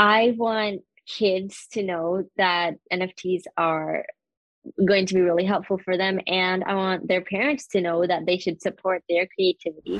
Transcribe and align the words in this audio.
I 0.00 0.36
want 0.38 0.82
kids 1.08 1.66
to 1.72 1.82
know 1.82 2.22
that 2.36 2.74
NFTs 2.92 3.42
are 3.56 4.04
going 4.86 5.06
to 5.06 5.14
be 5.14 5.20
really 5.20 5.44
helpful 5.44 5.76
for 5.84 5.96
them 5.96 6.20
and 6.28 6.62
I 6.62 6.76
want 6.76 7.08
their 7.08 7.22
parents 7.22 7.66
to 7.72 7.80
know 7.80 8.06
that 8.06 8.24
they 8.24 8.38
should 8.38 8.62
support 8.62 9.02
their 9.08 9.26
creativity. 9.26 9.98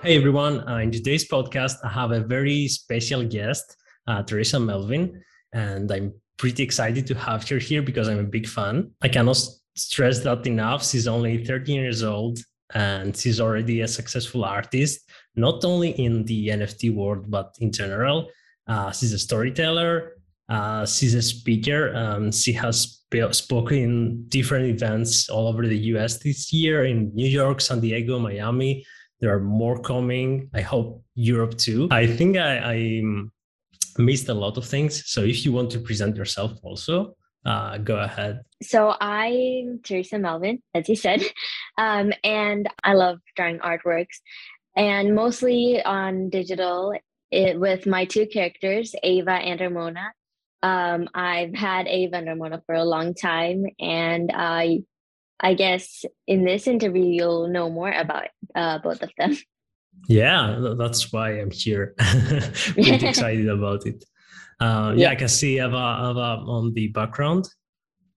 Hey 0.00 0.16
everyone, 0.16 0.66
uh, 0.66 0.78
in 0.78 0.90
today's 0.90 1.28
podcast, 1.28 1.84
I 1.84 1.90
have 1.90 2.12
a 2.12 2.20
very 2.20 2.66
special 2.68 3.22
guest, 3.22 3.76
uh, 4.06 4.22
Teresa 4.22 4.58
Melvin, 4.58 5.22
and 5.52 5.92
I'm 5.92 6.14
pretty 6.38 6.62
excited 6.62 7.06
to 7.08 7.14
have 7.14 7.46
her 7.50 7.58
here 7.58 7.82
because 7.82 8.08
I'm 8.08 8.20
a 8.20 8.30
big 8.36 8.48
fan. 8.48 8.90
I 9.02 9.08
cannot 9.08 9.36
stress 9.74 10.20
that 10.20 10.46
enough. 10.46 10.82
She's 10.86 11.06
only 11.06 11.44
13 11.44 11.82
years 11.82 12.02
old 12.02 12.38
and 12.74 13.16
she's 13.16 13.40
already 13.40 13.82
a 13.82 13.88
successful 13.88 14.44
artist, 14.44 15.08
not 15.36 15.64
only 15.64 15.90
in 15.90 16.24
the 16.24 16.48
NFT 16.48 16.94
world, 16.94 17.30
but 17.30 17.54
in 17.60 17.72
general. 17.72 18.28
Uh, 18.66 18.90
she's 18.90 19.12
a 19.12 19.18
storyteller, 19.18 20.16
uh, 20.48 20.86
she's 20.86 21.14
a 21.14 21.22
speaker. 21.22 21.94
Um, 21.94 22.32
she 22.32 22.52
has 22.52 22.98
sp- 23.10 23.32
spoken 23.32 23.78
in 23.78 24.28
different 24.28 24.66
events 24.66 25.28
all 25.28 25.48
over 25.48 25.66
the 25.66 25.78
US 25.94 26.18
this 26.18 26.52
year 26.52 26.84
in 26.84 27.14
New 27.14 27.28
York, 27.28 27.60
San 27.60 27.80
Diego, 27.80 28.18
Miami. 28.18 28.84
There 29.20 29.34
are 29.34 29.40
more 29.40 29.78
coming. 29.80 30.50
I 30.54 30.60
hope 30.60 31.02
Europe 31.14 31.56
too. 31.56 31.88
I 31.90 32.06
think 32.06 32.36
I, 32.36 32.58
I 32.58 33.02
missed 33.98 34.28
a 34.28 34.34
lot 34.34 34.56
of 34.56 34.66
things. 34.66 35.02
So 35.06 35.22
if 35.22 35.44
you 35.44 35.52
want 35.52 35.70
to 35.70 35.78
present 35.78 36.16
yourself 36.16 36.52
also, 36.62 37.16
uh, 37.46 37.78
go 37.78 37.96
ahead. 37.96 38.42
So 38.62 38.94
I'm 39.00 39.80
Teresa 39.82 40.18
Melvin, 40.18 40.62
as 40.74 40.88
you 40.88 40.96
said, 40.96 41.22
um, 41.78 42.12
and 42.24 42.68
I 42.82 42.94
love 42.94 43.20
drawing 43.36 43.58
artworks, 43.60 44.20
and 44.76 45.14
mostly 45.14 45.82
on 45.82 46.28
digital. 46.28 46.94
It, 47.30 47.58
with 47.58 47.86
my 47.86 48.04
two 48.04 48.26
characters, 48.26 48.94
Ava 49.02 49.32
and 49.32 49.60
Ramona. 49.60 50.12
Um, 50.62 51.08
I've 51.12 51.54
had 51.54 51.88
Ava 51.88 52.18
and 52.18 52.28
Ramona 52.28 52.62
for 52.66 52.74
a 52.74 52.84
long 52.84 53.14
time, 53.14 53.66
and 53.80 54.30
I, 54.32 54.84
I 55.40 55.54
guess 55.54 56.04
in 56.26 56.44
this 56.44 56.68
interview 56.68 57.04
you'll 57.04 57.48
know 57.48 57.68
more 57.68 57.90
about 57.90 58.28
uh, 58.54 58.78
both 58.78 59.02
of 59.02 59.10
them. 59.18 59.36
Yeah, 60.08 60.74
that's 60.76 61.10
why 61.10 61.40
I'm 61.40 61.50
here. 61.50 61.94
Pretty 61.98 63.06
excited 63.08 63.48
about 63.48 63.86
it. 63.86 64.04
Uh, 64.60 64.92
yeah. 64.94 65.06
yeah. 65.06 65.10
I 65.10 65.14
can 65.14 65.28
see 65.28 65.58
Ava, 65.58 66.10
Eva 66.10 66.44
on 66.46 66.74
the 66.74 66.88
background. 66.88 67.48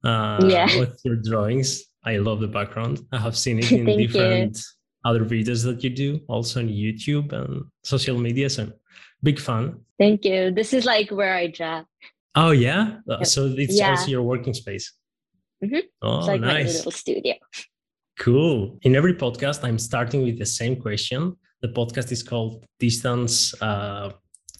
Uh, 0.03 0.45
yeah. 0.45 0.77
With 0.77 0.99
your 1.05 1.15
drawings, 1.15 1.85
I 2.03 2.17
love 2.17 2.41
the 2.41 2.47
background. 2.47 2.99
I 3.13 3.17
have 3.17 3.37
seen 3.37 3.59
it 3.59 3.71
in 3.71 3.85
different 3.85 4.57
you. 4.57 4.63
Other 5.05 5.25
videos 5.25 5.63
that 5.63 5.83
you 5.83 5.89
do, 5.89 6.19
also 6.27 6.59
on 6.59 6.67
YouTube 6.67 7.31
and 7.33 7.65
social 7.83 8.17
media. 8.17 8.49
So 8.49 8.71
big 9.23 9.39
fan. 9.39 9.79
Thank 9.97 10.25
you. 10.25 10.51
This 10.51 10.73
is 10.73 10.85
like 10.85 11.09
where 11.09 11.35
I 11.35 11.47
draw. 11.47 11.83
Oh 12.35 12.51
yeah, 12.51 12.97
uh, 13.09 13.17
yep. 13.19 13.25
so 13.25 13.53
it's 13.57 13.77
yeah. 13.77 13.91
also 13.91 14.07
your 14.07 14.23
working 14.23 14.53
space. 14.53 14.93
Mm-hmm. 15.63 15.79
Oh, 16.01 16.19
it's 16.19 16.27
like 16.27 16.41
nice. 16.41 16.65
my 16.65 16.77
little 16.77 16.91
studio. 16.91 17.35
Cool. 18.19 18.77
In 18.83 18.95
every 18.95 19.13
podcast, 19.13 19.63
I'm 19.63 19.79
starting 19.79 20.23
with 20.23 20.37
the 20.37 20.45
same 20.45 20.75
question. 20.75 21.35
The 21.61 21.69
podcast 21.69 22.11
is 22.11 22.23
called 22.23 22.65
Distance 22.79 23.53
uh, 23.61 24.11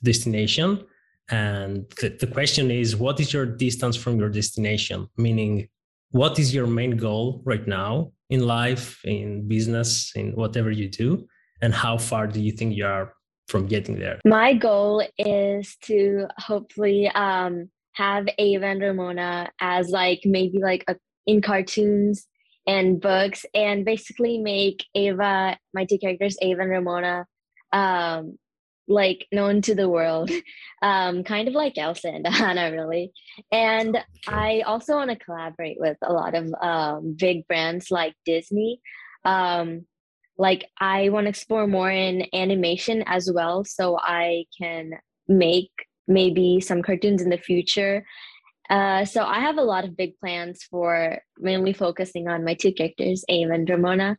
Destination 0.03 0.85
and 1.29 1.85
the, 2.01 2.09
the 2.09 2.27
question 2.27 2.71
is, 2.71 2.95
what 2.95 3.19
is 3.19 3.31
your 3.31 3.45
distance 3.45 3.95
from 3.95 4.17
your 4.17 4.29
destination? 4.29 5.07
Meaning, 5.17 5.69
what 6.11 6.39
is 6.39 6.53
your 6.53 6.65
main 6.65 6.97
goal 6.97 7.41
right 7.45 7.67
now 7.67 8.11
in 8.29 8.45
life, 8.45 8.99
in 9.05 9.47
business, 9.47 10.11
in 10.15 10.31
whatever 10.31 10.71
you 10.71 10.89
do? 10.89 11.27
And 11.61 11.73
how 11.73 11.97
far 11.97 12.27
do 12.27 12.39
you 12.39 12.51
think 12.51 12.75
you 12.75 12.85
are 12.85 13.13
from 13.47 13.65
getting 13.65 13.99
there? 13.99 14.19
My 14.25 14.53
goal 14.53 15.03
is 15.17 15.75
to 15.83 16.27
hopefully 16.37 17.07
um, 17.09 17.69
have 17.93 18.27
Ava 18.37 18.65
and 18.65 18.81
Ramona 18.81 19.49
as 19.59 19.89
like 19.89 20.21
maybe 20.23 20.59
like 20.59 20.85
a, 20.87 20.95
in 21.25 21.41
cartoons 21.41 22.27
and 22.65 23.01
books 23.01 23.45
and 23.53 23.83
basically 23.83 24.37
make 24.37 24.85
Ava, 24.95 25.57
my 25.73 25.85
two 25.85 25.97
characters, 25.97 26.37
Ava 26.41 26.61
and 26.61 26.71
Ramona, 26.71 27.25
um, 27.73 28.37
like 28.89 29.27
known 29.31 29.61
to 29.61 29.75
the 29.75 29.87
world, 29.87 30.31
um, 30.81 31.23
kind 31.23 31.47
of 31.47 31.53
like 31.53 31.77
Elsa 31.77 32.09
and 32.09 32.27
Anna, 32.27 32.71
really. 32.71 33.13
And 33.51 33.97
I 34.27 34.61
also 34.61 34.95
want 34.95 35.11
to 35.11 35.15
collaborate 35.15 35.77
with 35.79 35.97
a 36.01 36.11
lot 36.11 36.35
of 36.35 36.53
um, 36.61 37.15
big 37.17 37.47
brands 37.47 37.91
like 37.91 38.15
Disney. 38.25 38.81
Um, 39.23 39.85
like 40.37 40.65
I 40.79 41.09
want 41.09 41.25
to 41.25 41.29
explore 41.29 41.67
more 41.67 41.91
in 41.91 42.25
animation 42.33 43.03
as 43.05 43.31
well, 43.31 43.63
so 43.63 43.97
I 43.99 44.45
can 44.59 44.91
make 45.27 45.71
maybe 46.07 46.59
some 46.59 46.81
cartoons 46.81 47.21
in 47.21 47.29
the 47.29 47.37
future. 47.37 48.05
Uh, 48.69 49.03
so 49.03 49.23
I 49.23 49.39
have 49.39 49.57
a 49.57 49.63
lot 49.63 49.83
of 49.83 49.97
big 49.97 50.17
plans 50.19 50.63
for 50.63 51.19
mainly 51.37 51.73
focusing 51.73 52.27
on 52.27 52.45
my 52.45 52.53
two 52.53 52.71
characters, 52.71 53.25
Ava 53.27 53.53
and 53.53 53.69
Ramona. 53.69 54.17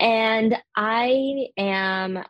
And 0.00 0.56
I 0.76 1.48
am 1.56 2.24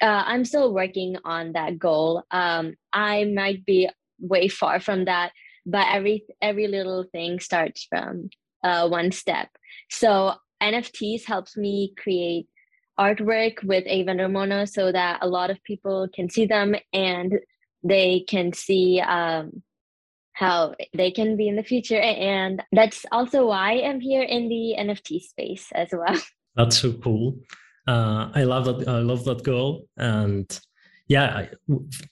uh, 0.00 0.24
I'm 0.26 0.44
still 0.44 0.72
working 0.72 1.16
on 1.24 1.52
that 1.52 1.78
goal. 1.78 2.24
Um, 2.30 2.74
I 2.92 3.24
might 3.24 3.64
be 3.64 3.88
way 4.20 4.48
far 4.48 4.80
from 4.80 5.04
that, 5.06 5.32
but 5.66 5.86
every 5.90 6.24
every 6.42 6.68
little 6.68 7.04
thing 7.12 7.40
starts 7.40 7.86
from 7.88 8.30
uh, 8.64 8.88
one 8.88 9.12
step. 9.12 9.48
So 9.90 10.34
NFTs 10.62 11.24
helps 11.24 11.56
me 11.56 11.94
create 11.96 12.46
artwork 12.98 13.62
with 13.64 13.84
Ava 13.86 14.10
and 14.10 14.20
Ramona 14.20 14.66
so 14.66 14.90
that 14.90 15.18
a 15.22 15.28
lot 15.28 15.50
of 15.50 15.62
people 15.62 16.08
can 16.12 16.28
see 16.28 16.46
them 16.46 16.74
and 16.92 17.38
they 17.84 18.24
can 18.28 18.52
see 18.52 19.00
um, 19.00 19.62
how 20.32 20.74
they 20.94 21.12
can 21.12 21.36
be 21.36 21.48
in 21.48 21.54
the 21.54 21.62
future. 21.62 22.00
And 22.00 22.62
that's 22.72 23.06
also 23.12 23.46
why 23.46 23.80
I'm 23.80 24.00
here 24.00 24.22
in 24.22 24.48
the 24.48 24.74
NFT 24.78 25.20
space 25.20 25.68
as 25.72 25.88
well. 25.92 26.20
That's 26.56 26.78
so 26.78 26.92
cool 26.92 27.38
uh, 27.88 28.30
I 28.34 28.44
love 28.44 28.66
that. 28.66 28.86
I 28.86 29.00
love 29.00 29.24
that 29.24 29.42
goal. 29.42 29.88
And 29.96 30.46
yeah, 31.08 31.46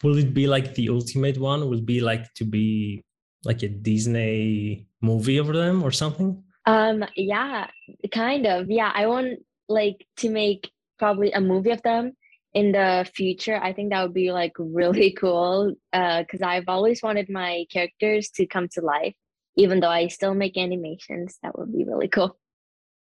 will 0.02 0.16
it 0.16 0.32
be 0.32 0.46
like 0.46 0.74
the 0.74 0.88
ultimate 0.88 1.38
one? 1.38 1.68
Will 1.68 1.82
be 1.82 2.00
like 2.00 2.32
to 2.34 2.44
be 2.44 3.04
like 3.44 3.62
a 3.62 3.68
Disney 3.68 4.86
movie 5.02 5.38
over 5.38 5.52
them 5.52 5.82
or 5.82 5.90
something? 5.90 6.42
Um, 6.64 7.04
yeah, 7.14 7.66
kind 8.10 8.46
of. 8.46 8.70
Yeah, 8.70 8.90
I 8.94 9.06
want 9.06 9.40
like 9.68 10.06
to 10.18 10.30
make 10.30 10.70
probably 10.98 11.30
a 11.32 11.40
movie 11.42 11.72
of 11.72 11.82
them 11.82 12.12
in 12.54 12.72
the 12.72 13.06
future. 13.14 13.60
I 13.62 13.74
think 13.74 13.90
that 13.90 14.02
would 14.02 14.14
be 14.14 14.32
like 14.32 14.54
really 14.58 15.10
cool. 15.20 15.74
Uh, 15.92 16.22
because 16.22 16.40
I've 16.40 16.68
always 16.68 17.02
wanted 17.02 17.28
my 17.28 17.66
characters 17.70 18.30
to 18.30 18.46
come 18.46 18.68
to 18.72 18.80
life, 18.80 19.14
even 19.56 19.80
though 19.80 19.90
I 19.90 20.08
still 20.08 20.34
make 20.34 20.56
animations. 20.56 21.38
That 21.42 21.58
would 21.58 21.70
be 21.70 21.84
really 21.84 22.08
cool. 22.08 22.38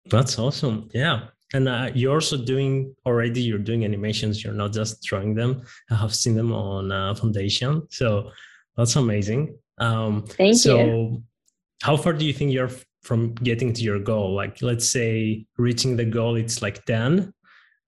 That's 0.06 0.38
awesome. 0.38 0.88
Yeah. 0.94 1.26
And 1.53 1.69
uh, 1.69 1.91
you're 1.94 2.15
also 2.15 2.37
doing 2.37 2.94
already. 3.06 3.43
You're 3.43 3.59
doing 3.59 3.84
animations. 3.84 4.44
You're 4.44 4.55
not 4.55 4.72
just 4.72 5.03
drawing 5.03 5.34
them. 5.34 5.62
I 5.91 5.97
have 5.97 6.15
seen 6.15 6.34
them 6.37 6.53
on 6.53 6.93
uh, 6.93 7.15
Foundation, 7.15 7.87
so 7.91 8.31
that's 8.77 8.97
amazing. 8.97 9.59
Um, 9.78 10.25
Thank 10.27 10.56
so 10.56 10.78
you. 10.78 11.22
how 11.83 11.97
far 11.97 12.12
do 12.12 12.25
you 12.25 12.33
think 12.33 12.53
you're 12.53 12.71
from 13.03 13.34
getting 13.34 13.72
to 13.72 13.83
your 13.83 13.99
goal? 13.99 14.34
Like, 14.34 14.62
let's 14.62 14.88
say 14.88 15.47
reaching 15.59 15.97
the 15.97 16.05
goal, 16.05 16.37
it's 16.37 16.62
like 16.62 16.84
ten, 16.84 17.33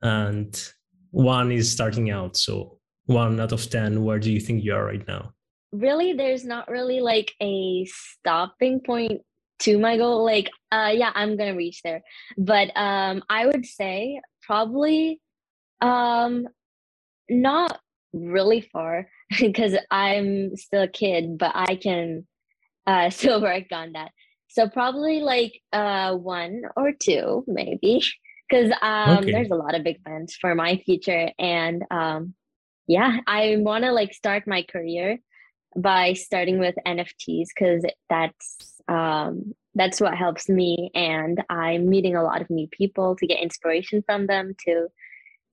and 0.01 0.73
one 1.11 1.53
is 1.53 1.71
starting 1.71 2.11
out. 2.11 2.37
So 2.37 2.79
one 3.07 3.39
out 3.39 3.53
of 3.53 3.71
ten, 3.71 4.05
where 4.05 4.19
do 4.19 4.33
you 4.33 4.41
think 4.41 4.65
you 4.65 4.75
are 4.75 4.85
right 4.85 5.07
now? 5.07 5.33
Really, 5.71 6.15
there's 6.15 6.45
not 6.45 6.69
really 6.69 7.01
like 7.01 7.33
a 7.41 7.87
stopping 7.87 8.81
point 8.81 9.23
to 9.61 9.79
my 9.79 9.97
goal 9.97 10.25
like 10.25 10.51
uh 10.73 10.93
yeah 10.93 11.13
i'm 11.15 11.37
gonna 11.37 11.55
reach 11.55 11.83
there. 11.83 12.03
But 12.37 12.71
um 12.77 13.23
i 13.29 13.47
would 13.47 13.67
say 13.67 14.21
probably 14.43 15.21
um 15.81 16.49
not 17.29 17.79
really 18.13 18.61
far 18.61 19.09
because 19.41 19.75
i'm 19.91 20.57
still 20.57 20.83
a 20.83 20.89
kid 20.89 21.39
but 21.39 21.53
i 21.55 21.77
can 21.77 22.27
uh 22.87 23.11
still 23.19 23.41
work 23.41 23.71
on 23.73 23.93
that. 23.93 24.11
So 24.49 24.69
probably 24.69 25.21
like 25.21 25.61
uh 25.73 26.15
one 26.17 26.63
or 26.77 26.93
two 26.93 27.45
maybe 27.47 28.03
because 28.49 28.73
um 28.83 29.19
okay. 29.19 29.33
there's 29.33 29.51
a 29.51 29.57
lot 29.57 29.75
of 29.75 29.85
big 29.85 30.03
plans 30.05 30.37
for 30.41 30.55
my 30.55 30.77
future. 30.85 31.31
And 31.39 31.85
um 31.91 32.35
yeah 32.89 33.19
i 33.29 33.57
want 33.59 33.85
to 33.85 33.93
like 33.93 34.13
start 34.13 34.43
my 34.47 34.63
career 34.65 35.19
by 35.77 36.13
starting 36.15 36.59
with 36.59 36.75
nfts 36.85 37.47
because 37.55 37.85
that's 38.11 38.73
um, 38.89 39.55
that's 39.75 40.01
what 40.01 40.17
helps 40.17 40.49
me 40.49 40.91
and 40.95 41.43
i'm 41.49 41.89
meeting 41.89 42.17
a 42.17 42.23
lot 42.23 42.41
of 42.41 42.51
new 42.51 42.67
people 42.69 43.17
to 43.17 43.27
get 43.27 43.43
inspiration 43.43 44.03
from 44.05 44.27
them 44.27 44.55
too 44.65 44.89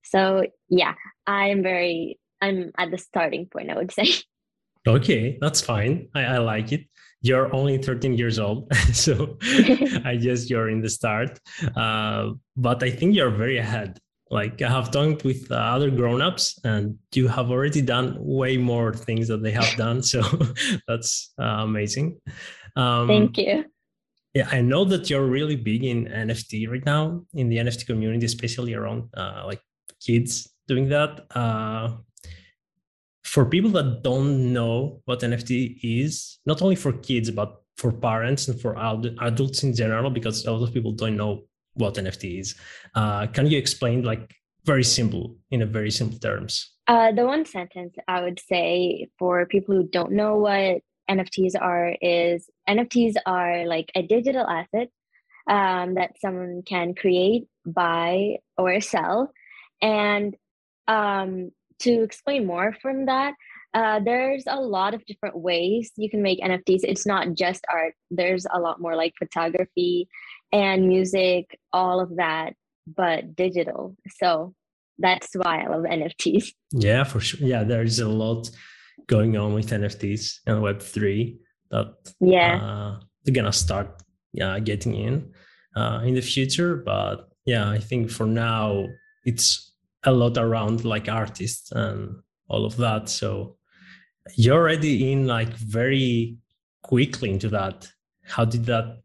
so 0.03 0.45
yeah 0.69 0.93
i'm 1.27 1.63
very 1.63 2.19
i'm 2.41 2.71
at 2.77 2.91
the 2.91 2.97
starting 2.97 3.45
point 3.45 3.69
i 3.69 3.75
would 3.75 3.91
say 3.91 4.05
okay 4.87 5.37
that's 5.41 5.61
fine 5.61 6.07
i, 6.15 6.23
I 6.23 6.37
like 6.39 6.71
it 6.71 6.85
you're 7.21 7.53
only 7.53 7.77
13 7.77 8.13
years 8.13 8.39
old 8.39 8.73
so 8.93 9.37
i 10.05 10.17
guess 10.19 10.49
you're 10.49 10.69
in 10.69 10.81
the 10.81 10.89
start 10.89 11.39
uh, 11.75 12.31
but 12.55 12.83
i 12.83 12.89
think 12.89 13.15
you're 13.15 13.31
very 13.31 13.57
ahead 13.57 13.99
Like 14.31 14.61
I 14.61 14.69
have 14.69 14.91
talked 14.91 15.23
with 15.23 15.51
uh, 15.51 15.55
other 15.55 15.89
grown-ups, 15.89 16.59
and 16.63 16.97
you 17.15 17.27
have 17.27 17.49
already 17.49 17.81
done 17.81 18.15
way 18.19 18.57
more 18.57 18.93
things 18.93 19.27
that 19.27 19.41
they 19.41 19.51
have 19.51 19.75
done. 19.75 20.03
So 20.03 20.21
that's 20.87 21.33
uh, 21.41 21.65
amazing. 21.65 22.19
Um, 22.75 23.07
Thank 23.07 23.37
you. 23.37 23.65
Yeah, 24.33 24.47
I 24.51 24.61
know 24.61 24.85
that 24.85 25.09
you're 25.09 25.25
really 25.25 25.55
big 25.55 25.83
in 25.83 26.05
NFT 26.05 26.69
right 26.69 26.85
now 26.85 27.23
in 27.33 27.49
the 27.49 27.57
NFT 27.57 27.87
community, 27.87 28.25
especially 28.25 28.75
around 28.75 29.09
uh, 29.15 29.43
like 29.45 29.61
kids 29.99 30.49
doing 30.67 30.89
that. 30.89 31.25
Uh, 31.35 31.97
for 33.23 33.45
people 33.45 33.71
that 33.71 34.03
don't 34.03 34.53
know 34.53 35.01
what 35.05 35.21
NFT 35.21 35.79
is, 35.83 36.39
not 36.45 36.61
only 36.61 36.75
for 36.75 36.93
kids 36.93 37.31
but 37.31 37.61
for 37.77 37.91
parents 37.91 38.47
and 38.47 38.59
for 38.59 38.77
adults 39.21 39.63
in 39.63 39.73
general, 39.75 40.09
because 40.09 40.45
a 40.45 40.51
lot 40.51 40.67
of 40.67 40.73
people 40.73 40.91
don't 40.91 41.15
know 41.15 41.43
what 41.73 41.95
NFT 41.95 42.39
is. 42.39 42.55
Uh, 42.95 43.27
can 43.27 43.47
you 43.47 43.57
explain 43.57 44.03
like 44.03 44.33
very 44.65 44.83
simple 44.83 45.37
in 45.51 45.61
a 45.61 45.65
very 45.65 45.91
simple 45.91 46.19
terms? 46.19 46.71
Uh, 46.87 47.11
the 47.11 47.25
one 47.25 47.45
sentence 47.45 47.95
I 48.07 48.21
would 48.21 48.39
say 48.39 49.09
for 49.17 49.45
people 49.45 49.75
who 49.75 49.87
don't 49.87 50.11
know 50.11 50.35
what 50.37 50.81
NFTs 51.09 51.53
are 51.59 51.95
is 52.01 52.49
NFTs 52.69 53.15
are 53.25 53.65
like 53.65 53.91
a 53.95 54.01
digital 54.01 54.45
asset 54.47 54.89
um, 55.49 55.95
that 55.95 56.19
someone 56.19 56.61
can 56.65 56.93
create, 56.93 57.47
buy, 57.65 58.37
or 58.57 58.79
sell. 58.81 59.31
And 59.81 60.35
um, 60.87 61.51
to 61.79 62.03
explain 62.03 62.45
more 62.45 62.75
from 62.81 63.07
that, 63.07 63.33
uh, 63.73 63.99
there's 64.03 64.43
a 64.47 64.59
lot 64.59 64.93
of 64.93 65.05
different 65.05 65.37
ways 65.37 65.91
you 65.95 66.09
can 66.09 66.21
make 66.21 66.39
NFTs. 66.39 66.81
It's 66.83 67.05
not 67.05 67.33
just 67.33 67.65
art, 67.71 67.93
there's 68.09 68.45
a 68.51 68.59
lot 68.59 68.81
more 68.81 68.95
like 68.95 69.13
photography 69.17 70.07
and 70.51 70.87
music, 70.87 71.57
all 71.71 71.99
of 71.99 72.15
that, 72.17 72.53
but 72.87 73.35
digital. 73.35 73.95
So 74.17 74.53
that's 74.97 75.29
why 75.33 75.63
I 75.63 75.67
love 75.67 75.83
NFTs. 75.83 76.53
Yeah, 76.71 77.03
for 77.03 77.19
sure. 77.19 77.47
Yeah, 77.47 77.63
there's 77.63 77.99
a 77.99 78.09
lot 78.09 78.49
going 79.07 79.37
on 79.37 79.53
with 79.53 79.69
NFTs 79.69 80.39
and 80.45 80.61
Web3 80.61 81.37
that 81.71 81.93
yeah 82.19 82.55
uh, 82.61 82.99
they're 83.23 83.33
gonna 83.33 83.53
start 83.53 84.01
yeah 84.33 84.59
getting 84.59 84.95
in 84.95 85.33
uh, 85.75 86.01
in 86.03 86.15
the 86.15 86.21
future. 86.21 86.77
But 86.77 87.29
yeah, 87.45 87.69
I 87.69 87.79
think 87.79 88.09
for 88.09 88.25
now 88.25 88.85
it's 89.25 89.73
a 90.03 90.11
lot 90.11 90.37
around 90.37 90.85
like 90.85 91.09
artists 91.09 91.71
and 91.71 92.21
all 92.47 92.65
of 92.65 92.77
that. 92.77 93.09
So 93.09 93.57
you're 94.35 94.57
already 94.57 95.11
in 95.11 95.27
like 95.27 95.53
very 95.55 96.37
quickly 96.83 97.31
into 97.31 97.49
that. 97.49 97.87
How 98.25 98.45
did 98.45 98.65
that 98.65 99.01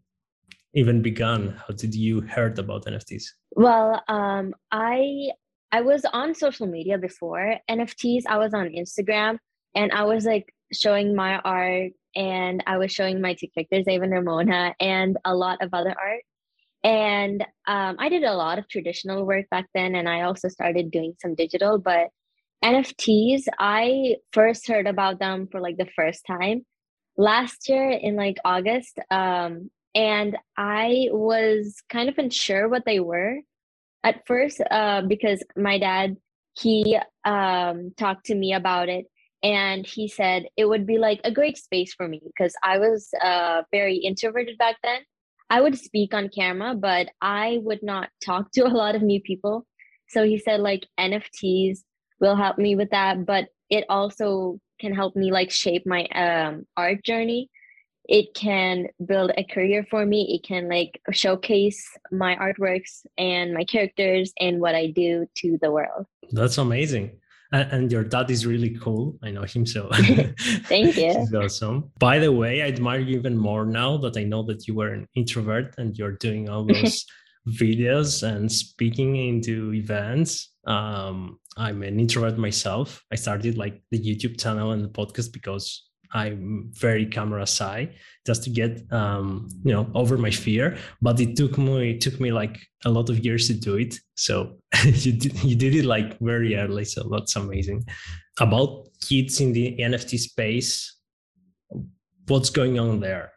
even 0.75 1.03
begun? 1.03 1.61
How 1.67 1.75
did 1.75 1.95
you 1.95 2.21
heard 2.23 2.59
about 2.59 2.85
NFTs? 2.85 3.25
Well, 3.53 4.03
um, 4.09 4.55
I 4.71 5.31
I 5.73 5.81
was 5.81 6.05
on 6.13 6.35
social 6.35 6.67
media 6.67 6.99
before 6.99 7.57
NFTs. 7.71 8.23
I 8.29 8.39
was 8.39 8.55
on 8.55 8.69
Instagram 8.69 9.39
and 9.75 9.93
I 9.93 10.05
was 10.05 10.25
like 10.25 10.53
showing 10.73 11.15
my 11.15 11.39
art 11.39 11.93
and 12.17 12.63
I 12.67 12.79
was 12.79 12.93
showing 12.93 13.21
my 13.21 13.35
two 13.35 13.49
characters, 13.49 13.87
Ava 13.89 14.05
and 14.05 14.13
Ramona, 14.13 14.75
and 14.81 15.17
a 15.25 15.35
lot 15.35 15.63
of 15.63 15.71
other 15.73 15.91
art. 15.91 16.23
And 16.85 17.43
um, 17.67 17.97
I 17.99 18.09
did 18.09 18.25
a 18.25 18.35
lot 18.35 18.59
of 18.59 18.69
traditional 18.69 19.25
work 19.25 19.49
back 19.51 19.67
then, 19.75 19.95
and 19.95 20.09
I 20.09 20.23
also 20.23 20.49
started 20.49 20.91
doing 20.91 21.15
some 21.21 21.35
digital. 21.35 21.79
But 21.79 22.09
NFTs, 22.63 23.45
I 23.59 24.17
first 24.33 24.69
heard 24.69 24.87
about 24.87 25.19
them 25.19 25.49
for 25.51 25.61
like 25.61 25.77
the 25.77 25.89
first 25.97 26.25
time 26.27 26.65
last 27.17 27.69
year 27.69 27.91
in 27.91 28.17
like 28.17 28.37
August. 28.45 28.99
Um, 29.11 29.71
and 29.95 30.37
I 30.57 31.09
was 31.11 31.83
kind 31.89 32.09
of 32.09 32.19
unsure 32.19 32.69
what 32.69 32.85
they 32.85 33.01
were 33.01 33.39
at 34.03 34.27
first 34.27 34.61
uh, 34.71 35.03
because 35.03 35.43
my 35.57 35.79
dad 35.79 36.17
he 36.57 36.99
um, 37.25 37.93
talked 37.97 38.27
to 38.27 38.35
me 38.35 38.55
about 38.55 38.89
it 38.89 39.07
and 39.45 39.87
he 39.87 40.09
said 40.09 40.47
it 40.57 40.65
would 40.65 40.87
be 40.87 40.97
like 40.99 41.21
a 41.23 41.31
great 41.31 41.59
space 41.59 41.93
for 41.95 42.09
me 42.09 42.21
because 42.27 42.55
i 42.65 42.79
was 42.79 43.11
uh, 43.23 43.63
very 43.71 43.97
introverted 43.97 44.59
back 44.59 44.77
then. 44.83 45.01
I 45.51 45.61
would 45.61 45.79
speak 45.79 46.15
on 46.15 46.31
camera 46.31 46.75
but 46.75 47.09
i 47.21 47.61
would 47.63 47.83
not 47.83 48.09
talk 48.25 48.51
to 48.53 48.67
a 48.67 48.77
lot 48.83 48.97
of 48.97 49.03
new 49.03 49.21
people. 49.21 49.67
So 50.09 50.25
he 50.25 50.39
said 50.39 50.61
like 50.61 50.87
nfts 50.99 51.81
will 52.21 52.37
help 52.37 52.59
me 52.59 52.75
with 52.75 52.91
that 52.91 53.27
but 53.27 53.49
it 53.71 53.85
also 53.89 54.59
can 54.81 54.95
help 54.95 55.15
me 55.15 55.31
like 55.31 55.51
shape 55.51 55.87
my 55.87 56.07
um, 56.07 56.65
art 56.77 57.05
journey. 57.05 57.51
It 58.07 58.35
can 58.35 58.89
build 59.07 59.33
a 59.39 59.45
career 59.45 59.87
for 59.91 60.05
me. 60.05 60.35
It 60.35 60.47
can 60.47 60.69
like 60.69 61.01
showcase 61.13 61.83
my 62.13 62.37
artworks 62.37 63.07
and 63.17 63.55
my 63.55 63.65
characters 63.65 64.33
and 64.39 64.61
what 64.61 64.75
i 64.75 64.87
do 64.89 65.27
to 65.37 65.59
the 65.63 65.71
world. 65.71 66.07
That's 66.33 66.59
amazing 66.59 67.21
and 67.55 67.93
your 67.93 68.05
dad 68.05 68.31
is 68.31 68.47
really 68.47 68.71
cool. 68.71 69.19
I 69.23 69.31
know 69.31 69.43
him, 69.43 69.67
so 69.67 69.89
thank 69.93 70.97
you. 70.97 71.19
He's 71.19 71.35
awesome. 71.35 71.91
By 71.99 72.19
the 72.19 72.33
way, 72.33 72.63
I 72.63 72.67
admire 72.67 73.01
you 73.01 73.17
even 73.17 73.37
more 73.37 73.65
now 73.65 73.97
that 73.99 74.17
I 74.17 74.25
know 74.25 74.43
that 74.45 74.67
you 74.67 74.75
were 74.75 74.93
an 74.93 75.07
introvert 75.15 75.75
and 75.79 75.97
you're 75.97 76.17
doing 76.17 76.49
all 76.49 76.65
those 76.67 77.05
videos 77.49 78.23
and 78.23 78.51
speaking 78.51 79.17
into 79.17 79.73
events. 79.75 80.51
Um, 80.67 81.39
I'm 81.57 81.83
an 81.83 82.01
introvert 82.01 82.39
myself. 82.39 83.05
I 83.13 83.17
started 83.17 83.57
like 83.57 83.83
the 83.91 83.99
YouTube 83.99 84.41
channel 84.41 84.73
and 84.73 84.83
the 84.83 84.89
podcast 84.89 85.33
because 85.33 85.89
I'm 86.15 86.71
very 86.73 87.07
camera 87.07 87.47
shy 87.47 87.91
just 88.25 88.45
to 88.45 88.51
get 88.51 88.91
um, 88.93 89.49
you 89.65 89.73
know 89.73 89.91
over 89.95 90.17
my 90.17 90.31
fear. 90.31 90.79
But 91.03 91.21
it 91.21 91.37
took 91.37 91.59
me 91.59 91.91
it 91.91 92.01
took 92.01 92.21
me 92.21 92.31
like 92.31 92.61
a 92.85 92.91
lot 92.91 93.11
of 93.11 93.25
years 93.25 93.49
to 93.49 93.55
do 93.55 93.75
it. 93.77 93.97
So 94.17 94.59
you 94.85 95.13
did 95.13 95.43
you 95.43 95.57
did 95.57 95.75
it 95.75 95.85
like 95.85 96.19
very 96.21 96.57
early. 96.57 96.85
So 96.85 97.09
that's 97.11 97.35
amazing. 97.37 97.85
About 98.41 98.89
kids 99.01 99.41
in 99.41 99.53
the 99.53 99.77
NFT 99.79 100.19
space, 100.19 100.97
what's 102.29 102.51
going 102.51 102.79
on 102.79 103.01
there? 103.01 103.33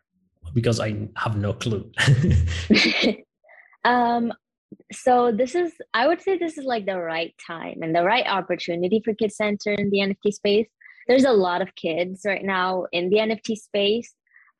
Because 0.54 0.80
I 0.80 1.10
have 1.18 1.36
no 1.36 1.54
clue. 1.54 1.92
um 3.86 4.32
so 4.92 5.32
this 5.32 5.56
is 5.56 5.74
i 5.94 6.08
would 6.08 6.22
say 6.22 6.38
this 6.38 6.58
is 6.58 6.66
like 6.66 6.86
the 6.86 6.98
right 6.98 7.34
time 7.46 7.78
and 7.82 7.96
the 7.96 8.04
right 8.04 8.26
opportunity 8.28 9.02
for 9.04 9.14
kids 9.14 9.38
to 9.38 9.46
enter 9.46 9.72
in 9.72 9.90
the 9.90 10.00
nft 10.00 10.34
space 10.34 10.68
there's 11.07 11.24
a 11.24 11.31
lot 11.31 11.62
of 11.62 11.75
kids 11.75 12.21
right 12.25 12.44
now 12.44 12.86
in 12.92 13.09
the 13.09 13.18
NFT 13.18 13.56
space 13.56 14.13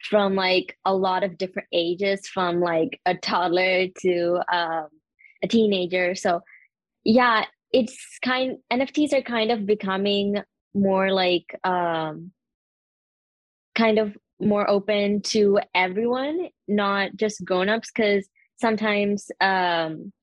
from 0.10 0.36
like 0.36 0.78
a 0.86 0.94
lot 0.94 1.24
of 1.24 1.38
different 1.38 1.68
ages, 1.74 2.28
from 2.28 2.60
like 2.60 3.00
a 3.06 3.16
toddler 3.16 3.88
to 4.02 4.42
um, 4.52 4.88
a 5.44 5.48
teenager. 5.48 6.16
So, 6.16 6.42
yeah, 7.04 7.46
it's 7.72 7.98
kind 8.24 8.58
NFTs 8.72 9.14
are 9.14 9.22
kind 9.22 9.52
of 9.52 9.66
becoming 9.66 10.38
more 10.74 11.12
like 11.12 11.60
um, 11.64 12.32
kind 13.76 14.00
of 14.00 14.16
more 14.40 14.70
open 14.70 15.22
to 15.22 15.60
everyone, 15.74 16.50
not 16.68 17.16
just 17.16 17.44
grown-ups, 17.44 17.90
because 17.94 18.28
sometimes 18.58 19.32
um, 19.42 20.14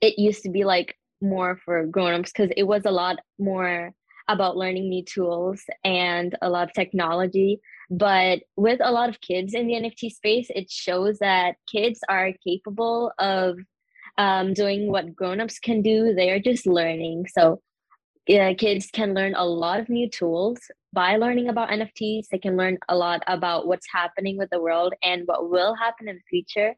it 0.00 0.18
used 0.18 0.42
to 0.44 0.50
be 0.50 0.64
like 0.64 0.96
more 1.20 1.58
for 1.64 1.86
grown-ups 1.86 2.32
because 2.32 2.50
it 2.56 2.62
was 2.62 2.84
a 2.86 2.90
lot 2.90 3.18
more 3.38 3.92
about 4.28 4.56
learning 4.56 4.88
new 4.88 5.04
tools 5.04 5.62
and 5.84 6.36
a 6.42 6.50
lot 6.50 6.68
of 6.68 6.74
technology. 6.74 7.60
But 7.90 8.40
with 8.56 8.80
a 8.82 8.92
lot 8.92 9.08
of 9.08 9.20
kids 9.20 9.54
in 9.54 9.66
the 9.66 9.74
NFT 9.74 10.10
space, 10.10 10.48
it 10.54 10.70
shows 10.70 11.18
that 11.18 11.56
kids 11.70 12.00
are 12.08 12.32
capable 12.46 13.12
of 13.18 13.58
um, 14.18 14.54
doing 14.54 14.90
what 14.90 15.14
grown-ups 15.14 15.58
can 15.58 15.82
do. 15.82 16.14
They 16.14 16.30
are 16.30 16.38
just 16.38 16.66
learning. 16.66 17.26
So 17.28 17.60
yeah, 18.26 18.52
kids 18.52 18.88
can 18.92 19.14
learn 19.14 19.34
a 19.34 19.44
lot 19.44 19.80
of 19.80 19.88
new 19.88 20.08
tools 20.08 20.60
by 20.92 21.16
learning 21.16 21.48
about 21.48 21.70
NFTs. 21.70 22.28
They 22.28 22.38
can 22.38 22.56
learn 22.56 22.78
a 22.88 22.96
lot 22.96 23.22
about 23.26 23.66
what's 23.66 23.86
happening 23.92 24.36
with 24.36 24.50
the 24.50 24.60
world 24.60 24.94
and 25.02 25.22
what 25.26 25.50
will 25.50 25.74
happen 25.74 26.08
in 26.08 26.16
the 26.16 26.22
future. 26.28 26.76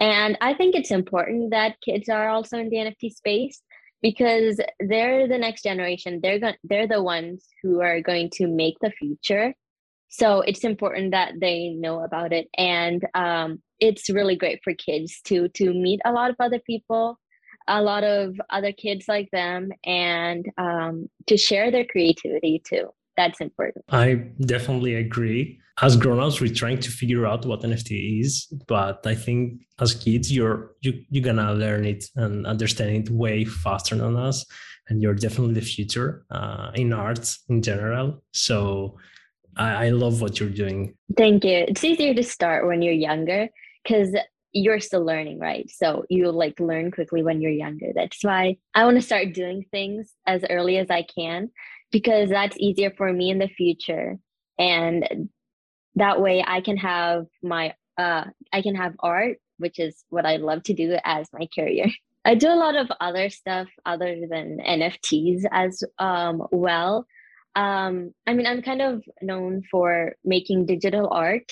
And 0.00 0.38
I 0.40 0.54
think 0.54 0.74
it's 0.74 0.90
important 0.90 1.50
that 1.50 1.80
kids 1.84 2.08
are 2.08 2.28
also 2.28 2.58
in 2.58 2.68
the 2.68 2.76
NFT 2.76 3.12
space 3.14 3.62
because 4.02 4.60
they're 4.80 5.28
the 5.28 5.38
next 5.38 5.62
generation. 5.62 6.20
They're 6.22 6.38
going 6.40 6.54
they're 6.64 6.88
the 6.88 7.02
ones 7.02 7.46
who 7.62 7.80
are 7.80 8.00
going 8.00 8.30
to 8.34 8.46
make 8.46 8.76
the 8.80 8.90
future. 8.90 9.54
So 10.08 10.40
it's 10.40 10.64
important 10.64 11.10
that 11.10 11.34
they 11.40 11.70
know 11.70 12.02
about 12.02 12.32
it. 12.32 12.48
And 12.56 13.04
um, 13.14 13.62
it's 13.78 14.08
really 14.08 14.36
great 14.36 14.60
for 14.64 14.74
kids 14.74 15.20
to 15.26 15.48
to 15.50 15.72
meet 15.72 16.00
a 16.04 16.12
lot 16.12 16.30
of 16.30 16.36
other 16.40 16.60
people 16.60 17.18
a 17.68 17.82
lot 17.82 18.02
of 18.02 18.40
other 18.50 18.72
kids 18.72 19.04
like 19.08 19.28
them 19.30 19.68
and 19.84 20.46
um, 20.56 21.08
to 21.26 21.36
share 21.36 21.70
their 21.70 21.84
creativity 21.84 22.62
too 22.66 22.88
that's 23.18 23.40
important. 23.40 23.84
I 23.90 24.08
definitely 24.54 24.94
agree. 24.94 25.60
As 25.80 25.96
grown-ups 25.96 26.40
we're 26.40 26.60
trying 26.62 26.80
to 26.86 26.90
figure 26.90 27.24
out 27.24 27.46
what 27.46 27.60
nft 27.62 27.90
is 28.20 28.32
but 28.66 28.98
i 29.06 29.14
think 29.14 29.40
as 29.78 29.94
kids 29.94 30.26
you're 30.36 30.72
you, 30.80 30.92
you're 31.08 31.28
gonna 31.30 31.54
learn 31.54 31.84
it 31.84 32.02
and 32.16 32.34
understand 32.48 32.90
it 32.90 33.08
way 33.10 33.44
faster 33.44 33.94
than 33.94 34.16
us 34.16 34.44
and 34.88 35.02
you're 35.02 35.14
definitely 35.14 35.54
the 35.54 35.60
future 35.60 36.24
uh, 36.30 36.70
in 36.74 36.92
arts 36.92 37.44
in 37.48 37.62
general. 37.62 38.22
So 38.32 38.96
I, 39.56 39.86
I 39.86 39.88
love 39.90 40.20
what 40.20 40.40
you're 40.40 40.48
doing. 40.48 40.94
Thank 41.16 41.44
you. 41.44 41.64
It's 41.68 41.84
easier 41.84 42.14
to 42.14 42.22
start 42.22 42.66
when 42.66 42.82
you're 42.82 42.94
younger 42.94 43.48
because 43.82 44.16
you're 44.52 44.80
still 44.80 45.04
learning, 45.04 45.38
right? 45.38 45.70
So 45.70 46.04
you 46.08 46.30
like 46.30 46.58
learn 46.58 46.90
quickly 46.90 47.22
when 47.22 47.40
you're 47.40 47.52
younger. 47.52 47.88
That's 47.94 48.22
why 48.24 48.56
I 48.74 48.84
want 48.84 48.96
to 48.96 49.02
start 49.02 49.34
doing 49.34 49.66
things 49.70 50.12
as 50.26 50.44
early 50.48 50.78
as 50.78 50.90
I 50.90 51.02
can 51.02 51.50
because 51.90 52.28
that's 52.30 52.56
easier 52.58 52.92
for 52.96 53.12
me 53.12 53.30
in 53.30 53.38
the 53.38 53.48
future. 53.48 54.18
And 54.58 55.28
that 55.94 56.20
way 56.20 56.44
I 56.46 56.60
can 56.60 56.76
have 56.76 57.26
my 57.42 57.74
uh 57.96 58.24
I 58.52 58.62
can 58.62 58.74
have 58.74 58.94
art, 59.00 59.38
which 59.58 59.78
is 59.78 60.04
what 60.08 60.26
I 60.26 60.36
love 60.36 60.62
to 60.64 60.74
do 60.74 60.96
as 61.04 61.28
my 61.32 61.48
career. 61.54 61.86
I 62.24 62.34
do 62.34 62.48
a 62.48 62.56
lot 62.56 62.76
of 62.76 62.90
other 63.00 63.30
stuff 63.30 63.68
other 63.86 64.16
than 64.28 64.58
NFTs 64.58 65.44
as 65.50 65.82
um 65.98 66.42
well. 66.50 67.06
Um, 67.56 68.12
I 68.26 68.34
mean, 68.34 68.46
I'm 68.46 68.62
kind 68.62 68.82
of 68.82 69.02
known 69.20 69.62
for 69.70 70.14
making 70.24 70.66
digital 70.66 71.08
art 71.10 71.50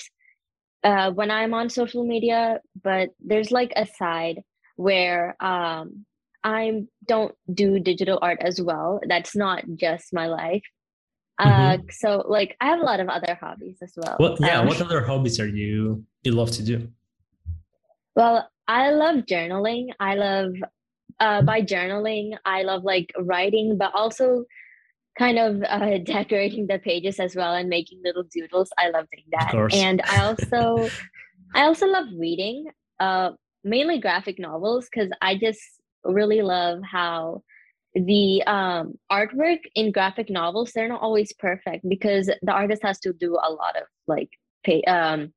uh, 0.83 1.11
when 1.11 1.31
I'm 1.31 1.53
on 1.53 1.69
social 1.69 2.05
media, 2.05 2.61
but 2.81 3.09
there's 3.19 3.51
like 3.51 3.73
a 3.75 3.85
side 3.85 4.41
where 4.77 5.35
um, 5.43 6.05
I 6.43 6.83
don't 7.05 7.35
do 7.51 7.79
digital 7.79 8.19
art 8.21 8.39
as 8.41 8.61
well. 8.61 8.99
That's 9.07 9.35
not 9.35 9.63
just 9.75 10.13
my 10.13 10.27
life. 10.27 10.63
Uh, 11.39 11.77
mm-hmm. 11.77 11.85
so 11.91 12.23
like 12.27 12.57
I 12.59 12.67
have 12.67 12.79
a 12.79 12.83
lot 12.83 12.99
of 12.99 13.09
other 13.09 13.37
hobbies 13.39 13.77
as 13.83 13.93
well. 13.95 14.15
What 14.17 14.39
yeah, 14.39 14.61
um, 14.61 14.67
what 14.67 14.81
other 14.81 15.01
hobbies 15.01 15.39
are 15.39 15.47
you 15.47 16.03
you 16.23 16.31
love 16.31 16.51
to 16.51 16.63
do? 16.63 16.87
Well, 18.15 18.49
I 18.67 18.89
love 18.89 19.25
journaling. 19.25 19.89
I 19.99 20.15
love 20.15 20.53
uh, 21.19 21.41
by 21.41 21.61
journaling, 21.61 22.37
I 22.45 22.63
love 22.63 22.83
like 22.83 23.11
writing, 23.17 23.77
but 23.77 23.93
also 23.93 24.45
kind 25.17 25.39
of 25.39 25.63
uh, 25.63 25.97
decorating 26.03 26.67
the 26.67 26.79
pages 26.79 27.19
as 27.19 27.35
well 27.35 27.53
and 27.53 27.69
making 27.69 28.01
little 28.03 28.23
doodles. 28.23 28.69
I 28.77 28.89
love 28.89 29.07
doing 29.11 29.25
that. 29.31 29.73
And 29.73 30.01
I 30.05 30.25
also 30.25 30.89
I 31.53 31.63
also 31.63 31.87
love 31.87 32.07
reading, 32.17 32.65
uh, 32.99 33.31
mainly 33.63 33.99
graphic 33.99 34.37
novels 34.39 34.87
because 34.91 35.09
I 35.21 35.35
just 35.35 35.61
really 36.03 36.41
love 36.41 36.79
how 36.83 37.43
the 37.93 38.43
um, 38.43 38.93
artwork 39.11 39.59
in 39.75 39.91
graphic 39.91 40.29
novels 40.29 40.71
they're 40.73 40.87
not 40.87 41.01
always 41.01 41.33
perfect 41.33 41.87
because 41.87 42.27
the 42.41 42.51
artist 42.51 42.83
has 42.83 42.99
to 42.99 43.13
do 43.13 43.33
a 43.33 43.51
lot 43.51 43.75
of 43.75 43.83
like 44.07 44.29
pay, 44.63 44.83
um, 44.83 45.33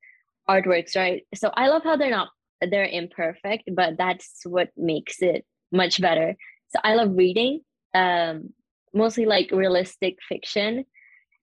artworks, 0.49 0.97
right? 0.97 1.23
So 1.35 1.50
I 1.55 1.69
love 1.69 1.83
how 1.85 1.97
they're 1.97 2.11
not 2.11 2.29
they're 2.61 2.85
imperfect, 2.85 3.71
but 3.75 3.97
that's 3.97 4.40
what 4.45 4.69
makes 4.76 5.23
it 5.23 5.47
much 5.73 6.00
better. 6.00 6.37
So 6.69 6.81
I 6.85 6.95
love 6.95 7.17
reading. 7.17 7.61
Um, 7.95 8.50
mostly 8.95 9.26
like 9.26 9.50
realistic 9.52 10.17
fiction 10.29 10.85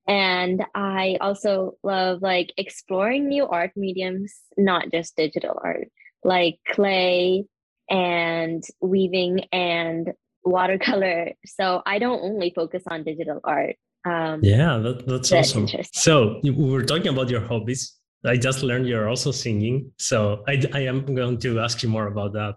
and 0.08 0.64
i 0.76 1.18
also 1.22 1.78
love 1.84 2.22
like 2.22 2.52
exploring 2.58 3.28
new 3.28 3.46
art 3.48 3.72
mediums 3.76 4.34
not 4.58 4.92
just 4.92 5.16
digital 5.16 5.60
art 5.64 5.90
like 6.24 6.58
clay 6.70 7.46
and 7.89 8.63
weaving 8.82 9.41
and 9.51 10.13
watercolor 10.44 11.32
so 11.46 11.82
i 11.86 12.00
don't 12.00 12.22
only 12.22 12.51
focus 12.56 12.84
on 12.89 13.03
digital 13.03 13.39
art 13.44 13.75
um, 14.06 14.39
yeah 14.41 14.77
that, 14.77 15.06
that's, 15.06 15.29
that's 15.29 15.56
awesome 15.56 15.67
so 15.94 16.39
we 16.44 16.51
were 16.51 16.84
talking 16.84 17.08
about 17.08 17.29
your 17.29 17.41
hobbies 17.41 17.98
I 18.25 18.36
just 18.36 18.63
learned 18.63 18.88
you're 18.88 19.08
also 19.08 19.32
singing, 19.32 19.91
so 19.98 20.44
I, 20.48 20.62
I 20.74 20.79
am 20.82 21.06
going 21.06 21.38
to 21.39 21.60
ask 21.60 21.84
you 21.84 21.88
more 21.88 22.08
about 22.08 22.34
that. 22.34 22.56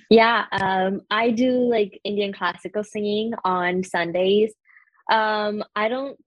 yeah, 0.10 0.44
um, 0.52 1.00
I 1.10 1.30
do 1.30 1.50
like 1.50 1.98
Indian 2.04 2.32
classical 2.32 2.84
singing 2.84 3.32
on 3.44 3.82
Sundays. 3.82 4.52
Um, 5.10 5.64
I 5.74 5.88
don't 5.88 6.18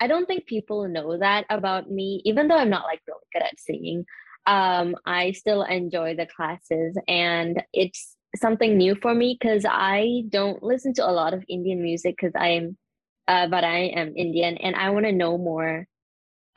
I 0.00 0.06
don't 0.06 0.26
think 0.26 0.46
people 0.46 0.88
know 0.88 1.18
that 1.18 1.44
about 1.48 1.90
me, 1.90 2.22
even 2.24 2.48
though 2.48 2.56
I'm 2.56 2.70
not 2.70 2.84
like 2.84 3.00
really 3.06 3.20
good 3.32 3.42
at 3.42 3.58
singing. 3.58 4.04
Um, 4.46 4.96
I 5.06 5.32
still 5.32 5.62
enjoy 5.62 6.16
the 6.16 6.26
classes, 6.26 6.96
and 7.08 7.62
it's 7.72 8.16
something 8.36 8.76
new 8.76 8.94
for 8.96 9.14
me 9.14 9.36
because 9.38 9.64
I 9.68 10.24
don't 10.28 10.62
listen 10.62 10.94
to 10.94 11.08
a 11.08 11.12
lot 11.12 11.34
of 11.34 11.44
Indian 11.48 11.82
music 11.82 12.16
because 12.18 12.32
I'm, 12.34 12.76
uh, 13.28 13.46
but 13.48 13.64
I 13.64 13.92
am 13.94 14.14
Indian, 14.16 14.56
and 14.58 14.74
I 14.76 14.90
want 14.90 15.06
to 15.06 15.12
know 15.12 15.38
more 15.38 15.86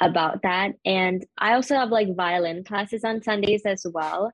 about 0.01 0.41
that. 0.43 0.73
And 0.83 1.25
I 1.37 1.53
also 1.53 1.75
have 1.75 1.89
like 1.89 2.15
violin 2.15 2.63
classes 2.63 3.03
on 3.03 3.23
Sundays 3.23 3.63
as 3.65 3.85
well. 3.85 4.31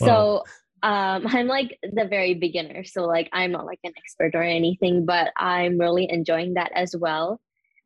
Wow. 0.00 0.06
So 0.06 0.44
um, 0.82 1.26
I'm 1.26 1.46
like 1.46 1.78
the 1.82 2.06
very 2.06 2.34
beginner. 2.34 2.84
So 2.84 3.04
like 3.06 3.28
I'm 3.32 3.52
not 3.52 3.66
like 3.66 3.80
an 3.84 3.92
expert 3.96 4.34
or 4.34 4.42
anything, 4.42 5.06
but 5.06 5.32
I'm 5.36 5.78
really 5.78 6.10
enjoying 6.10 6.54
that 6.54 6.72
as 6.74 6.94
well. 6.96 7.40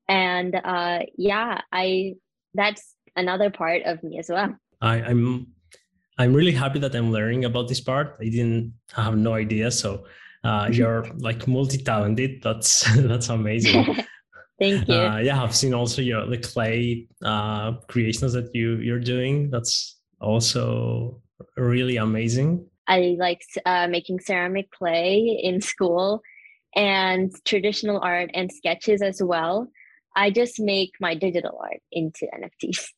And 0.09 0.54
uh, 0.54 1.00
yeah, 1.16 1.61
I 1.73 2.14
that's 2.54 2.94
another 3.16 3.50
part 3.50 3.82
of 3.85 4.02
me 4.02 4.18
as 4.18 4.28
well. 4.28 4.56
I, 4.80 4.96
I'm 5.02 5.46
I'm 6.18 6.34
really 6.34 6.52
happy 6.52 6.78
that 6.80 6.94
I'm 6.94 7.10
learning 7.10 7.46
about 7.46 7.68
this 7.68 7.80
part. 7.80 8.16
I 8.20 8.25
didn't 8.25 8.75
have 8.92 9.16
no 9.16 9.34
idea. 9.34 9.70
So 9.70 10.04
uh, 10.44 10.68
you're 10.70 11.06
like 11.18 11.49
multi-talented. 11.49 12.42
That's 12.42 12.84
that's 12.96 13.28
amazing. 13.28 13.84
Thank 14.58 14.88
you. 14.88 14.94
Uh, 14.94 15.16
yeah, 15.18 15.42
I've 15.42 15.56
seen 15.56 15.72
also 15.72 16.02
your 16.02 16.26
the 16.26 16.37
clay 16.37 17.08
uh, 17.25 17.72
creations 17.88 18.34
that 18.34 18.54
you 18.54 18.76
you're 18.76 19.00
doing. 19.00 19.50
That's 19.50 19.96
also 20.20 21.22
really 21.56 21.96
amazing. 21.96 22.66
I 22.87 23.16
like 23.18 23.40
uh, 23.64 23.87
making 23.88 24.20
ceramic 24.20 24.70
clay 24.70 25.40
in 25.42 25.60
school 25.60 26.22
and 26.75 27.32
traditional 27.44 28.00
art 28.00 28.30
and 28.34 28.50
sketches 28.52 29.00
as 29.00 29.22
well. 29.22 29.68
I 30.16 30.30
just 30.30 30.60
make 30.60 30.90
my 31.00 31.14
digital 31.14 31.58
art 31.62 31.80
into 31.92 32.26
NFTs. 32.26 32.88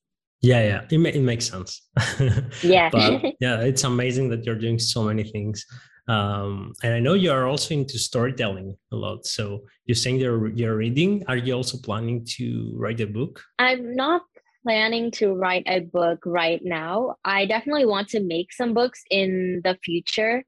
Yeah, 0.43 0.63
yeah, 0.63 0.81
it, 0.91 0.99
ma- 0.99 1.09
it 1.09 1.23
makes 1.23 1.49
sense. 1.49 1.89
yeah. 2.63 2.91
but 2.91 3.23
yeah, 3.41 3.61
it's 3.61 3.85
amazing 3.85 4.29
that 4.31 4.45
you're 4.45 4.59
doing 4.59 4.79
so 4.79 5.05
many 5.05 5.23
things. 5.23 5.65
Um, 6.09 6.73
and 6.83 6.95
I 6.95 6.99
know 6.99 7.15
you 7.15 7.31
are 7.31 7.47
also 7.47 7.75
into 7.75 7.97
storytelling 7.99 8.77
a 8.91 8.97
lot. 8.97 9.25
So 9.25 9.61
you're 9.87 9.95
saying 9.95 10.17
you're, 10.17 10.49
you're 10.49 10.77
reading. 10.77 11.25
Are 11.29 11.37
you 11.37 11.55
also 11.55 11.79
planning 11.79 12.27
to 12.37 12.75
write 12.77 13.01
a 13.01 13.07
book? 13.07 13.41
I'm 13.61 13.95
not 13.95 14.23
planning 14.65 15.13
to 15.13 15.35
write 15.35 15.65
a 15.67 15.81
book 15.81 16.21
right 16.27 16.61
now. 16.65 17.17
I 17.25 17.47
definitely 17.47 17.87
want 17.87 18.09
to 18.09 18.21
make 18.21 18.53
some 18.53 18.75
books 18.75 19.03
in 19.11 19.61
the 19.63 19.79
future 19.85 20.45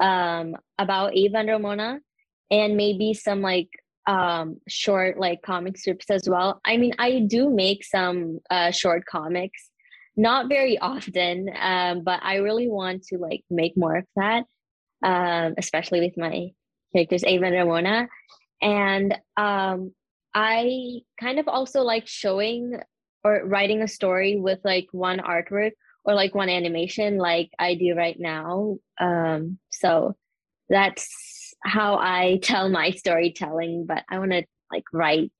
um, 0.00 0.56
about 0.78 1.16
Ava 1.16 1.38
and 1.38 1.48
Ramona 1.48 2.00
and 2.50 2.76
maybe 2.76 3.14
some 3.14 3.42
like 3.42 3.68
um, 4.06 4.58
short 4.68 5.18
like 5.18 5.42
comic 5.42 5.76
strips 5.76 6.10
as 6.10 6.28
well. 6.28 6.60
I 6.64 6.76
mean, 6.76 6.92
I 6.98 7.20
do 7.28 7.50
make 7.50 7.84
some 7.84 8.38
uh, 8.50 8.70
short 8.70 9.04
comics, 9.06 9.70
not 10.16 10.48
very 10.48 10.78
often, 10.78 11.50
um, 11.58 12.02
but 12.04 12.20
I 12.22 12.36
really 12.36 12.68
want 12.68 13.04
to 13.08 13.18
like 13.18 13.42
make 13.50 13.76
more 13.76 13.96
of 13.96 14.04
that 14.16 14.44
um, 15.02 15.54
especially 15.58 16.00
with 16.00 16.16
my 16.16 16.48
characters 16.92 17.24
Ava 17.24 17.46
and 17.46 17.54
Ramona. 17.54 18.08
And 18.62 19.14
um, 19.36 19.92
I 20.34 21.00
kind 21.20 21.38
of 21.38 21.48
also 21.48 21.82
like 21.82 22.06
showing 22.06 22.78
or 23.24 23.42
writing 23.44 23.82
a 23.82 23.88
story 23.88 24.36
with 24.36 24.60
like 24.64 24.86
one 24.92 25.18
artwork 25.18 25.72
or 26.04 26.14
like 26.14 26.34
one 26.34 26.48
animation, 26.48 27.18
like 27.18 27.50
I 27.58 27.74
do 27.74 27.94
right 27.94 28.16
now. 28.18 28.78
Um, 29.00 29.58
so 29.70 30.14
that's 30.68 31.08
how 31.66 31.96
I 31.96 32.38
tell 32.42 32.68
my 32.68 32.90
storytelling. 32.90 33.86
But 33.86 34.04
I 34.08 34.18
want 34.18 34.32
to 34.32 34.44
like 34.72 34.84
write 34.92 35.32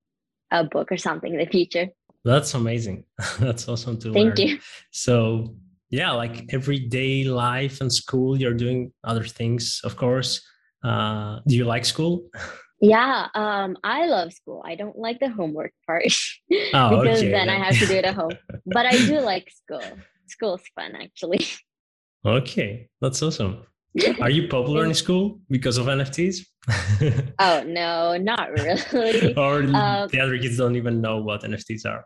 a 0.50 0.64
book 0.64 0.92
or 0.92 0.96
something 0.96 1.32
in 1.32 1.38
the 1.38 1.46
future. 1.46 1.88
That's 2.24 2.54
amazing. 2.54 3.04
that's 3.38 3.68
awesome 3.68 3.98
to 4.00 4.12
Thank 4.12 4.38
learn. 4.38 4.48
you. 4.48 4.58
So 4.90 5.56
yeah 5.90 6.12
like 6.12 6.44
everyday 6.52 7.24
life 7.24 7.80
and 7.80 7.92
school 7.92 8.38
you're 8.38 8.54
doing 8.54 8.92
other 9.04 9.24
things 9.24 9.80
of 9.84 9.96
course 9.96 10.42
uh, 10.84 11.40
do 11.46 11.56
you 11.56 11.64
like 11.64 11.84
school 11.84 12.28
yeah 12.80 13.28
um 13.34 13.76
i 13.84 14.06
love 14.06 14.32
school 14.32 14.62
i 14.66 14.74
don't 14.74 14.98
like 14.98 15.18
the 15.18 15.28
homework 15.28 15.72
part 15.86 16.04
oh, 16.74 16.90
because 16.90 17.18
okay, 17.18 17.30
then, 17.30 17.46
then 17.46 17.48
i 17.48 17.56
have 17.56 17.78
to 17.78 17.86
do 17.86 17.94
it 17.94 18.04
at 18.04 18.14
home 18.14 18.32
but 18.66 18.84
i 18.84 18.90
do 18.90 19.20
like 19.20 19.50
school 19.50 19.82
school's 20.26 20.62
fun 20.74 20.94
actually 20.94 21.46
okay 22.24 22.88
that's 23.00 23.22
awesome 23.22 23.64
are 24.20 24.30
you 24.30 24.48
popular 24.48 24.84
in 24.84 24.94
school 24.94 25.40
because 25.48 25.78
of 25.78 25.86
nfts 25.86 26.38
oh 27.38 27.62
no 27.66 28.16
not 28.16 28.50
really 28.50 29.34
or 29.36 29.62
um, 29.62 30.08
the 30.08 30.20
other 30.20 30.38
kids 30.38 30.56
don't 30.56 30.76
even 30.76 31.00
know 31.00 31.18
what 31.18 31.42
nfts 31.42 31.86
are 31.86 32.04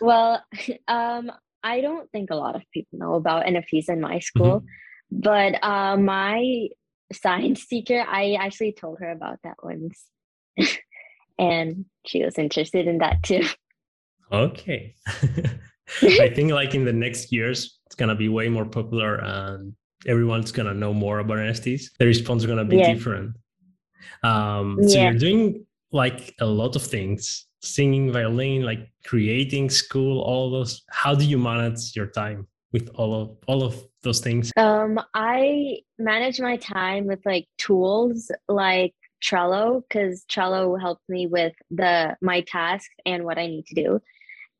well 0.00 0.42
um 0.88 1.30
I 1.62 1.80
don't 1.80 2.10
think 2.10 2.30
a 2.30 2.36
lot 2.36 2.56
of 2.56 2.62
people 2.72 2.98
know 2.98 3.14
about 3.14 3.46
NFTs 3.46 3.88
in 3.88 4.00
my 4.00 4.20
school, 4.20 4.60
mm-hmm. 4.60 5.20
but 5.20 5.62
uh, 5.62 5.96
my 5.96 6.68
science 7.12 7.66
teacher, 7.66 8.04
I 8.06 8.34
actually 8.34 8.72
told 8.72 9.00
her 9.00 9.10
about 9.10 9.38
that 9.44 9.56
once, 9.62 10.04
and 11.38 11.84
she 12.06 12.24
was 12.24 12.38
interested 12.38 12.86
in 12.86 12.98
that 12.98 13.22
too. 13.22 13.44
Okay. 14.30 14.94
I 16.02 16.30
think 16.34 16.52
like 16.52 16.74
in 16.74 16.84
the 16.84 16.92
next 16.92 17.32
years, 17.32 17.80
it's 17.86 17.94
gonna 17.94 18.14
be 18.14 18.28
way 18.28 18.48
more 18.48 18.66
popular, 18.66 19.16
and 19.16 19.74
everyone's 20.08 20.50
gonna 20.50 20.74
know 20.74 20.92
more 20.92 21.20
about 21.20 21.38
NFTs. 21.38 21.90
The 21.98 22.06
response 22.06 22.42
is 22.42 22.46
gonna 22.46 22.64
be 22.64 22.78
yeah. 22.78 22.92
different. 22.92 23.36
Um, 24.22 24.78
so 24.82 24.96
yeah. 24.96 25.10
you're 25.10 25.18
doing 25.18 25.66
like 25.92 26.34
a 26.40 26.46
lot 26.46 26.74
of 26.76 26.82
things 26.82 27.46
singing 27.60 28.12
violin 28.12 28.62
like 28.62 28.88
creating 29.04 29.68
school 29.68 30.20
all 30.20 30.48
those 30.48 30.84
how 30.90 31.12
do 31.12 31.24
you 31.24 31.36
manage 31.36 31.96
your 31.96 32.06
time 32.06 32.46
with 32.72 32.88
all 32.94 33.14
of 33.20 33.36
all 33.46 33.62
of 33.64 33.82
those 34.02 34.20
things? 34.20 34.52
Um, 34.56 35.00
I 35.14 35.80
manage 35.98 36.40
my 36.40 36.56
time 36.56 37.06
with 37.06 37.20
like 37.24 37.46
tools 37.58 38.30
like 38.48 38.94
Trello 39.22 39.82
because 39.82 40.24
Trello 40.30 40.80
helps 40.80 41.02
me 41.08 41.26
with 41.26 41.54
the 41.70 42.16
my 42.20 42.42
tasks 42.42 42.94
and 43.06 43.24
what 43.24 43.38
I 43.38 43.46
need 43.46 43.66
to 43.66 43.74
do, 43.74 44.00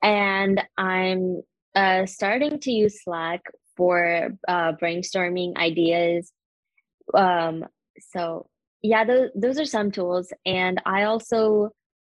and 0.02 0.62
I'm 0.76 1.43
uh, 1.75 2.07
starting 2.07 2.59
to 2.61 2.71
use 2.71 3.05
Slack 3.05 3.43
for 3.78 4.28
uh, 4.47 4.73
brainstorming 4.73 5.56
ideas. 5.56 6.30
Um, 7.14 7.64
so 8.12 8.50
yeah, 8.82 9.04
those 9.06 9.30
those 9.35 9.58
are 9.58 9.64
some 9.64 9.90
tools, 9.90 10.30
and 10.44 10.82
I 10.85 11.04
also 11.04 11.70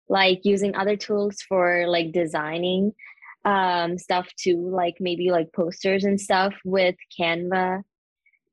like 0.08 0.42
using 0.44 0.76
other 0.76 0.96
tools 0.96 1.42
for 1.42 1.86
like 1.88 2.14
designing 2.14 2.94
um, 3.44 3.98
stuff 3.98 4.28
too, 4.38 4.70
like 4.70 4.96
maybe 5.00 5.32
like 5.32 5.52
posters 5.54 6.04
and 6.04 6.20
stuff 6.20 6.54
with 6.64 6.96
Canva. 7.20 7.82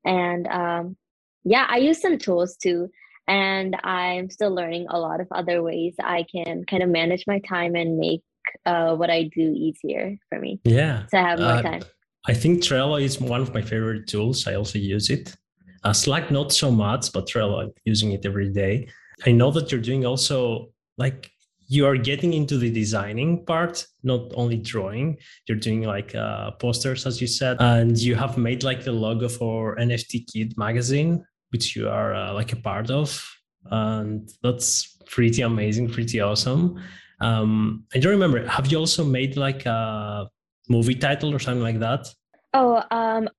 And 0.05 0.47
um, 0.47 0.97
yeah, 1.43 1.65
I 1.67 1.77
use 1.77 2.01
some 2.01 2.17
tools 2.17 2.55
too. 2.55 2.89
And 3.27 3.75
I'm 3.83 4.29
still 4.29 4.53
learning 4.53 4.87
a 4.89 4.99
lot 4.99 5.21
of 5.21 5.27
other 5.31 5.63
ways 5.63 5.95
I 6.03 6.25
can 6.29 6.65
kind 6.65 6.83
of 6.83 6.89
manage 6.89 7.23
my 7.25 7.39
time 7.39 7.73
and 7.75 7.97
make 7.97 8.21
uh, 8.65 8.95
what 8.95 9.09
I 9.09 9.23
do 9.23 9.53
easier 9.55 10.17
for 10.29 10.39
me. 10.39 10.59
Yeah. 10.65 11.05
So 11.07 11.17
I 11.17 11.21
have 11.21 11.39
more 11.39 11.49
uh, 11.49 11.61
time. 11.61 11.83
I 12.25 12.33
think 12.33 12.61
Trello 12.61 13.01
is 13.01 13.19
one 13.19 13.41
of 13.41 13.53
my 13.53 13.61
favorite 13.61 14.07
tools. 14.07 14.47
I 14.47 14.55
also 14.55 14.79
use 14.79 15.09
it. 15.09 15.35
Uh, 15.83 15.91
Slack, 15.91 16.31
not 16.31 16.53
so 16.53 16.71
much, 16.71 17.11
but 17.11 17.27
Trello, 17.27 17.61
I'm 17.61 17.71
using 17.83 18.13
it 18.13 18.25
every 18.25 18.49
day. 18.49 18.87
I 19.25 19.31
know 19.31 19.51
that 19.51 19.71
you're 19.71 19.81
doing 19.81 20.05
also 20.05 20.71
like 20.97 21.29
you 21.67 21.85
are 21.85 21.97
getting 21.97 22.33
into 22.33 22.57
the 22.57 22.71
designing 22.71 23.45
part, 23.45 23.85
not 24.03 24.31
only 24.35 24.57
drawing. 24.57 25.17
You're 25.47 25.57
doing 25.57 25.83
like 25.83 26.13
uh, 26.15 26.51
posters, 26.51 27.05
as 27.05 27.19
you 27.19 27.27
said, 27.27 27.57
and 27.59 27.97
you 27.97 28.15
have 28.15 28.37
made 28.37 28.63
like 28.63 28.83
the 28.83 28.91
logo 28.91 29.27
for 29.27 29.75
NFT 29.77 30.31
Kid 30.31 30.57
magazine, 30.57 31.25
which 31.51 31.75
you 31.75 31.89
are 31.89 32.13
uh, 32.13 32.33
like 32.33 32.53
a 32.53 32.57
part 32.57 32.89
of, 32.89 33.27
and 33.71 34.29
that's 34.41 34.97
pretty 35.05 35.41
amazing, 35.41 35.89
pretty 35.89 36.19
awesome. 36.19 36.81
Um, 37.19 37.85
I 37.93 37.99
don't 37.99 38.11
remember. 38.11 38.45
Have 38.47 38.67
you 38.67 38.77
also 38.77 39.03
made 39.03 39.37
like 39.37 39.65
a 39.65 40.29
movie 40.69 40.95
title 40.95 41.33
or 41.33 41.39
something 41.39 41.63
like 41.63 41.79
that? 41.79 42.07
Oh, 42.53 42.83
um, 42.91 43.29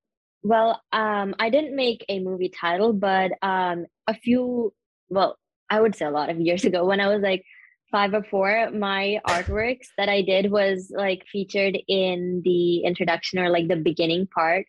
well, 0.43 0.81
um, 0.91 1.35
I 1.39 1.49
didn't 1.49 1.75
make 1.75 2.05
a 2.09 2.19
movie 2.19 2.49
title, 2.49 2.93
but 2.93 3.31
um, 3.41 3.85
a 4.07 4.13
few, 4.13 4.73
well, 5.09 5.37
I 5.69 5.81
would 5.81 5.95
say 5.95 6.05
a 6.05 6.11
lot 6.11 6.29
of 6.29 6.39
years 6.39 6.65
ago 6.65 6.85
when 6.85 6.99
I 6.99 7.07
was 7.07 7.21
like 7.21 7.43
five 7.91 8.13
or 8.13 8.23
four, 8.23 8.69
my 8.71 9.19
artworks 9.27 9.87
that 9.97 10.09
I 10.09 10.21
did 10.21 10.51
was 10.51 10.91
like 10.95 11.25
featured 11.31 11.77
in 11.87 12.41
the 12.43 12.79
introduction 12.83 13.39
or 13.39 13.49
like 13.49 13.67
the 13.67 13.75
beginning 13.75 14.27
part 14.27 14.65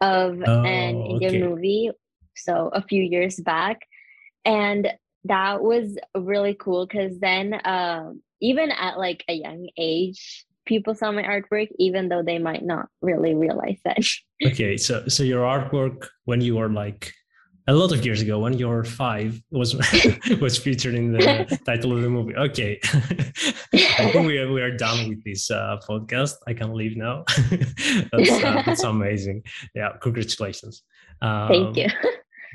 of 0.00 0.42
oh, 0.44 0.62
an 0.62 0.96
Indian 0.96 1.36
okay. 1.36 1.42
movie. 1.42 1.90
So 2.36 2.70
a 2.72 2.82
few 2.82 3.02
years 3.02 3.36
back. 3.36 3.80
And 4.44 4.88
that 5.24 5.62
was 5.62 5.96
really 6.14 6.54
cool 6.54 6.86
because 6.86 7.18
then 7.18 7.60
um, 7.64 8.22
even 8.40 8.70
at 8.70 8.98
like 8.98 9.24
a 9.28 9.34
young 9.34 9.68
age, 9.76 10.44
people 10.66 10.94
saw 10.94 11.12
my 11.12 11.22
artwork 11.22 11.68
even 11.78 12.08
though 12.08 12.22
they 12.22 12.38
might 12.38 12.64
not 12.64 12.88
really 13.02 13.34
realize 13.34 13.78
that. 13.84 13.98
okay, 14.46 14.76
so 14.76 15.06
so 15.08 15.22
your 15.22 15.44
artwork 15.44 16.08
when 16.24 16.40
you 16.40 16.56
were 16.56 16.68
like 16.68 17.12
a 17.66 17.72
lot 17.72 17.92
of 17.92 18.04
years 18.04 18.20
ago 18.20 18.38
when 18.38 18.58
you 18.58 18.68
were 18.68 18.84
five 18.84 19.40
was 19.50 19.74
was 20.40 20.58
featured 20.58 20.94
in 20.94 21.12
the 21.12 21.58
title 21.66 21.96
of 21.96 22.02
the 22.02 22.10
movie. 22.10 22.36
Okay. 22.36 22.78
I 23.72 24.10
think 24.12 24.26
we 24.26 24.38
are, 24.38 24.52
we 24.52 24.60
are 24.60 24.76
done 24.76 25.08
with 25.08 25.24
this 25.24 25.50
uh, 25.50 25.78
podcast. 25.88 26.34
I 26.46 26.52
can 26.52 26.74
leave 26.74 26.96
now. 26.96 27.24
That's, 28.12 28.30
uh, 28.30 28.62
that's 28.66 28.84
amazing. 28.84 29.44
Yeah 29.74 29.92
congratulations. 30.00 30.82
Um, 31.22 31.48
thank 31.48 31.76
you. 31.76 31.88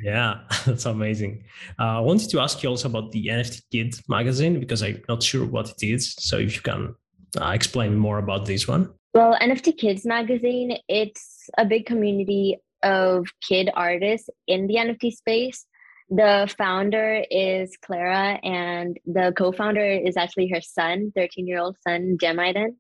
yeah 0.04 0.42
that's 0.66 0.86
amazing. 0.86 1.44
Uh, 1.80 1.98
i 1.98 2.00
wanted 2.00 2.30
to 2.30 2.40
ask 2.40 2.62
you 2.62 2.70
also 2.70 2.88
about 2.88 3.12
the 3.12 3.28
nft 3.28 3.64
Kid 3.72 3.96
magazine 4.08 4.60
because 4.60 4.84
i'm 4.84 5.02
not 5.10 5.24
sure 5.24 5.46
what 5.46 5.72
it 5.72 5.84
is. 5.84 6.14
So 6.20 6.38
if 6.38 6.56
you 6.56 6.62
can 6.62 6.94
uh, 7.40 7.52
explain 7.54 7.96
more 7.96 8.18
about 8.18 8.46
this 8.46 8.68
one 8.68 8.90
well 9.14 9.38
nft 9.42 9.78
kids 9.78 10.06
magazine 10.06 10.78
it's 10.88 11.50
a 11.58 11.66
big 11.66 11.86
community 11.86 12.58
of 12.84 13.28
kid 13.48 13.70
artists 13.74 14.30
in 14.48 14.68
the 14.68 14.76
NFT 14.76 15.12
space. 15.12 15.66
The 16.10 16.52
founder 16.58 17.24
is 17.30 17.78
Clara, 17.86 18.40
and 18.44 18.98
the 19.06 19.34
co 19.38 19.52
founder 19.52 19.86
is 19.86 20.18
actually 20.18 20.50
her 20.50 20.62
son, 20.62 21.12
13 21.16 21.48
year 21.48 21.60
old 21.60 21.78
son, 21.88 22.18
Jemaiden. 22.22 22.76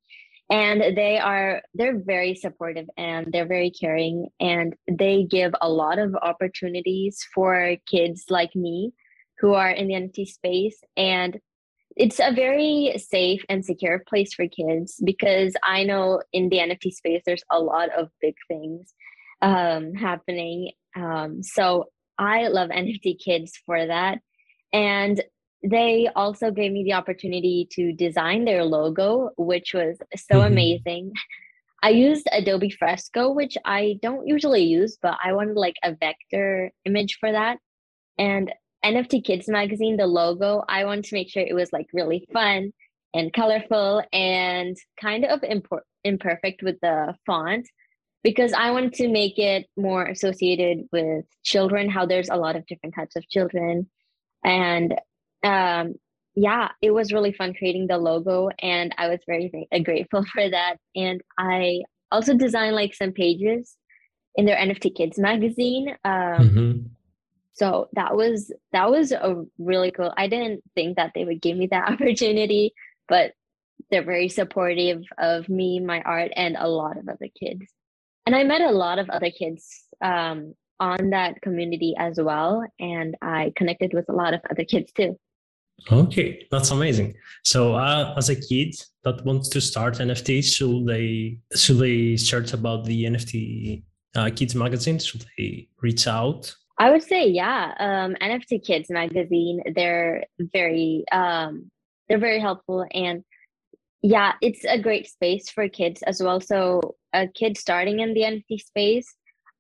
And 0.52 0.98
they 0.98 1.20
are, 1.20 1.62
they're 1.76 2.00
very 2.00 2.34
supportive 2.34 2.88
and 2.98 3.28
they're 3.32 3.48
very 3.48 3.70
caring. 3.70 4.30
And 4.40 4.76
they 4.92 5.28
give 5.30 5.54
a 5.62 5.70
lot 5.70 6.00
of 6.00 6.16
opportunities 6.16 7.24
for 7.36 7.76
kids 7.86 8.26
like 8.32 8.56
me 8.56 8.94
who 9.38 9.54
are 9.54 9.70
in 9.70 9.88
the 9.88 9.94
NFT 9.94 10.26
space. 10.26 10.82
And 10.98 11.38
it's 12.00 12.20
a 12.20 12.32
very 12.34 12.94
safe 12.98 13.44
and 13.50 13.64
secure 13.64 14.02
place 14.08 14.34
for 14.34 14.48
kids 14.48 15.02
because 15.04 15.54
I 15.66 15.84
know 15.84 16.24
in 16.32 16.48
the 16.48 16.60
NFT 16.60 16.94
space, 16.94 17.22
there's 17.26 17.44
a 17.52 17.60
lot 17.60 17.90
of 17.96 18.08
big 18.22 18.36
things 18.48 18.94
um, 19.42 19.94
happening. 19.94 20.72
Um, 20.96 21.44
so 21.44 21.90
I 22.18 22.48
love 22.48 22.70
NFT 22.70 23.20
Kids 23.20 23.52
for 23.66 23.86
that. 23.86 24.20
And 24.72 25.22
they 25.62 26.10
also 26.16 26.52
gave 26.52 26.72
me 26.72 26.86
the 26.86 26.94
opportunity 26.94 27.68
to 27.74 27.92
design 27.92 28.46
their 28.46 28.64
logo, 28.64 29.32
which 29.38 29.74
was 29.74 29.98
so 30.16 30.36
mm-hmm. 30.36 30.54
amazing. 30.54 31.12
I 31.84 31.90
used 31.90 32.28
Adobe 32.32 32.70
Fresco, 32.70 33.30
which 33.32 33.58
I 33.66 34.00
don't 34.02 34.26
usually 34.26 34.64
use, 34.64 34.98
but 35.02 35.18
I 35.22 35.34
wanted 35.34 35.58
like 35.58 35.76
a 35.84 35.96
vector 35.96 36.72
image 36.86 37.18
for 37.20 37.30
that. 37.30 37.58
And 38.18 38.54
NFT 38.84 39.24
Kids 39.24 39.48
magazine, 39.48 39.98
the 39.98 40.08
logo, 40.08 40.64
I 40.68 40.86
wanted 40.86 41.06
to 41.06 41.16
make 41.16 41.30
sure 41.30 41.44
it 41.44 41.56
was 41.56 41.72
like 41.74 41.88
really 41.94 42.28
fun 42.32 42.72
and 43.14 43.34
colorful 43.34 44.04
and 44.14 44.78
kind 45.02 45.26
of 45.26 45.42
impor- 45.42 45.82
imperfect 46.04 46.64
with 46.64 46.80
the 46.82 47.16
font 47.26 47.68
because 48.24 48.54
I 48.54 48.72
wanted 48.72 48.94
to 48.96 49.08
make 49.08 49.38
it 49.38 49.68
more 49.78 50.06
associated 50.06 50.88
with 50.92 51.26
children, 51.44 51.90
how 51.90 52.06
there's 52.06 52.30
a 52.30 52.36
lot 52.36 52.56
of 52.56 52.66
different 52.66 52.96
types 52.96 53.16
of 53.16 53.28
children. 53.30 53.90
And 54.44 54.96
um, 55.44 55.96
yeah, 56.36 56.70
it 56.82 56.92
was 56.92 57.14
really 57.14 57.34
fun 57.34 57.54
creating 57.54 57.88
the 57.88 57.98
logo, 57.98 58.50
and 58.60 58.94
I 58.98 59.08
was 59.08 59.20
very, 59.28 59.50
very 59.50 59.84
grateful 59.84 60.24
for 60.34 60.50
that. 60.50 60.78
And 60.96 61.22
I 61.38 61.82
also 62.12 62.36
designed 62.36 62.76
like 62.76 62.94
some 62.94 63.12
pages 63.12 63.76
in 64.36 64.46
their 64.46 64.58
NFT 64.58 64.96
Kids 64.96 65.18
magazine. 65.18 65.96
Um, 66.04 66.14
mm-hmm. 66.14 66.80
So 67.60 67.90
that 67.94 68.16
was 68.16 68.52
that 68.72 68.90
was 68.90 69.12
a 69.12 69.44
really 69.58 69.92
cool. 69.92 70.14
I 70.16 70.28
didn't 70.28 70.64
think 70.76 70.96
that 70.96 71.12
they 71.14 71.26
would 71.26 71.42
give 71.42 71.58
me 71.58 71.68
that 71.68 71.90
opportunity, 71.92 72.74
but 73.08 73.34
they're 73.92 74.04
very 74.04 74.30
supportive 74.30 75.04
of 75.18 75.50
me, 75.50 75.80
my 75.80 76.02
art, 76.02 76.32
and 76.36 76.56
a 76.58 76.68
lot 76.68 76.98
of 76.98 77.08
other 77.08 77.30
kids 77.40 77.66
and 78.30 78.36
I 78.36 78.44
met 78.44 78.62
a 78.62 78.70
lot 78.72 79.00
of 79.00 79.10
other 79.10 79.32
kids 79.32 79.86
um, 80.02 80.54
on 80.80 81.10
that 81.10 81.42
community 81.42 81.96
as 81.98 82.20
well, 82.22 82.64
and 82.80 83.18
I 83.24 83.52
connected 83.56 83.92
with 83.92 84.08
a 84.08 84.14
lot 84.14 84.36
of 84.36 84.42
other 84.52 84.64
kids 84.64 84.92
too. 84.92 85.18
Okay, 85.92 86.46
that's 86.52 86.70
amazing. 86.70 87.16
So, 87.44 87.74
uh, 87.74 88.14
as 88.16 88.30
a 88.30 88.36
kid 88.36 88.76
that 89.04 89.26
wants 89.26 89.50
to 89.50 89.60
start 89.60 89.96
NFT, 89.96 90.44
should 90.44 90.86
they 90.86 91.40
should 91.56 91.80
they 91.80 92.18
search 92.18 92.54
about 92.54 92.86
the 92.86 93.06
NFT 93.06 93.82
uh, 94.16 94.30
Kids 94.36 94.54
magazine? 94.54 95.00
Should 95.00 95.26
they 95.36 95.68
reach 95.82 96.06
out? 96.06 96.54
I 96.80 96.92
would 96.92 97.04
say, 97.04 97.28
yeah. 97.28 97.74
Um, 97.78 98.16
NFT 98.22 98.66
Kids 98.66 98.90
magazine, 98.90 99.62
they're 99.76 100.24
very 100.40 101.04
um, 101.12 101.70
they're 102.08 102.18
very 102.18 102.40
helpful, 102.40 102.86
and 102.94 103.24
yeah, 104.02 104.34
it's 104.42 104.64
a 104.66 104.80
great 104.80 105.08
space 105.08 105.50
for 105.50 105.68
kids 105.68 106.02
as 106.04 106.24
well. 106.24 106.40
So 106.40 106.96
a 107.14 107.28
kid 107.28 107.58
starting 107.58 108.00
in 108.00 108.14
the 108.14 108.22
NFT 108.22 108.62
space, 108.62 109.14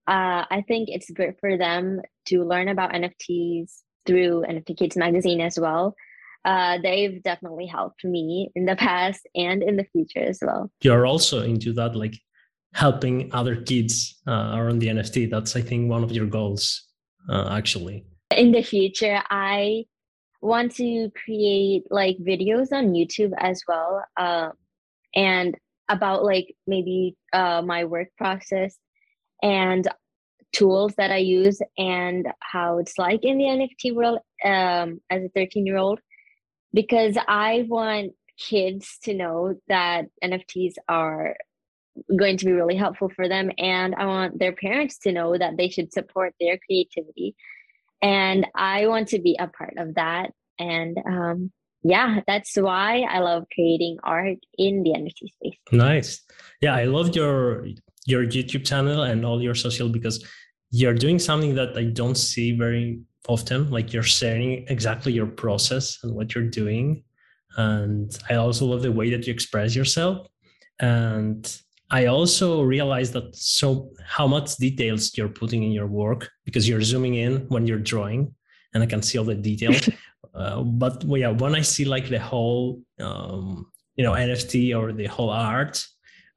uh, 0.07 0.45
I 0.49 0.63
think 0.67 0.89
it's 0.89 1.09
great 1.11 1.39
for 1.39 1.57
them 1.57 2.01
to 2.27 2.43
learn 2.45 2.69
about 2.69 2.93
NFTs 2.93 3.81
through 4.05 4.45
NFT 4.47 4.77
Kids 4.77 4.95
magazine 4.95 5.41
as 5.41 5.59
well. 5.59 5.95
Uh, 6.45 6.77
they've 6.81 7.21
definitely 7.21 7.65
helped 7.65 8.03
me 8.05 8.49
in 8.55 8.65
the 8.65 8.75
past 8.87 9.27
and 9.35 9.61
in 9.61 9.75
the 9.75 9.85
future 9.91 10.23
as 10.23 10.39
well. 10.41 10.71
You're 10.81 11.05
also 11.05 11.43
into 11.43 11.73
that, 11.73 11.95
like 11.95 12.17
helping 12.73 13.29
other 13.33 13.55
kids 13.57 14.19
uh, 14.27 14.53
around 14.55 14.79
the 14.79 14.87
NFT. 14.87 15.29
That's, 15.29 15.55
I 15.55 15.61
think, 15.61 15.89
one 15.89 16.03
of 16.03 16.11
your 16.11 16.27
goals, 16.27 16.88
uh, 17.29 17.49
actually. 17.51 18.05
In 18.35 18.51
the 18.51 18.61
future, 18.61 19.21
I 19.29 19.85
want 20.41 20.75
to 20.75 21.11
create 21.23 21.83
like 21.89 22.17
videos 22.17 22.71
on 22.71 22.93
YouTube 22.93 23.33
as 23.37 23.61
well. 23.67 24.03
Uh, 24.17 24.49
and 25.15 25.55
about 25.89 26.23
like 26.23 26.55
maybe 26.67 27.15
uh, 27.33 27.61
my 27.65 27.83
work 27.85 28.09
process 28.17 28.77
and 29.41 29.87
tools 30.53 30.93
that 30.97 31.11
I 31.11 31.17
use 31.17 31.61
and 31.77 32.27
how 32.39 32.77
it's 32.79 32.97
like 32.97 33.23
in 33.23 33.37
the 33.37 33.45
NFT 33.45 33.93
world 33.93 34.19
um, 34.45 35.01
as 35.09 35.23
a 35.23 35.29
13 35.35 35.65
year 35.65 35.77
old 35.77 35.99
because 36.73 37.17
I 37.27 37.65
want 37.67 38.13
kids 38.37 38.97
to 39.03 39.13
know 39.13 39.55
that 39.67 40.05
NFTs 40.23 40.75
are 40.87 41.35
going 42.17 42.37
to 42.37 42.45
be 42.45 42.51
really 42.51 42.75
helpful 42.75 43.09
for 43.15 43.27
them 43.27 43.51
and 43.57 43.95
i 43.95 44.05
want 44.05 44.39
their 44.39 44.53
parents 44.53 44.97
to 44.99 45.11
know 45.11 45.37
that 45.37 45.57
they 45.57 45.69
should 45.69 45.91
support 45.93 46.33
their 46.39 46.57
creativity. 46.65 47.35
And 48.01 48.47
i 48.55 48.87
want 48.87 49.09
to 49.09 49.19
be 49.19 49.37
a 49.39 49.47
part 49.47 49.75
of 49.77 49.95
that. 49.95 50.31
And 50.57 50.97
um, 51.05 51.51
yeah 51.83 52.19
that's 52.27 52.55
why 52.55 53.05
i 53.09 53.19
love 53.19 53.45
creating 53.53 53.97
art 54.03 54.37
in 54.57 54.83
the 54.83 54.91
nft 54.91 55.29
space. 55.35 55.59
Nice. 55.71 56.21
Yeah 56.61 56.75
i 56.75 56.85
love 56.85 57.15
your 57.15 57.67
your 58.05 58.25
youtube 58.25 58.65
channel 58.65 59.03
and 59.03 59.25
all 59.25 59.41
your 59.41 59.55
social 59.55 59.89
because 59.89 60.25
you're 60.71 60.93
doing 60.93 61.19
something 61.19 61.55
that 61.55 61.77
i 61.77 61.83
don't 61.83 62.17
see 62.17 62.51
very 62.57 62.99
often 63.27 63.69
like 63.69 63.93
you're 63.93 64.03
sharing 64.03 64.65
exactly 64.67 65.13
your 65.13 65.27
process 65.27 65.99
and 66.03 66.15
what 66.15 66.33
you're 66.33 66.43
doing. 66.49 67.03
And 67.57 68.17
i 68.29 68.35
also 68.35 68.65
love 68.65 68.81
the 68.81 68.91
way 68.91 69.09
that 69.11 69.25
you 69.27 69.33
express 69.33 69.75
yourself. 69.75 70.27
And 70.79 71.41
i 71.91 72.05
also 72.05 72.61
realized 72.61 73.13
that 73.13 73.35
so 73.35 73.89
how 74.05 74.27
much 74.27 74.55
details 74.57 75.17
you're 75.17 75.29
putting 75.29 75.63
in 75.63 75.71
your 75.71 75.87
work 75.87 76.29
because 76.45 76.67
you're 76.67 76.81
zooming 76.81 77.15
in 77.15 77.45
when 77.49 77.65
you're 77.67 77.79
drawing 77.79 78.33
and 78.73 78.83
i 78.83 78.85
can 78.85 79.01
see 79.01 79.17
all 79.17 79.25
the 79.25 79.35
details. 79.35 79.89
Uh, 80.35 80.61
but 80.61 81.03
well, 81.05 81.19
yeah 81.19 81.29
when 81.29 81.55
i 81.55 81.61
see 81.61 81.83
like 81.83 82.07
the 82.07 82.19
whole 82.19 82.79
um, 83.01 83.65
you 83.95 84.03
know 84.03 84.13
nft 84.13 84.77
or 84.77 84.93
the 84.93 85.07
whole 85.07 85.31
art 85.31 85.83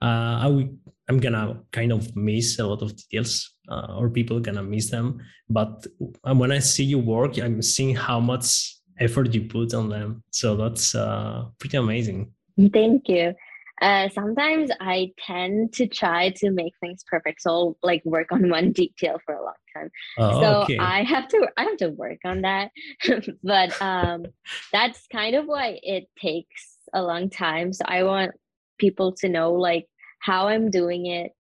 uh, 0.00 0.38
i 0.40 0.46
would 0.46 0.76
i'm 1.08 1.20
gonna 1.20 1.60
kind 1.72 1.92
of 1.92 2.16
miss 2.16 2.58
a 2.58 2.66
lot 2.66 2.80
of 2.80 2.96
details 2.96 3.54
uh, 3.68 3.94
or 3.98 4.08
people 4.08 4.40
gonna 4.40 4.62
miss 4.62 4.90
them. 4.90 5.20
But 5.48 5.86
when 6.22 6.52
i 6.52 6.58
see 6.58 6.84
you 6.84 6.98
work 6.98 7.38
i'm 7.38 7.60
seeing 7.60 7.94
how 7.94 8.18
much 8.18 8.76
effort 8.98 9.34
you 9.34 9.42
put 9.42 9.74
on 9.74 9.88
them. 9.88 10.22
So 10.30 10.56
that's 10.56 10.94
uh, 10.94 11.46
pretty 11.58 11.76
amazing. 11.76 12.32
Thank 12.72 13.08
you 13.08 13.34
uh, 13.82 14.08
sometimes 14.10 14.70
I 14.80 15.10
tend 15.18 15.72
to 15.74 15.88
try 15.88 16.30
to 16.36 16.50
make 16.52 16.72
things 16.80 17.04
perfect. 17.10 17.42
So 17.42 17.50
I'll 17.50 17.76
like 17.82 18.02
work 18.04 18.30
on 18.30 18.48
one 18.48 18.70
detail 18.82 19.18
for 19.26 19.34
a 19.34 19.42
long 19.42 19.54
time. 19.76 19.90
Oh, 20.18 20.40
so 20.40 20.62
okay. 20.62 20.78
I 20.78 21.02
have 21.02 21.26
to 21.28 21.48
I 21.56 21.64
have 21.64 21.76
to 21.78 21.88
work 21.88 22.18
on 22.24 22.42
that. 22.42 22.70
but 23.42 23.82
um, 23.82 24.26
that's 24.72 25.06
kind 25.08 25.34
of 25.34 25.46
why 25.46 25.80
it 25.82 26.04
takes 26.16 26.78
a 26.94 27.02
long 27.02 27.28
time. 27.28 27.72
So 27.72 27.84
I 27.86 28.04
want 28.04 28.32
people 28.78 29.12
to 29.16 29.28
know 29.28 29.52
like 29.52 29.86
how 30.20 30.48
I'm 30.48 30.70
doing 30.70 31.06
it. 31.06 31.32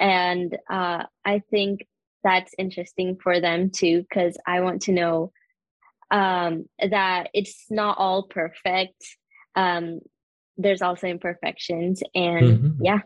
And 0.00 0.56
uh, 0.70 1.04
I 1.24 1.42
think 1.50 1.86
that's 2.24 2.54
interesting 2.56 3.18
for 3.22 3.40
them 3.40 3.70
too, 3.70 4.02
because 4.08 4.38
I 4.46 4.60
want 4.60 4.82
to 4.82 4.92
know 4.92 5.32
um, 6.10 6.66
that 6.90 7.28
it's 7.34 7.66
not 7.70 7.98
all 7.98 8.22
perfect. 8.24 9.04
Um, 9.54 10.00
there's 10.56 10.82
also 10.82 11.06
imperfections 11.06 12.02
and 12.14 12.46
mm-hmm. 12.46 12.84
yeah 12.84 12.98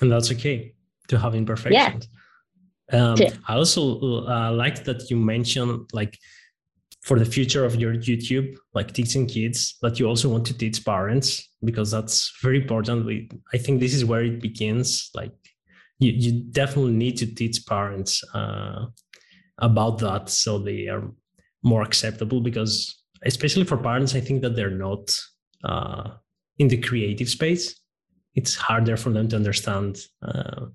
and 0.00 0.10
that's 0.10 0.30
okay 0.30 0.74
to 1.08 1.18
have 1.18 1.34
imperfections 1.34 2.08
yeah. 2.92 3.12
um, 3.12 3.18
i 3.48 3.54
also 3.54 4.26
uh, 4.26 4.52
like 4.52 4.84
that 4.84 5.10
you 5.10 5.16
mentioned 5.16 5.88
like 5.92 6.18
for 7.02 7.18
the 7.18 7.24
future 7.24 7.64
of 7.64 7.76
your 7.76 7.94
youtube 7.94 8.56
like 8.74 8.92
teaching 8.92 9.26
kids 9.26 9.76
but 9.80 9.98
you 9.98 10.06
also 10.06 10.28
want 10.28 10.46
to 10.46 10.56
teach 10.56 10.84
parents 10.84 11.48
because 11.64 11.90
that's 11.90 12.32
very 12.42 12.60
important 12.60 13.06
we, 13.06 13.28
i 13.52 13.58
think 13.58 13.80
this 13.80 13.94
is 13.94 14.04
where 14.04 14.24
it 14.24 14.40
begins 14.40 15.10
like 15.14 15.32
you, 15.98 16.12
you 16.12 16.42
definitely 16.50 16.92
need 16.92 17.16
to 17.16 17.26
teach 17.26 17.64
parents 17.66 18.22
uh, 18.34 18.86
about 19.58 19.98
that 19.98 20.28
so 20.28 20.58
they 20.58 20.88
are 20.88 21.10
more 21.62 21.82
acceptable 21.82 22.40
because 22.40 23.02
especially 23.24 23.64
for 23.64 23.76
parents 23.76 24.14
i 24.14 24.20
think 24.20 24.42
that 24.42 24.54
they're 24.54 24.70
not 24.70 25.16
uh, 25.64 26.10
in 26.58 26.68
the 26.68 26.78
creative 26.78 27.28
space, 27.28 27.80
it's 28.34 28.54
harder 28.54 28.96
for 28.96 29.10
them 29.10 29.28
to 29.28 29.36
understand 29.36 29.98
uh, 30.22 30.66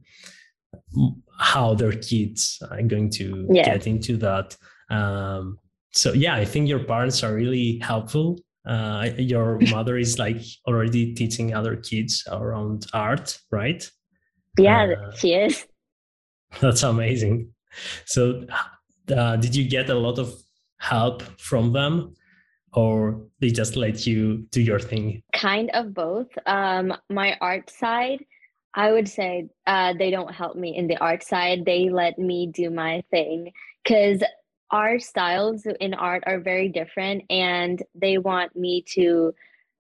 how 1.37 1.73
their 1.73 1.93
kids 1.93 2.61
are 2.69 2.81
going 2.83 3.09
to 3.09 3.47
yeah. 3.51 3.65
get 3.65 3.87
into 3.87 4.17
that. 4.17 4.55
Um, 4.89 5.59
so 5.93 6.13
yeah, 6.13 6.35
I 6.35 6.45
think 6.45 6.67
your 6.67 6.83
parents 6.83 7.23
are 7.23 7.33
really 7.33 7.79
helpful. 7.79 8.39
Uh, 8.65 9.09
your 9.17 9.59
mother 9.71 9.97
is 9.97 10.19
like 10.19 10.41
already 10.67 11.13
teaching 11.13 11.53
other 11.53 11.75
kids 11.75 12.23
around 12.31 12.87
art, 12.93 13.39
right? 13.51 13.89
Yeah, 14.57 14.83
uh, 14.83 15.15
she 15.15 15.33
is. 15.33 15.65
That's 16.59 16.83
amazing. 16.83 17.49
So, 18.05 18.45
uh, 19.15 19.37
did 19.37 19.55
you 19.55 19.67
get 19.67 19.89
a 19.89 19.95
lot 19.95 20.19
of 20.19 20.33
help 20.77 21.21
from 21.39 21.71
them 21.71 22.13
or 22.73 23.21
they 23.39 23.49
just 23.49 23.75
let 23.75 24.07
you 24.07 24.45
do 24.51 24.61
your 24.61 24.79
thing? 24.79 25.23
Kind 25.33 25.69
of 25.73 25.93
both. 25.93 26.27
Um, 26.45 26.93
my 27.09 27.37
art 27.41 27.69
side, 27.69 28.25
I 28.73 28.91
would 28.91 29.09
say 29.09 29.49
uh, 29.67 29.93
they 29.97 30.11
don't 30.11 30.33
help 30.33 30.55
me 30.55 30.75
in 30.75 30.87
the 30.87 30.97
art 30.97 31.23
side. 31.23 31.65
They 31.65 31.89
let 31.89 32.17
me 32.17 32.47
do 32.53 32.69
my 32.69 33.03
thing 33.11 33.51
because 33.83 34.23
our 34.71 34.99
styles 34.99 35.67
in 35.79 35.93
art 35.93 36.23
are 36.25 36.39
very 36.39 36.69
different, 36.69 37.23
and 37.29 37.81
they 37.93 38.17
want 38.17 38.55
me 38.55 38.85
to 38.93 39.33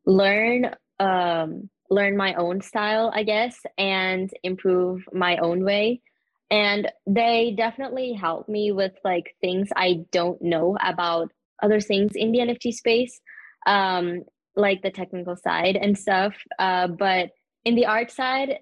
learn 0.05 0.75
um, 0.99 1.69
learn 1.89 2.15
my 2.15 2.33
own 2.35 2.61
style, 2.61 3.11
I 3.13 3.23
guess, 3.23 3.57
and 3.77 4.29
improve 4.43 5.03
my 5.11 5.37
own 5.37 5.63
way. 5.63 6.01
And 6.49 6.91
they 7.05 7.53
definitely 7.55 8.13
help 8.13 8.49
me 8.49 8.71
with 8.71 8.93
like 9.03 9.35
things 9.41 9.69
I 9.75 10.05
don't 10.11 10.41
know 10.41 10.77
about 10.85 11.31
other 11.61 11.79
things 11.79 12.11
in 12.15 12.31
the 12.31 12.39
NFT 12.39 12.73
space, 12.73 13.19
um, 13.65 14.23
like 14.55 14.81
the 14.81 14.91
technical 14.91 15.35
side 15.35 15.75
and 15.75 15.97
stuff. 15.97 16.35
Uh, 16.59 16.87
but 16.87 17.31
in 17.65 17.75
the 17.75 17.85
art 17.85 18.11
side, 18.11 18.59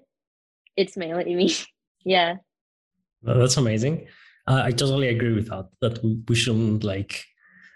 it's 0.76 0.96
mainly 0.96 1.34
me. 1.34 1.54
yeah. 2.04 2.36
That's 3.22 3.56
amazing. 3.56 4.06
Uh, 4.46 4.62
I 4.64 4.70
totally 4.70 5.08
agree 5.08 5.34
with 5.34 5.48
that. 5.48 5.68
That 5.80 6.00
we 6.28 6.34
shouldn't 6.34 6.82
like 6.82 7.24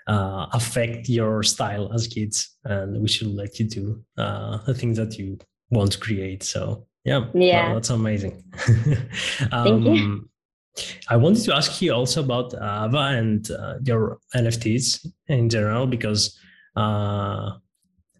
uh, 0.07 0.47
affect 0.53 1.09
your 1.09 1.43
style 1.43 1.93
as 1.93 2.07
kids, 2.07 2.57
and 2.65 3.01
we 3.01 3.09
should 3.09 3.29
let 3.29 3.59
you 3.59 3.69
do 3.69 4.03
uh, 4.17 4.59
the 4.65 4.75
things 4.75 4.97
that 4.97 5.19
you 5.19 5.39
want 5.71 5.93
to 5.93 5.99
create. 5.99 6.43
So 6.43 6.87
yeah, 7.05 7.27
yeah, 7.35 7.75
that's 7.75 7.91
amazing. 7.91 8.43
um, 9.53 9.85
Thank 9.85 9.85
you. 9.85 10.29
I 11.09 11.17
wanted 11.17 11.45
to 11.45 11.55
ask 11.55 11.81
you 11.81 11.93
also 11.93 12.23
about 12.23 12.55
Ava 12.55 13.17
and 13.19 13.49
uh, 13.51 13.75
your 13.85 14.19
NFTs 14.35 15.07
in 15.29 15.49
general 15.49 15.87
because 15.87 16.39
uh, 16.77 17.51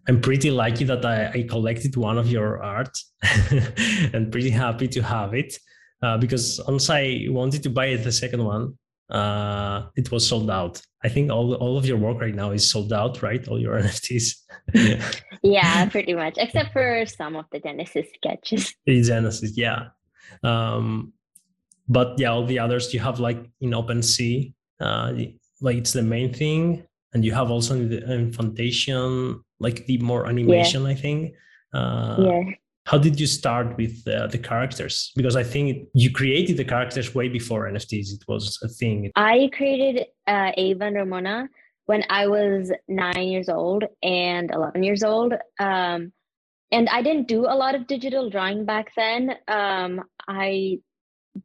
I'm 0.07 0.21
pretty 0.21 0.51
lucky 0.51 0.85
that 0.85 1.05
I, 1.05 1.29
I, 1.29 1.43
collected 1.43 1.97
one 1.97 2.17
of 2.17 2.27
your 2.31 2.63
art 2.63 2.97
and 4.13 4.31
pretty 4.31 4.51
happy 4.51 4.87
to 4.87 5.01
have 5.01 5.33
it 5.33 5.57
uh, 6.01 6.17
because 6.17 6.61
once 6.67 6.89
I 6.89 7.25
wanted 7.29 7.63
to 7.63 7.69
buy 7.69 7.95
the 7.95 8.11
second 8.11 8.43
one, 8.43 8.77
uh, 9.09 9.87
it 9.95 10.11
was 10.11 10.27
sold 10.27 10.49
out. 10.49 10.81
I 11.03 11.09
think 11.09 11.31
all 11.31 11.53
all 11.55 11.77
of 11.77 11.85
your 11.85 11.97
work 11.97 12.21
right 12.21 12.33
now 12.33 12.51
is 12.51 12.69
sold 12.69 12.91
out, 12.93 13.21
right? 13.21 13.47
All 13.47 13.59
your 13.59 13.73
NFTs. 13.81 14.35
yeah, 15.43 15.87
pretty 15.89 16.13
much, 16.13 16.35
except 16.37 16.73
for 16.73 17.05
some 17.05 17.35
of 17.35 17.45
the 17.51 17.59
Genesis 17.59 18.07
sketches. 18.15 18.73
The 18.85 19.01
Genesis, 19.01 19.55
yeah. 19.55 19.89
Um, 20.43 21.13
but 21.87 22.17
yeah, 22.17 22.31
all 22.31 22.45
the 22.45 22.59
others 22.59 22.93
you 22.93 22.99
have 22.99 23.19
like 23.19 23.39
in 23.61 23.71
OpenSea, 23.71 24.53
uh, 24.79 25.13
like 25.61 25.77
it's 25.77 25.93
the 25.93 26.01
main 26.01 26.33
thing, 26.33 26.83
and 27.13 27.23
you 27.23 27.31
have 27.33 27.51
also 27.51 27.75
in, 27.75 27.89
the, 27.89 28.11
in 28.11 28.31
Foundation 28.31 29.41
like 29.59 29.85
the 29.85 29.97
more 29.99 30.27
animation. 30.27 30.83
Yeah. 30.83 30.89
I 30.89 30.95
think. 30.95 31.33
Uh, 31.73 32.15
yeah. 32.19 32.43
How 32.85 32.99
did 32.99 33.19
you 33.19 33.25
start 33.25 33.77
with 33.77 34.07
uh, 34.07 34.27
the 34.27 34.37
characters? 34.37 35.11
Because 35.15 35.35
I 35.35 35.43
think 35.43 35.87
you 35.93 36.11
created 36.11 36.57
the 36.57 36.63
characters 36.63 37.15
way 37.15 37.29
before 37.29 37.67
NFTs. 37.67 38.13
It 38.13 38.23
was 38.27 38.59
a 38.61 38.67
thing. 38.67 39.11
I 39.15 39.49
created 39.53 40.05
uh, 40.27 40.51
Ava 40.55 40.85
and 40.85 40.95
Ramona 40.95 41.49
when 41.87 42.03
I 42.11 42.27
was 42.27 42.71
nine 42.87 43.27
years 43.27 43.49
old 43.49 43.85
and 44.03 44.51
11 44.51 44.83
years 44.83 45.03
old. 45.03 45.33
Um, 45.59 46.13
and 46.71 46.89
I 46.89 47.01
didn't 47.01 47.27
do 47.27 47.45
a 47.45 47.55
lot 47.55 47.73
of 47.73 47.87
digital 47.87 48.29
drawing 48.29 48.65
back 48.65 48.91
then. 48.95 49.35
Um, 49.47 50.03
I 50.27 50.79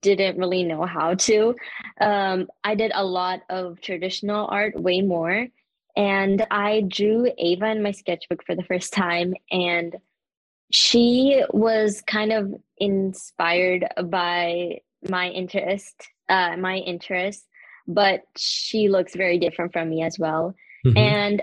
didn't 0.01 0.39
really 0.39 0.63
know 0.63 0.85
how 0.85 1.15
to. 1.15 1.55
Um, 2.01 2.49
I 2.65 2.75
did 2.75 2.93
a 2.95 3.05
lot 3.05 3.41
of 3.49 3.81
traditional 3.81 4.47
art, 4.51 4.81
way 4.81 5.01
more. 5.03 5.49
And 5.97 6.47
I 6.51 6.83
drew 6.87 7.31
Ava 7.37 7.67
in 7.67 7.83
my 7.83 7.93
sketchbook 7.93 8.45
for 8.47 8.55
the 8.55 8.63
first 8.63 8.93
time. 8.93 9.35
And 9.51 9.97
she 10.71 11.43
was 11.51 12.03
kind 12.07 12.33
of 12.33 12.55
inspired 12.79 13.87
by 14.05 14.81
my 15.09 15.29
interest, 15.29 15.95
uh, 16.29 16.57
my 16.57 16.77
interest, 16.77 17.45
but 17.89 18.23
she 18.37 18.89
looks 18.89 19.15
very 19.15 19.39
different 19.39 19.73
from 19.73 19.91
me 19.91 20.03
as 20.03 20.19
well. 20.19 20.55
Mm-hmm. 20.87 20.97
And 20.97 21.43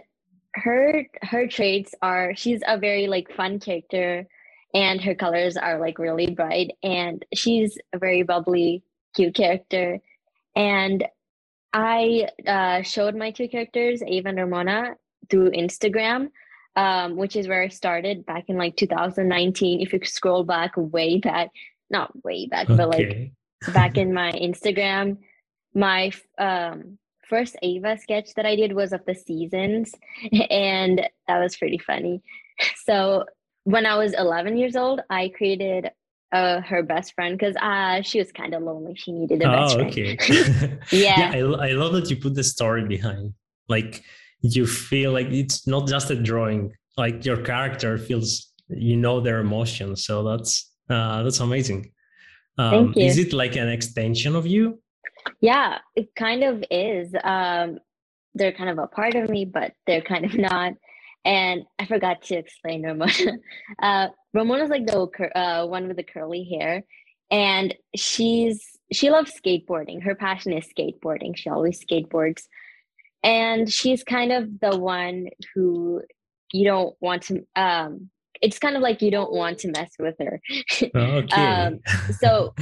her 0.53 1.05
her 1.21 1.47
traits 1.47 1.93
are 2.01 2.33
she's 2.35 2.61
a 2.67 2.79
very 2.79 3.07
like 3.07 3.31
fun 3.35 3.59
character 3.59 4.27
and 4.73 5.01
her 5.01 5.15
colors 5.15 5.57
are 5.57 5.79
like 5.79 5.99
really 5.99 6.31
bright 6.31 6.71
and 6.83 7.25
she's 7.33 7.77
a 7.93 7.97
very 7.97 8.23
bubbly 8.23 8.83
cute 9.15 9.35
character 9.35 9.99
and 10.55 11.05
i 11.73 12.27
uh, 12.47 12.81
showed 12.81 13.15
my 13.15 13.31
two 13.31 13.47
characters 13.47 14.01
ava 14.05 14.29
and 14.29 14.37
ramona 14.37 14.95
through 15.29 15.51
instagram 15.51 16.29
um, 16.77 17.17
which 17.17 17.35
is 17.35 17.47
where 17.47 17.63
I 17.63 17.69
started 17.69 18.25
back 18.25 18.45
in 18.47 18.57
like 18.57 18.77
2019. 18.77 19.81
If 19.81 19.91
you 19.91 19.99
scroll 20.03 20.43
back 20.43 20.73
way 20.77 21.17
back, 21.17 21.49
not 21.89 22.11
way 22.23 22.45
back, 22.45 22.69
okay. 22.69 22.77
but 22.77 22.89
like 22.89 23.73
back 23.73 23.97
in 23.97 24.13
my 24.13 24.31
Instagram, 24.31 25.17
my 25.73 26.11
um, 26.37 26.99
first 27.27 27.57
Ava 27.63 27.97
sketch 27.97 28.33
that 28.35 28.45
I 28.45 28.55
did 28.55 28.73
was 28.73 28.93
of 28.93 29.03
the 29.05 29.15
seasons, 29.15 29.91
and 30.51 31.09
that 31.27 31.39
was 31.39 31.57
pretty 31.57 31.79
funny. 31.79 32.21
So 32.85 33.23
when 33.67 33.85
I 33.85 33.97
was 33.97 34.13
11 34.13 34.57
years 34.57 34.77
old, 34.77 35.01
I 35.09 35.27
created 35.37 35.91
uh, 36.31 36.61
her 36.61 36.83
best 36.83 37.13
friend 37.13 37.37
because 37.37 37.57
uh, 37.57 38.01
she 38.01 38.17
was 38.17 38.31
kind 38.31 38.53
of 38.53 38.63
lonely. 38.63 38.95
She 38.95 39.11
needed 39.11 39.43
a 39.43 39.49
best 39.49 39.75
friend. 39.75 39.89
oh, 39.89 39.93
friend. 39.93 40.21
okay. 40.21 40.77
yeah. 40.91 41.19
yeah 41.19 41.31
I, 41.33 41.67
I 41.67 41.71
love 41.73 41.91
that 41.91 42.09
you 42.09 42.15
put 42.15 42.33
the 42.33 42.45
story 42.45 42.85
behind. 42.85 43.33
Like 43.67 44.03
you 44.39 44.65
feel 44.65 45.11
like 45.11 45.27
it's 45.27 45.67
not 45.67 45.85
just 45.85 46.09
a 46.09 46.15
drawing. 46.15 46.71
Like 46.95 47.25
your 47.25 47.41
character 47.43 47.97
feels, 47.97 48.53
you 48.69 48.95
know, 48.95 49.19
their 49.19 49.39
emotions. 49.41 50.05
So 50.05 50.23
that's 50.23 50.71
uh, 50.89 51.23
that's 51.23 51.41
amazing. 51.41 51.91
Um, 52.57 52.71
Thank 52.71 52.95
you. 52.95 53.05
Is 53.05 53.17
it 53.17 53.33
like 53.33 53.57
an 53.57 53.67
extension 53.67 54.37
of 54.37 54.47
you? 54.47 54.81
Yeah, 55.41 55.79
it 55.93 56.15
kind 56.15 56.45
of 56.45 56.63
is. 56.71 57.13
Um, 57.21 57.79
they're 58.33 58.53
kind 58.53 58.69
of 58.69 58.77
a 58.77 58.87
part 58.87 59.15
of 59.15 59.29
me, 59.29 59.43
but 59.43 59.73
they're 59.85 60.07
kind 60.13 60.23
of 60.23 60.33
not. 60.51 60.73
And 61.27 61.65
I 61.77 61.85
forgot 61.85 62.21
to 62.23 62.35
explain 62.35 62.83
Ramona. 62.83 63.11
Uh, 63.83 64.07
Ramona's 64.33 64.69
like 64.69 64.87
the 64.87 65.29
uh, 65.35 65.65
one 65.65 65.87
with 65.87 65.97
the 65.97 66.03
curly 66.03 66.45
hair, 66.45 66.83
and 67.29 67.75
she's 67.95 68.63
she 68.93 69.09
loves 69.09 69.33
skateboarding. 69.33 70.01
Her 70.01 70.15
passion 70.15 70.53
is 70.53 70.65
skateboarding. 70.67 71.35
She 71.35 71.49
always 71.49 71.83
skateboards, 71.83 72.43
and 73.23 73.71
she's 73.71 74.03
kind 74.03 74.31
of 74.31 74.59
the 74.61 74.77
one 74.77 75.27
who 75.53 76.01
you 76.53 76.63
don't 76.63 76.95
want 77.01 77.23
to. 77.23 77.45
Um, 77.57 78.09
it's 78.41 78.59
kind 78.59 78.77
of 78.77 78.81
like 78.81 79.01
you 79.01 79.11
don't 79.11 79.33
want 79.33 79.59
to 79.59 79.71
mess 79.71 79.91
with 79.99 80.15
her. 80.19 80.39
Okay. 80.95 81.35
um, 81.35 81.79
so 82.19 82.53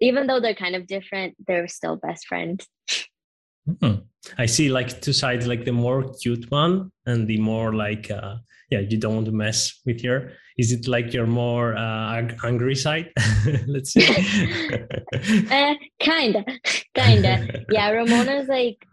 even 0.00 0.26
though 0.26 0.40
they're 0.40 0.54
kind 0.54 0.76
of 0.76 0.86
different, 0.86 1.36
they're 1.46 1.68
still 1.68 1.96
best 1.96 2.26
friends. 2.26 2.66
Hmm. 3.80 3.94
I 4.36 4.46
see 4.46 4.68
like 4.68 5.00
two 5.00 5.12
sides, 5.12 5.46
like 5.46 5.64
the 5.64 5.72
more 5.72 6.12
cute 6.20 6.50
one 6.50 6.90
and 7.06 7.26
the 7.28 7.38
more 7.38 7.74
like, 7.74 8.10
uh, 8.10 8.36
yeah, 8.70 8.80
you 8.80 8.98
don't 8.98 9.14
want 9.14 9.26
to 9.26 9.32
mess 9.32 9.80
with 9.86 10.02
her. 10.04 10.32
Is 10.58 10.72
it 10.72 10.88
like 10.88 11.12
your 11.12 11.26
more 11.26 11.76
uh, 11.76 12.28
angry 12.44 12.74
side? 12.74 13.12
Let's 13.66 13.92
see. 13.92 14.06
uh, 15.50 15.74
kinda, 16.00 16.44
kinda. 16.94 17.64
Yeah, 17.70 17.90
Ramona's 17.90 18.48
like, 18.48 18.84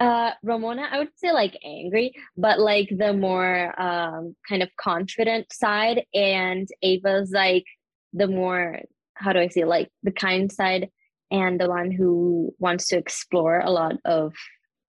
uh, 0.00 0.32
Ramona, 0.42 0.88
I 0.90 0.98
would 0.98 1.16
say 1.16 1.32
like 1.32 1.56
angry, 1.64 2.12
but 2.36 2.60
like 2.60 2.90
the 2.90 3.12
more 3.12 3.80
um, 3.80 4.36
kind 4.48 4.62
of 4.62 4.68
confident 4.76 5.52
side, 5.52 6.04
and 6.12 6.68
Ava's 6.82 7.30
like 7.30 7.64
the 8.12 8.26
more 8.26 8.80
how 9.14 9.32
do 9.32 9.38
I 9.38 9.48
say 9.48 9.64
like 9.64 9.88
the 10.02 10.12
kind 10.12 10.50
side 10.50 10.90
and 11.30 11.60
the 11.60 11.68
one 11.68 11.90
who 11.90 12.54
wants 12.58 12.88
to 12.88 12.96
explore 12.96 13.60
a 13.60 13.70
lot 13.70 13.96
of 14.04 14.34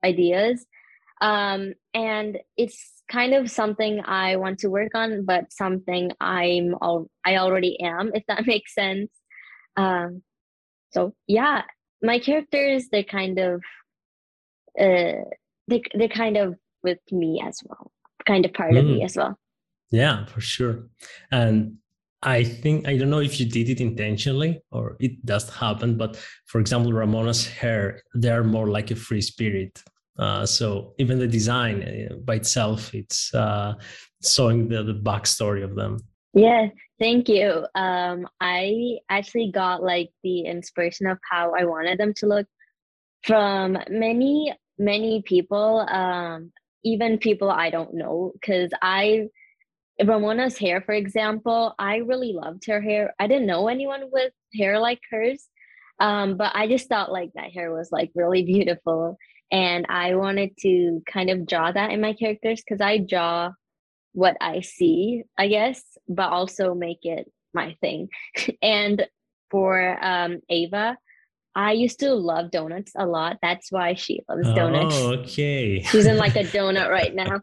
ideas. 0.04 0.66
Um, 1.22 1.74
and 1.94 2.40
it's 2.58 3.04
kind 3.10 3.34
of 3.34 3.50
something 3.50 4.02
I 4.06 4.36
want 4.36 4.60
to 4.60 4.70
work 4.70 4.92
on, 4.96 5.26
but 5.26 5.52
something 5.52 6.12
I'm 6.20 6.76
all 6.82 7.08
I 7.26 7.38
already 7.38 7.80
am, 7.82 8.12
if 8.14 8.24
that 8.28 8.46
makes 8.46 8.74
sense. 8.74 9.12
Um, 9.78 10.24
so 10.92 11.14
yeah, 11.28 11.64
my 12.02 12.20
characters 12.20 12.88
they're 12.92 13.04
kind 13.04 13.40
of 13.40 13.62
uh, 14.80 15.24
they 15.68 15.82
they're 15.94 16.08
kind 16.10 16.38
of 16.38 16.56
with 16.84 17.00
me 17.12 17.42
as 17.46 17.58
well, 17.66 17.92
kind 18.26 18.46
of 18.46 18.54
part 18.54 18.74
mm. 18.74 18.80
of 18.80 18.86
me 18.86 19.02
mm. 19.02 19.06
as 19.06 19.16
well. 19.16 19.38
Yeah, 19.92 20.26
for 20.26 20.42
sure. 20.42 20.88
And 21.32 21.78
I 22.26 22.44
think 22.44 22.88
I 22.88 22.98
don't 22.98 23.12
know 23.12 23.20
if 23.20 23.40
you 23.40 23.46
did 23.46 23.70
it 23.70 23.80
intentionally 23.80 24.60
or 24.72 24.98
it 25.00 25.24
does 25.26 25.48
happen, 25.48 25.96
but 25.96 26.18
for 26.48 26.60
example, 26.60 26.92
Ramona's 26.92 27.48
hair, 27.48 28.02
they're 28.16 28.44
more 28.44 28.68
like 28.68 28.90
a 28.90 28.96
free 28.96 29.22
spirit. 29.22 29.82
Uh, 30.18 30.46
so 30.46 30.94
even 30.98 31.20
the 31.20 31.28
design 31.28 31.84
uh, 31.84 32.16
by 32.24 32.36
itself, 32.36 32.96
it's 32.96 33.34
uh, 33.36 33.74
showing 34.24 34.68
the, 34.68 34.82
the 34.82 34.94
backstory 34.94 35.64
of 35.64 35.76
them. 35.76 36.00
Yeah, 36.34 36.70
thank 37.00 37.30
you. 37.30 37.68
Um, 37.76 38.28
I 38.42 38.98
actually 39.10 39.52
got 39.52 39.84
like 39.84 40.10
the 40.24 40.42
inspiration 40.42 41.06
of 41.06 41.20
how 41.30 41.54
I 41.54 41.66
wanted 41.66 42.00
them 42.00 42.14
to 42.18 42.26
look 42.26 42.48
from 43.24 43.78
many, 43.90 44.54
many 44.80 45.22
people, 45.22 45.86
um, 45.90 46.52
even 46.84 47.20
people 47.20 47.52
I 47.52 47.70
don't 47.70 47.94
know, 47.94 48.32
because 48.34 48.72
I 48.82 49.28
Ramona's 50.04 50.58
hair, 50.58 50.82
for 50.82 50.94
example, 50.94 51.74
I 51.80 51.98
really 51.98 52.34
loved 52.34 52.66
her 52.68 52.82
hair. 52.82 53.14
I 53.20 53.28
didn't 53.28 53.48
know 53.48 53.68
anyone 53.68 54.04
with 54.12 54.34
hair 54.54 54.80
like 54.80 55.00
hers, 55.10 55.48
um, 56.00 56.38
but 56.38 56.52
I 56.54 56.68
just 56.68 56.90
thought 56.90 57.12
like 57.12 57.32
that 57.36 57.52
hair 57.52 57.74
was 57.74 57.92
like 57.92 58.12
really 58.16 58.44
beautiful, 58.44 59.18
and 59.52 59.86
I 59.90 60.16
wanted 60.16 60.52
to 60.62 61.02
kind 61.06 61.30
of 61.30 61.48
draw 61.48 61.72
that 61.72 61.92
in 61.92 62.02
my 62.02 62.14
characters 62.14 62.62
because 62.62 62.82
I 62.82 62.98
draw 62.98 63.52
what 64.14 64.38
I 64.42 64.62
see, 64.62 65.24
I 65.38 65.48
guess, 65.48 65.82
but 66.08 66.30
also 66.30 66.74
make 66.74 67.00
it 67.04 67.32
my 67.54 67.76
thing. 67.82 68.10
and 68.62 69.06
for 69.52 69.98
um, 70.04 70.40
Ava, 70.50 70.98
I 71.56 71.72
used 71.72 72.00
to 72.00 72.14
love 72.14 72.52
donuts 72.52 72.92
a 72.98 73.06
lot. 73.06 73.38
That's 73.42 73.72
why 73.72 73.94
she 73.94 74.22
loves 74.28 74.48
donuts. 74.54 74.96
Oh, 74.98 75.14
okay. 75.14 75.82
She's 75.84 76.06
in 76.06 76.18
like 76.18 76.36
a 76.36 76.44
donut 76.44 76.90
right 76.90 77.16
now. 77.16 77.42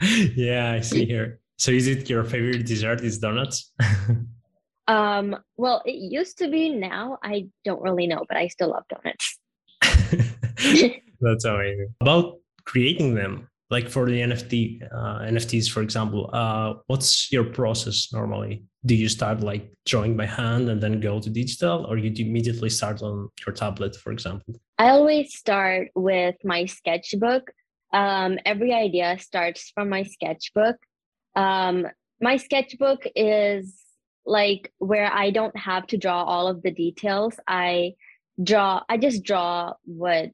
yeah, 0.36 0.72
I 0.72 0.80
see 0.80 1.10
her. 1.12 1.40
So 1.62 1.70
is 1.70 1.86
it 1.86 2.10
your 2.10 2.24
favorite 2.24 2.66
dessert 2.66 3.02
is 3.02 3.20
donuts? 3.20 3.70
um, 4.88 5.36
well, 5.56 5.80
it 5.86 5.94
used 5.94 6.38
to 6.38 6.50
be. 6.50 6.70
Now 6.70 7.18
I 7.22 7.46
don't 7.64 7.80
really 7.80 8.08
know, 8.08 8.24
but 8.28 8.36
I 8.36 8.48
still 8.48 8.70
love 8.70 8.82
donuts. 8.88 9.38
That's 11.20 11.44
amazing. 11.44 11.94
About 12.00 12.40
creating 12.64 13.14
them, 13.14 13.48
like 13.70 13.88
for 13.88 14.06
the 14.06 14.20
NFT 14.22 14.82
uh, 14.92 15.20
NFTs, 15.20 15.70
for 15.70 15.82
example, 15.82 16.30
uh, 16.32 16.74
what's 16.88 17.30
your 17.30 17.44
process 17.44 18.12
normally? 18.12 18.64
Do 18.84 18.96
you 18.96 19.08
start 19.08 19.40
like 19.40 19.72
drawing 19.86 20.16
by 20.16 20.26
hand 20.26 20.68
and 20.68 20.82
then 20.82 20.98
go 20.98 21.20
to 21.20 21.30
digital, 21.30 21.84
or 21.84 21.96
you 21.96 22.12
immediately 22.26 22.70
start 22.70 23.02
on 23.02 23.28
your 23.46 23.54
tablet, 23.54 23.94
for 23.94 24.10
example? 24.10 24.56
I 24.80 24.88
always 24.88 25.36
start 25.36 25.90
with 25.94 26.34
my 26.42 26.64
sketchbook. 26.64 27.52
Um, 27.92 28.40
every 28.44 28.72
idea 28.72 29.16
starts 29.20 29.70
from 29.76 29.90
my 29.90 30.02
sketchbook 30.02 30.74
um, 31.34 31.86
my 32.20 32.36
sketchbook 32.36 33.04
is 33.16 33.74
like 34.24 34.72
where 34.78 35.12
I 35.12 35.30
don't 35.30 35.56
have 35.56 35.86
to 35.88 35.98
draw 35.98 36.22
all 36.22 36.46
of 36.48 36.62
the 36.62 36.70
details. 36.70 37.34
I 37.46 37.94
draw, 38.42 38.82
I 38.88 38.96
just 38.96 39.24
draw 39.24 39.74
what 39.84 40.30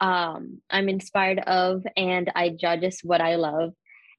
um, 0.00 0.60
I'm 0.70 0.88
inspired 0.88 1.40
of 1.40 1.84
and 1.96 2.30
I 2.34 2.56
draw 2.58 2.76
just 2.76 3.04
what 3.04 3.20
I 3.20 3.36
love. 3.36 3.72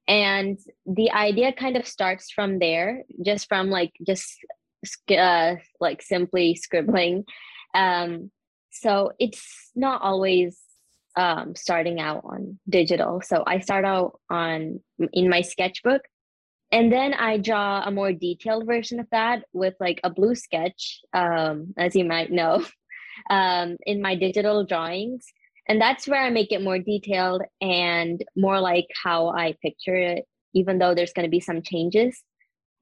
And 0.08 0.58
the 0.86 1.12
idea 1.12 1.52
kind 1.52 1.76
of 1.76 1.88
starts 1.88 2.32
from 2.32 2.60
there, 2.60 3.04
just 3.26 3.48
from 3.48 3.70
like, 3.70 3.92
just 4.06 4.38
uh, 5.10 5.56
like 5.80 6.02
simply 6.02 6.56
scribbling. 6.56 7.26
Um, 7.74 8.32
so 8.70 9.12
it's 9.20 9.72
not 9.76 10.02
always 10.02 10.58
um, 11.18 11.56
starting 11.56 12.00
out 12.00 12.22
on 12.24 12.60
digital. 12.70 13.22
So 13.22 13.44
I 13.46 13.60
start 13.60 13.86
out 13.86 14.20
on 14.30 14.80
in 15.12 15.30
my 15.30 15.42
sketchbook 15.42 16.04
and 16.72 16.92
then 16.92 17.14
I 17.14 17.38
draw 17.38 17.84
a 17.84 17.92
more 17.92 18.12
detailed 18.12 18.66
version 18.66 19.00
of 19.00 19.08
that 19.12 19.44
with 19.54 19.76
like 19.80 20.00
a 20.04 20.10
blue 20.10 20.36
sketch, 20.36 21.02
um, 21.14 21.74
as 21.78 21.96
you 21.96 22.04
might 22.04 22.32
know, 22.32 22.66
um, 23.30 23.78
in 23.86 24.02
my 24.02 24.16
digital 24.16 24.66
drawings. 24.66 25.26
And 25.70 25.82
that's 25.82 26.08
where 26.08 26.22
I 26.22 26.30
make 26.30 26.52
it 26.52 26.64
more 26.64 26.80
detailed 26.80 27.42
and 27.62 28.24
more 28.36 28.60
like 28.60 28.88
how 29.04 29.30
I 29.30 29.56
picture 29.62 29.96
it, 29.96 30.26
even 30.54 30.78
though 30.78 30.96
there's 30.96 31.14
going 31.14 31.26
to 31.26 31.32
be 31.32 31.42
some 31.42 31.62
changes. 31.62 32.22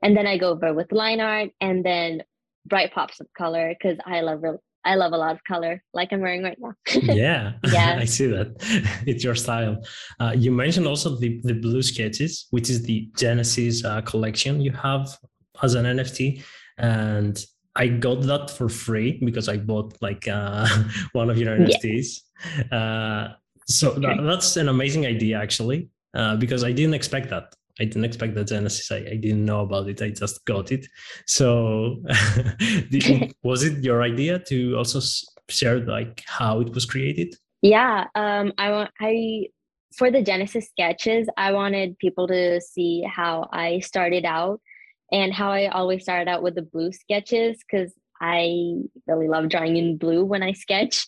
And 0.03 0.15
then 0.15 0.27
I 0.27 0.37
go 0.37 0.49
over 0.49 0.73
with 0.73 0.91
line 0.91 1.19
art 1.19 1.49
and 1.61 1.83
then 1.83 2.23
bright 2.65 2.93
pops 2.93 3.19
of 3.19 3.27
color 3.37 3.73
because 3.73 3.97
I 4.05 4.21
love 4.21 4.43
I 4.85 4.95
love 4.95 5.13
a 5.13 5.17
lot 5.17 5.33
of 5.33 5.43
color, 5.43 5.83
like 5.93 6.13
I'm 6.13 6.21
wearing 6.21 6.43
right 6.43 6.57
now. 6.59 6.73
yeah, 7.01 7.53
yeah, 7.71 7.97
I 7.99 8.05
see 8.05 8.27
that. 8.27 8.55
it's 9.07 9.23
your 9.23 9.35
style. 9.35 9.83
Uh, 10.19 10.33
you 10.37 10.51
mentioned 10.51 10.87
also 10.87 11.17
the 11.17 11.41
the 11.43 11.53
blue 11.53 11.81
sketches, 11.81 12.47
which 12.51 12.69
is 12.69 12.83
the 12.83 13.09
Genesis 13.17 13.83
uh, 13.83 14.01
collection 14.01 14.61
you 14.61 14.71
have 14.71 15.17
as 15.63 15.73
an 15.73 15.85
NFT, 15.85 16.43
and 16.77 17.43
I 17.75 17.87
got 17.87 18.21
that 18.23 18.51
for 18.51 18.69
free 18.69 19.19
because 19.23 19.49
I 19.49 19.57
bought 19.57 19.97
like 20.01 20.27
uh, 20.27 20.67
one 21.13 21.29
of 21.29 21.37
your 21.37 21.57
NFTs. 21.57 22.21
Yeah. 22.71 22.77
Uh, 22.77 23.33
so 23.67 23.91
that, 23.93 24.21
that's 24.23 24.57
an 24.57 24.69
amazing 24.69 25.05
idea, 25.07 25.39
actually, 25.39 25.89
uh, 26.13 26.35
because 26.35 26.63
I 26.63 26.71
didn't 26.71 26.93
expect 26.93 27.29
that. 27.31 27.55
I 27.79 27.85
didn't 27.85 28.05
expect 28.05 28.35
the 28.35 28.43
Genesis. 28.43 28.91
I, 28.91 28.97
I 28.97 29.17
didn't 29.17 29.45
know 29.45 29.61
about 29.61 29.89
it. 29.89 30.01
I 30.01 30.09
just 30.09 30.45
got 30.45 30.71
it. 30.71 30.87
So, 31.27 32.01
did, 32.89 33.33
was 33.43 33.63
it 33.63 33.83
your 33.83 34.01
idea 34.01 34.39
to 34.39 34.75
also 34.77 35.01
share 35.49 35.79
like 35.79 36.23
how 36.25 36.61
it 36.61 36.73
was 36.73 36.85
created? 36.85 37.35
Yeah, 37.61 38.05
um, 38.15 38.53
I 38.57 38.71
want 38.71 38.91
I 39.01 39.47
for 39.97 40.11
the 40.11 40.21
Genesis 40.21 40.67
sketches, 40.69 41.27
I 41.37 41.53
wanted 41.53 41.97
people 41.99 42.27
to 42.27 42.59
see 42.61 43.03
how 43.03 43.49
I 43.51 43.79
started 43.79 44.25
out 44.25 44.61
and 45.11 45.33
how 45.33 45.51
I 45.51 45.67
always 45.67 46.03
started 46.03 46.29
out 46.29 46.43
with 46.43 46.55
the 46.55 46.61
blue 46.61 46.91
sketches 46.91 47.57
because 47.59 47.93
I 48.21 48.75
really 49.07 49.27
love 49.27 49.49
drawing 49.49 49.77
in 49.77 49.97
blue 49.97 50.25
when 50.25 50.43
I 50.43 50.53
sketch. 50.53 51.07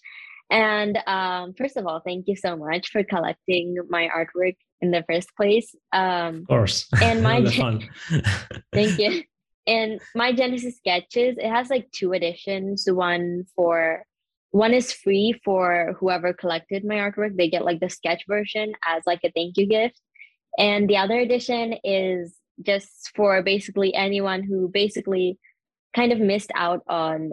And 0.49 0.97
um, 1.07 1.53
first 1.57 1.75
of 1.75 1.85
all, 1.85 2.01
thank 2.05 2.27
you 2.27 2.35
so 2.35 2.55
much 2.55 2.89
for 2.89 3.03
collecting 3.03 3.77
my 3.89 4.07
artwork 4.07 4.55
in 4.81 4.91
the 4.91 5.03
first 5.09 5.35
place. 5.35 5.73
Um, 5.91 6.41
of 6.41 6.47
course. 6.47 6.87
And 7.01 7.23
my 7.23 7.45
fun. 7.51 7.87
thank 8.73 8.99
you. 8.99 9.23
And 9.65 9.99
my 10.15 10.31
Genesis 10.31 10.77
sketches, 10.77 11.37
it 11.37 11.49
has 11.49 11.69
like 11.69 11.91
two 11.91 12.13
editions. 12.13 12.87
One 12.89 13.45
for 13.55 14.03
one 14.51 14.73
is 14.73 14.93
free 14.93 15.39
for 15.43 15.95
whoever 15.99 16.33
collected 16.33 16.85
my 16.85 16.95
artwork. 16.95 17.35
They 17.35 17.49
get 17.49 17.65
like 17.65 17.79
the 17.79 17.89
sketch 17.89 18.23
version 18.27 18.73
as 18.85 19.03
like 19.05 19.19
a 19.23 19.31
thank 19.31 19.57
you 19.57 19.67
gift. 19.67 19.99
And 20.57 20.89
the 20.89 20.97
other 20.97 21.19
edition 21.19 21.75
is 21.83 22.35
just 22.65 23.11
for 23.15 23.43
basically 23.43 23.93
anyone 23.93 24.41
who 24.41 24.69
basically 24.69 25.37
kind 25.95 26.11
of 26.11 26.19
missed 26.19 26.51
out 26.55 26.81
on 26.87 27.31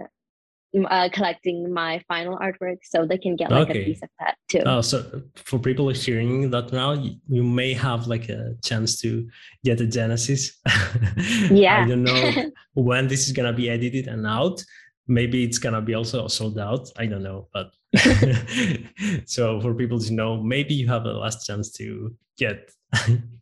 uh, 0.90 1.08
collecting 1.12 1.72
my 1.72 2.02
final 2.08 2.36
artwork 2.38 2.78
so 2.82 3.06
they 3.06 3.18
can 3.18 3.36
get 3.36 3.50
like 3.50 3.70
okay. 3.70 3.82
a 3.82 3.84
piece 3.84 4.02
of 4.02 4.08
that 4.20 4.36
too. 4.48 4.62
Oh, 4.66 4.80
so 4.80 5.22
for 5.36 5.58
people 5.58 5.88
hearing 5.90 6.50
that 6.50 6.72
now, 6.72 6.92
you 7.28 7.42
may 7.44 7.72
have 7.72 8.06
like 8.06 8.28
a 8.28 8.54
chance 8.64 9.00
to 9.02 9.28
get 9.64 9.80
a 9.80 9.86
Genesis. 9.86 10.60
yeah. 11.50 11.82
I 11.84 11.88
don't 11.88 12.04
know 12.04 12.50
when 12.74 13.08
this 13.08 13.26
is 13.26 13.32
gonna 13.32 13.52
be 13.52 13.70
edited 13.70 14.08
and 14.08 14.26
out, 14.26 14.62
maybe 15.06 15.44
it's 15.44 15.58
gonna 15.58 15.82
be 15.82 15.94
also 15.94 16.26
sold 16.28 16.58
out 16.58 16.88
i 16.96 17.06
don't 17.06 17.22
know 17.22 17.46
but 17.52 17.70
so 19.26 19.60
for 19.60 19.74
people 19.74 19.98
to 19.98 20.12
know 20.12 20.42
maybe 20.42 20.74
you 20.74 20.88
have 20.88 21.04
a 21.04 21.12
last 21.12 21.46
chance 21.46 21.70
to 21.70 22.14
get 22.38 22.70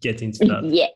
get 0.00 0.22
into 0.22 0.44
that 0.44 0.64
yeah 0.64 0.88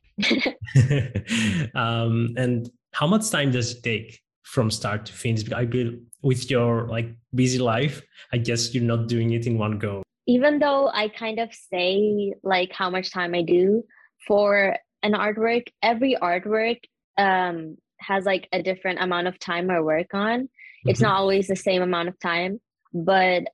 um 1.74 2.34
and 2.36 2.70
how 2.92 3.06
much 3.06 3.30
time 3.30 3.50
does 3.50 3.72
it 3.72 3.82
take 3.82 4.20
from 4.42 4.70
start 4.70 5.06
to 5.06 5.12
finish 5.12 5.50
i 5.52 5.64
believe 5.64 6.00
with 6.26 6.50
your 6.50 6.86
like 6.88 7.08
busy 7.34 7.58
life 7.58 8.02
i 8.32 8.38
guess 8.38 8.74
you're 8.74 8.90
not 8.94 9.06
doing 9.14 9.30
it 9.32 9.46
in 9.46 9.58
one 9.58 9.78
go 9.78 10.02
even 10.26 10.58
though 10.58 10.88
i 10.92 11.08
kind 11.08 11.38
of 11.38 11.48
say 11.54 12.34
like 12.42 12.72
how 12.72 12.88
much 12.90 13.12
time 13.12 13.34
i 13.34 13.42
do 13.42 13.82
for 14.26 14.76
an 15.02 15.12
artwork 15.12 15.64
every 15.82 16.16
artwork 16.20 16.78
um 17.16 17.76
has 18.00 18.24
like 18.24 18.48
a 18.52 18.62
different 18.62 19.00
amount 19.00 19.26
of 19.26 19.38
time 19.38 19.70
I 19.70 19.80
work 19.80 20.14
on. 20.14 20.40
Mm-hmm. 20.40 20.88
It's 20.90 21.00
not 21.00 21.16
always 21.16 21.48
the 21.48 21.56
same 21.56 21.82
amount 21.82 22.08
of 22.08 22.18
time, 22.20 22.60
but 22.92 23.44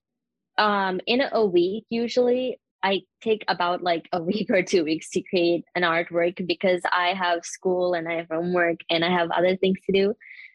um, 0.59 1.01
in 1.07 1.23
a 1.33 1.45
week, 1.45 1.85
usually 1.91 2.59
I 2.83 3.03
take 3.23 3.45
about 3.49 3.83
like 3.83 4.09
a 4.13 4.23
week 4.31 4.51
or 4.51 4.63
two 4.63 4.85
weeks 4.85 5.11
to 5.11 5.23
create 5.23 5.65
an 5.75 5.83
artwork 5.83 6.47
because 6.47 6.83
I 6.91 7.15
have 7.15 7.45
school 7.45 7.95
and 7.95 8.09
I 8.09 8.17
have 8.17 8.29
homework 8.31 8.81
and 8.91 9.05
I 9.05 9.11
have 9.11 9.31
other 9.31 9.57
things 9.57 9.79
to 9.87 9.93
do. 9.93 10.15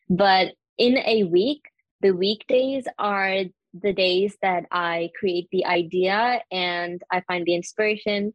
But 0.09 0.53
in 0.77 0.97
a 0.99 1.23
week, 1.23 1.63
the 2.01 2.11
weekdays 2.11 2.87
are 2.97 3.43
the 3.73 3.93
days 3.93 4.37
that 4.41 4.65
I 4.71 5.09
create 5.19 5.47
the 5.51 5.65
idea 5.65 6.41
and 6.51 7.01
I 7.11 7.21
find 7.21 7.45
the 7.45 7.55
inspiration 7.55 8.33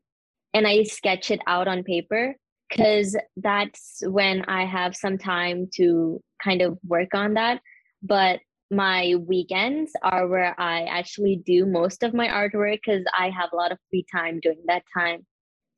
and 0.55 0.67
I 0.67 0.83
sketch 0.85 1.31
it 1.31 1.41
out 1.47 1.69
on 1.69 1.83
paper 1.83 2.35
because 2.69 3.17
that's 3.37 4.03
when 4.05 4.45
I 4.47 4.65
have 4.65 4.97
some 4.97 5.19
time 5.19 5.69
to 5.75 6.21
kind 6.43 6.63
of 6.63 6.79
work 6.87 7.15
on 7.15 7.35
that. 7.35 7.61
But 8.03 8.41
my 8.71 9.15
weekends 9.27 9.93
are 10.03 10.27
where 10.27 10.59
I 10.59 10.85
actually 10.85 11.43
do 11.45 11.67
most 11.67 12.03
of 12.03 12.15
my 12.15 12.29
artwork 12.29 12.79
because 12.85 13.05
I 13.17 13.31
have 13.31 13.51
a 13.53 13.57
lot 13.57 13.73
of 13.73 13.79
free 13.91 14.07
time 14.11 14.41
during 14.41 14.63
that 14.67 14.83
time 14.97 15.27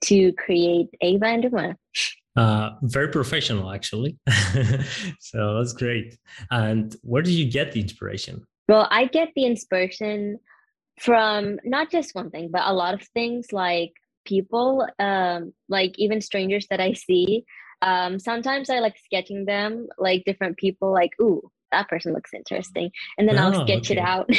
to 0.05 0.33
create 0.35 0.89
Ava 1.01 1.27
and 1.27 1.45
Uma. 1.45 1.77
Uh, 2.37 2.71
very 2.83 3.09
professional, 3.09 3.71
actually. 3.71 4.19
so 5.21 5.59
that's 5.59 5.73
great. 5.73 6.19
And 6.51 6.95
where 7.03 7.23
do 7.23 7.33
you 7.33 7.51
get 7.51 7.73
the 7.73 7.81
inspiration? 7.81 8.45
Well, 8.69 8.89
I 8.91 9.07
get 9.07 9.29
the 9.37 9.45
inspiration 9.45 10.39
from 11.01 11.59
not 11.65 11.91
just 11.91 12.15
one 12.15 12.31
thing, 12.31 12.49
but 12.51 12.63
a 12.65 12.73
lot 12.73 12.95
of 12.95 13.03
things 13.15 13.53
like 13.53 13.93
people, 14.25 14.87
um, 14.99 15.53
like 15.69 15.95
even 15.99 16.21
strangers 16.21 16.67
that 16.71 16.81
I 16.81 16.93
see. 16.95 17.45
Um, 17.83 18.19
sometimes 18.19 18.71
I 18.71 18.79
like 18.81 18.97
sketching 19.05 19.45
them, 19.45 19.89
like 19.99 20.25
different 20.25 20.57
people, 20.57 20.93
like, 20.93 21.13
ooh, 21.21 21.51
that 21.71 21.89
person 21.89 22.15
looks 22.15 22.33
interesting. 22.33 22.91
And 23.19 23.29
then 23.29 23.39
oh, 23.39 23.43
I'll 23.43 23.67
sketch 23.67 23.91
okay. 23.91 23.95
it 23.95 23.99
out. 23.99 24.31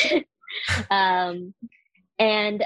um, 0.89 1.53
and 2.17 2.65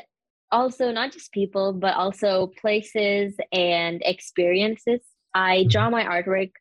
also, 0.51 0.91
not 0.91 1.11
just 1.11 1.31
people, 1.31 1.73
but 1.73 1.95
also 1.95 2.51
places 2.59 3.35
and 3.51 4.01
experiences. 4.03 5.01
I 5.33 5.65
draw 5.69 5.89
my 5.89 6.03
artwork 6.03 6.51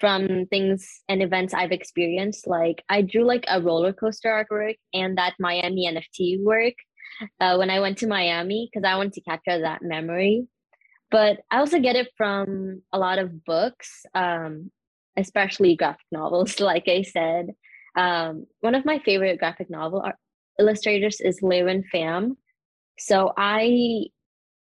from 0.00 0.46
things 0.46 1.02
and 1.08 1.22
events 1.22 1.52
I've 1.52 1.72
experienced. 1.72 2.46
Like 2.46 2.82
I 2.88 3.02
drew 3.02 3.24
like 3.24 3.44
a 3.48 3.60
roller 3.60 3.92
coaster 3.92 4.28
artwork 4.28 4.76
and 4.94 5.18
that 5.18 5.34
Miami 5.38 5.86
NFT 5.86 6.42
work 6.42 6.74
uh, 7.40 7.56
when 7.56 7.70
I 7.70 7.80
went 7.80 7.98
to 7.98 8.06
Miami 8.06 8.68
because 8.72 8.88
I 8.88 8.96
wanted 8.96 9.12
to 9.14 9.20
capture 9.22 9.60
that 9.60 9.82
memory. 9.82 10.46
But 11.10 11.40
I 11.50 11.58
also 11.58 11.80
get 11.80 11.96
it 11.96 12.08
from 12.16 12.82
a 12.92 12.98
lot 12.98 13.18
of 13.18 13.44
books, 13.44 14.06
um, 14.14 14.70
especially 15.16 15.76
graphic 15.76 16.06
novels. 16.10 16.60
Like 16.60 16.88
I 16.88 17.02
said, 17.02 17.50
um, 17.96 18.46
one 18.60 18.74
of 18.74 18.84
my 18.84 19.00
favorite 19.00 19.38
graphic 19.38 19.68
novel 19.68 20.04
illustrators 20.58 21.20
is 21.20 21.40
LeUyen 21.42 21.82
Pham. 21.92 22.36
So 22.98 23.32
I 23.36 24.06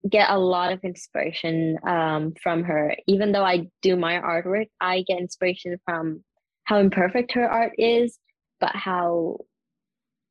get 0.09 0.29
a 0.29 0.37
lot 0.37 0.71
of 0.71 0.83
inspiration 0.83 1.77
um, 1.85 2.33
from 2.41 2.63
her. 2.63 2.95
Even 3.07 3.31
though 3.31 3.43
I 3.43 3.67
do 3.81 3.95
my 3.95 4.15
artwork, 4.19 4.67
I 4.79 5.03
get 5.07 5.19
inspiration 5.19 5.77
from 5.85 6.23
how 6.63 6.79
imperfect 6.79 7.33
her 7.33 7.49
art 7.49 7.73
is, 7.77 8.17
but 8.59 8.75
how 8.75 9.37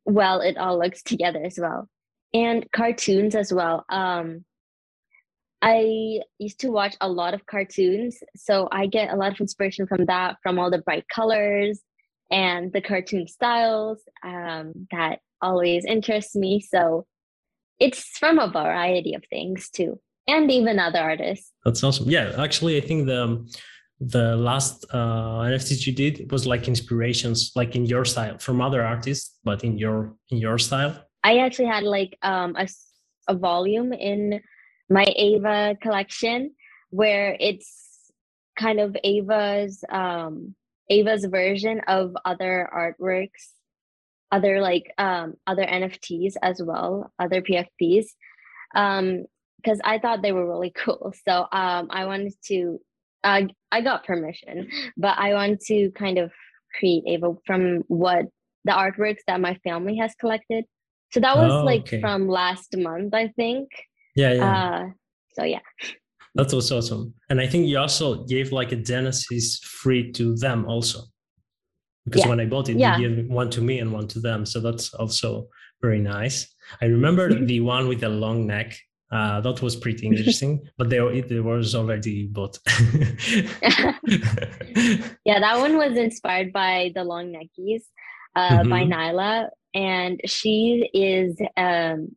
well 0.04 0.40
it 0.40 0.56
all 0.56 0.78
looks 0.78 1.02
together 1.02 1.42
as 1.44 1.58
well 1.58 1.88
and 2.36 2.70
cartoons 2.72 3.34
as 3.34 3.52
well. 3.52 3.84
Um, 3.88 4.44
I 5.62 6.20
used 6.38 6.60
to 6.60 6.68
watch 6.68 6.94
a 7.00 7.08
lot 7.08 7.34
of 7.34 7.46
cartoons, 7.46 8.18
so 8.36 8.68
I 8.70 8.86
get 8.86 9.10
a 9.10 9.16
lot 9.16 9.32
of 9.32 9.40
inspiration 9.40 9.86
from 9.86 10.04
that, 10.06 10.36
from 10.42 10.58
all 10.58 10.70
the 10.70 10.78
bright 10.78 11.06
colors 11.08 11.80
and 12.30 12.72
the 12.72 12.82
cartoon 12.82 13.26
styles 13.26 14.02
um, 14.22 14.86
that 14.90 15.20
always 15.40 15.84
interests 15.84 16.36
me. 16.36 16.60
So 16.60 17.06
it's 17.78 18.18
from 18.18 18.38
a 18.38 18.48
variety 18.48 19.14
of 19.14 19.24
things 19.28 19.70
too, 19.70 20.00
and 20.26 20.50
even 20.50 20.78
other 20.78 21.00
artists. 21.00 21.52
That's 21.64 21.82
awesome. 21.82 22.08
Yeah, 22.08 22.34
actually, 22.38 22.76
I 22.76 22.80
think 22.80 23.06
the 23.06 23.46
the 24.00 24.36
last 24.36 24.84
uh, 24.92 25.40
NFTs 25.48 25.86
you 25.86 25.92
did 25.92 26.30
was 26.30 26.46
like 26.46 26.68
inspirations, 26.68 27.52
like 27.54 27.74
in 27.74 27.86
your 27.86 28.04
style 28.04 28.38
from 28.38 28.60
other 28.60 28.84
artists, 28.84 29.38
but 29.44 29.64
in 29.64 29.78
your 29.78 30.14
in 30.30 30.38
your 30.38 30.58
style. 30.58 30.94
I 31.24 31.38
actually 31.38 31.66
had 31.66 31.82
like 31.82 32.16
um, 32.22 32.54
a, 32.56 32.68
a 33.28 33.34
volume 33.34 33.92
in 33.92 34.40
my 34.88 35.04
Ava 35.16 35.76
collection 35.82 36.52
where 36.90 37.36
it's 37.40 38.12
kind 38.56 38.80
of 38.80 38.96
Ava's 39.02 39.82
um, 39.90 40.54
Ava's 40.88 41.24
version 41.24 41.80
of 41.88 42.16
other 42.24 42.68
artworks, 42.72 43.50
other 44.32 44.60
like 44.60 44.92
um, 44.98 45.34
other 45.46 45.64
NFTs 45.64 46.34
as 46.42 46.62
well, 46.62 47.12
other 47.18 47.40
PFPs, 47.42 48.06
because 48.72 49.80
um, 49.80 49.82
I 49.84 49.98
thought 49.98 50.22
they 50.22 50.32
were 50.32 50.46
really 50.46 50.72
cool. 50.76 51.12
So 51.26 51.46
um, 51.52 51.88
I 51.90 52.04
wanted 52.06 52.34
to, 52.46 52.78
uh, 53.24 53.42
I 53.72 53.80
got 53.80 54.06
permission, 54.06 54.68
but 54.96 55.18
I 55.18 55.34
want 55.34 55.60
to 55.62 55.90
kind 55.92 56.18
of 56.18 56.32
create 56.78 57.04
Ava 57.06 57.34
from 57.46 57.82
what 57.88 58.26
the 58.64 58.72
artworks 58.72 59.20
that 59.26 59.40
my 59.40 59.54
family 59.64 59.96
has 59.96 60.14
collected. 60.18 60.64
So 61.12 61.20
that 61.20 61.36
was 61.36 61.52
oh, 61.52 61.64
like 61.64 61.82
okay. 61.82 62.00
from 62.00 62.28
last 62.28 62.76
month, 62.76 63.14
I 63.14 63.28
think. 63.28 63.68
Yeah, 64.16 64.32
yeah. 64.32 64.56
Uh, 64.56 64.84
so 65.34 65.44
yeah. 65.44 65.60
That 66.34 66.52
was 66.52 66.70
awesome. 66.70 67.14
And 67.30 67.40
I 67.40 67.46
think 67.46 67.66
you 67.66 67.78
also 67.78 68.24
gave 68.24 68.52
like 68.52 68.72
a 68.72 68.76
Genesis 68.76 69.58
free 69.60 70.12
to 70.12 70.36
them 70.36 70.66
also. 70.66 71.00
Because 72.06 72.22
yeah. 72.22 72.28
when 72.30 72.40
I 72.40 72.46
bought 72.46 72.70
it, 72.70 72.78
yeah. 72.78 72.96
you 72.96 73.14
gave 73.14 73.28
one 73.28 73.50
to 73.50 73.60
me 73.60 73.80
and 73.80 73.92
one 73.92 74.08
to 74.08 74.20
them. 74.20 74.46
So 74.46 74.60
that's 74.60 74.94
also 74.94 75.48
very 75.82 76.00
nice. 76.00 76.54
I 76.80 76.86
remember 76.86 77.34
the 77.44 77.60
one 77.60 77.88
with 77.88 78.00
the 78.00 78.08
long 78.08 78.46
neck. 78.46 78.74
Uh, 79.12 79.40
that 79.40 79.62
was 79.62 79.76
pretty 79.76 80.06
interesting, 80.10 80.60
but 80.78 80.88
there 80.88 81.12
it 81.12 81.30
was 81.44 81.74
already 81.74 82.26
bought. 82.26 82.58
yeah, 85.24 85.38
that 85.38 85.58
one 85.58 85.76
was 85.76 85.96
inspired 85.96 86.52
by 86.52 86.90
the 86.94 87.04
long 87.04 87.32
neckies 87.32 87.82
uh, 88.34 88.60
mm-hmm. 88.60 88.70
by 88.70 88.82
Nyla 88.82 89.48
and 89.76 90.20
she 90.24 90.88
is 90.94 91.36
um 91.56 92.08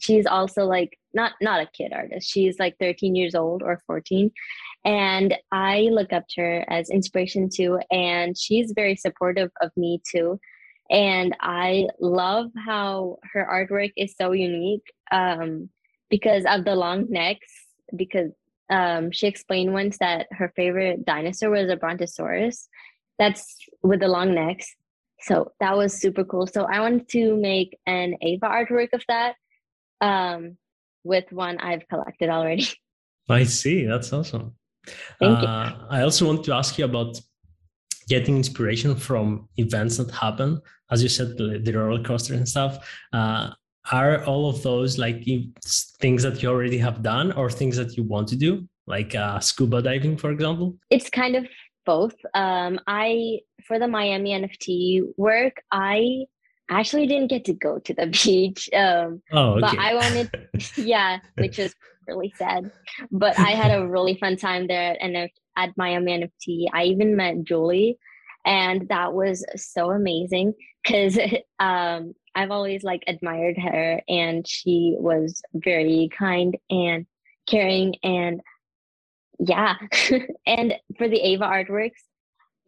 she's 0.00 0.24
also 0.24 0.64
like 0.64 0.96
not 1.12 1.32
not 1.42 1.60
a 1.60 1.68
kid 1.76 1.92
artist 1.92 2.30
she's 2.30 2.58
like 2.58 2.76
13 2.78 3.14
years 3.14 3.34
old 3.34 3.62
or 3.62 3.82
14 3.86 4.30
and 4.84 5.34
i 5.52 5.88
look 5.92 6.12
up 6.12 6.24
to 6.28 6.40
her 6.40 6.64
as 6.68 6.90
inspiration 6.90 7.48
too 7.52 7.78
and 7.90 8.36
she's 8.36 8.72
very 8.74 8.96
supportive 8.96 9.50
of 9.60 9.70
me 9.76 10.00
too 10.10 10.38
and 10.90 11.36
i 11.40 11.86
love 12.00 12.50
how 12.66 13.16
her 13.32 13.46
artwork 13.50 13.92
is 13.96 14.14
so 14.16 14.32
unique 14.32 14.84
um 15.12 15.68
because 16.12 16.44
of 16.46 16.66
the 16.66 16.76
long 16.76 17.06
necks. 17.08 17.50
Because 17.96 18.30
um, 18.70 19.10
she 19.10 19.26
explained 19.26 19.72
once 19.72 19.98
that 19.98 20.26
her 20.30 20.52
favorite 20.54 21.04
dinosaur 21.04 21.50
was 21.50 21.70
a 21.70 21.76
Brontosaurus. 21.76 22.68
That's 23.18 23.56
with 23.82 24.00
the 24.00 24.08
long 24.08 24.34
necks. 24.34 24.68
So 25.20 25.52
that 25.58 25.76
was 25.76 25.98
super 25.98 26.24
cool. 26.24 26.46
So 26.46 26.64
I 26.64 26.80
wanted 26.80 27.08
to 27.10 27.36
make 27.36 27.78
an 27.86 28.16
Ava 28.20 28.46
artwork 28.46 28.92
of 28.92 29.02
that 29.08 29.36
um, 30.00 30.58
with 31.02 31.24
one 31.32 31.58
I've 31.58 31.88
collected 31.88 32.28
already. 32.28 32.68
I 33.28 33.44
see. 33.44 33.86
That's 33.86 34.12
awesome. 34.12 34.54
Thank 35.20 35.40
you. 35.40 35.48
Uh, 35.48 35.86
I 35.90 36.02
also 36.02 36.26
want 36.26 36.44
to 36.44 36.52
ask 36.52 36.78
you 36.78 36.84
about 36.84 37.20
getting 38.08 38.36
inspiration 38.36 38.96
from 38.96 39.48
events 39.56 39.96
that 39.96 40.10
happen. 40.10 40.60
As 40.90 41.02
you 41.02 41.08
said, 41.08 41.36
the, 41.38 41.60
the 41.62 41.72
roller 41.72 42.02
coaster 42.02 42.34
and 42.34 42.48
stuff. 42.48 42.88
Uh, 43.12 43.50
are 43.90 44.24
all 44.24 44.48
of 44.48 44.62
those 44.62 44.98
like 44.98 45.24
things 46.00 46.22
that 46.22 46.42
you 46.42 46.48
already 46.48 46.78
have 46.78 47.02
done 47.02 47.32
or 47.32 47.50
things 47.50 47.76
that 47.76 47.96
you 47.96 48.04
want 48.04 48.28
to 48.28 48.36
do, 48.36 48.66
like 48.86 49.14
uh, 49.14 49.40
scuba 49.40 49.82
diving, 49.82 50.16
for 50.16 50.30
example? 50.30 50.76
It's 50.90 51.10
kind 51.10 51.34
of 51.34 51.46
both. 51.84 52.14
Um, 52.34 52.78
I 52.86 53.40
for 53.66 53.78
the 53.78 53.88
Miami 53.88 54.30
NFT 54.30 55.14
work, 55.16 55.62
I 55.72 56.26
actually 56.78 57.06
didn't 57.06 57.28
get 57.28 57.44
to 57.46 57.54
go 57.54 57.78
to 57.78 57.94
the 57.94 58.06
beach. 58.24 58.68
Um, 58.72 59.22
oh, 59.32 59.52
okay. 59.52 59.60
but 59.60 59.78
I 59.78 59.94
wanted, 59.94 60.48
yeah, 60.76 61.18
which 61.36 61.58
was 61.58 61.74
really 62.06 62.32
sad. 62.36 62.70
But 63.10 63.38
I 63.38 63.50
had 63.50 63.70
a 63.70 63.86
really 63.86 64.16
fun 64.16 64.36
time 64.36 64.66
there 64.66 64.96
and 65.00 65.30
at 65.56 65.76
Miami 65.76 66.18
NFT. 66.18 66.66
I 66.72 66.84
even 66.84 67.16
met 67.16 67.44
Julie, 67.44 67.98
and 68.44 68.88
that 68.88 69.12
was 69.12 69.44
so 69.56 69.90
amazing 69.90 70.54
because 70.82 71.18
um, 71.58 72.14
I've 72.34 72.50
always 72.50 72.82
like 72.82 73.02
admired 73.06 73.58
her, 73.58 74.00
and 74.08 74.46
she 74.46 74.96
was 74.98 75.42
very 75.54 76.08
kind 76.16 76.56
and 76.70 77.06
caring 77.48 77.96
and 78.02 78.40
yeah 79.38 79.74
and 80.46 80.74
for 80.96 81.08
the 81.08 81.18
ava 81.18 81.44
artworks 81.44 82.00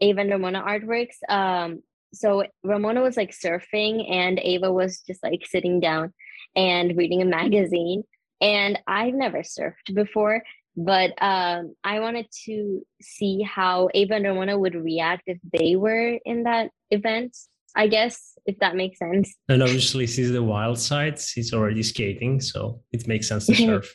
ava 0.01 0.21
and 0.23 0.31
ramona 0.31 0.63
artworks 0.63 1.17
um 1.29 1.81
so 2.15 2.45
ramona 2.63 3.03
was 3.03 3.17
like 3.17 3.33
surfing 3.33 4.11
and 4.11 4.39
ava 4.43 4.73
was 4.73 5.01
just 5.01 5.23
like 5.23 5.43
sitting 5.47 5.81
down 5.81 6.13
and 6.57 6.97
reading 6.97 7.23
a 7.23 7.25
magazine. 7.25 8.05
And 8.41 8.79
i've 8.87 9.15
never 9.15 9.39
surfed 9.39 9.95
before 9.95 10.43
but 10.77 11.11
um 11.23 11.75
i 11.85 12.01
wanted 12.01 12.27
to 12.47 12.83
see 13.01 13.43
how 13.43 13.89
ava 13.95 14.15
and 14.15 14.25
ramona 14.25 14.59
would 14.59 14.75
react 14.75 15.23
if 15.27 15.39
they 15.53 15.77
were 15.77 16.19
in 16.25 16.43
that 16.43 16.71
event 16.91 17.37
i 17.77 17.87
guess 17.87 18.33
if 18.47 18.59
that 18.59 18.77
makes 18.77 18.99
sense. 18.99 19.35
And 19.49 19.63
obviously 19.63 20.07
she's 20.07 20.31
the 20.31 20.43
wild 20.43 20.79
side. 20.79 21.19
She's 21.19 21.55
already 21.55 21.83
skating 21.83 22.41
so 22.41 22.83
it 22.93 23.07
makes 23.07 23.29
sense 23.29 23.47
to 23.47 23.55
surf. 23.67 23.95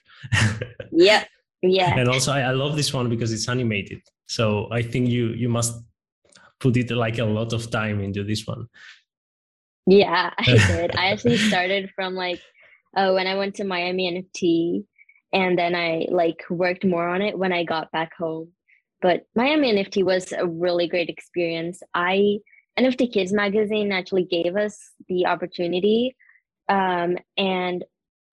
Yeah 0.91 1.23
yeah. 1.61 1.97
And 1.97 2.07
also 2.07 2.31
I, 2.31 2.41
I 2.41 2.51
love 2.51 2.77
this 2.77 2.93
one 2.93 3.09
because 3.09 3.31
it's 3.33 3.47
animated. 3.49 4.01
So 4.27 4.67
i 4.71 4.81
think 4.81 5.09
you 5.09 5.29
you 5.29 5.49
must 5.49 5.73
put 6.59 6.77
it 6.77 6.91
like 6.91 7.19
a 7.19 7.25
lot 7.25 7.53
of 7.53 7.69
time 7.71 7.99
into 8.01 8.23
this 8.23 8.45
one. 8.45 8.67
Yeah 9.85 10.31
i 10.39 10.43
did. 10.43 10.95
I 10.95 11.07
actually 11.07 11.37
started 11.49 11.89
from 11.95 12.13
like 12.13 12.41
uh, 12.95 13.11
when 13.11 13.27
i 13.27 13.35
went 13.35 13.55
to 13.55 13.63
miami 13.63 14.11
nft 14.11 14.83
and 15.33 15.57
then 15.57 15.75
i 15.75 16.05
like 16.09 16.43
worked 16.49 16.83
more 16.83 17.07
on 17.07 17.21
it 17.21 17.37
when 17.37 17.51
i 17.51 17.63
got 17.63 17.91
back 17.91 18.13
home. 18.15 18.51
But 19.01 19.25
miami 19.35 19.73
nft 19.73 20.03
was 20.03 20.31
a 20.31 20.45
really 20.45 20.87
great 20.87 21.09
experience. 21.09 21.81
I 21.93 22.39
nft 22.77 23.13
kids 23.13 23.33
magazine 23.33 23.91
actually 23.91 24.25
gave 24.25 24.55
us 24.55 24.77
the 25.07 25.25
opportunity 25.25 26.15
um, 26.69 27.17
and 27.35 27.83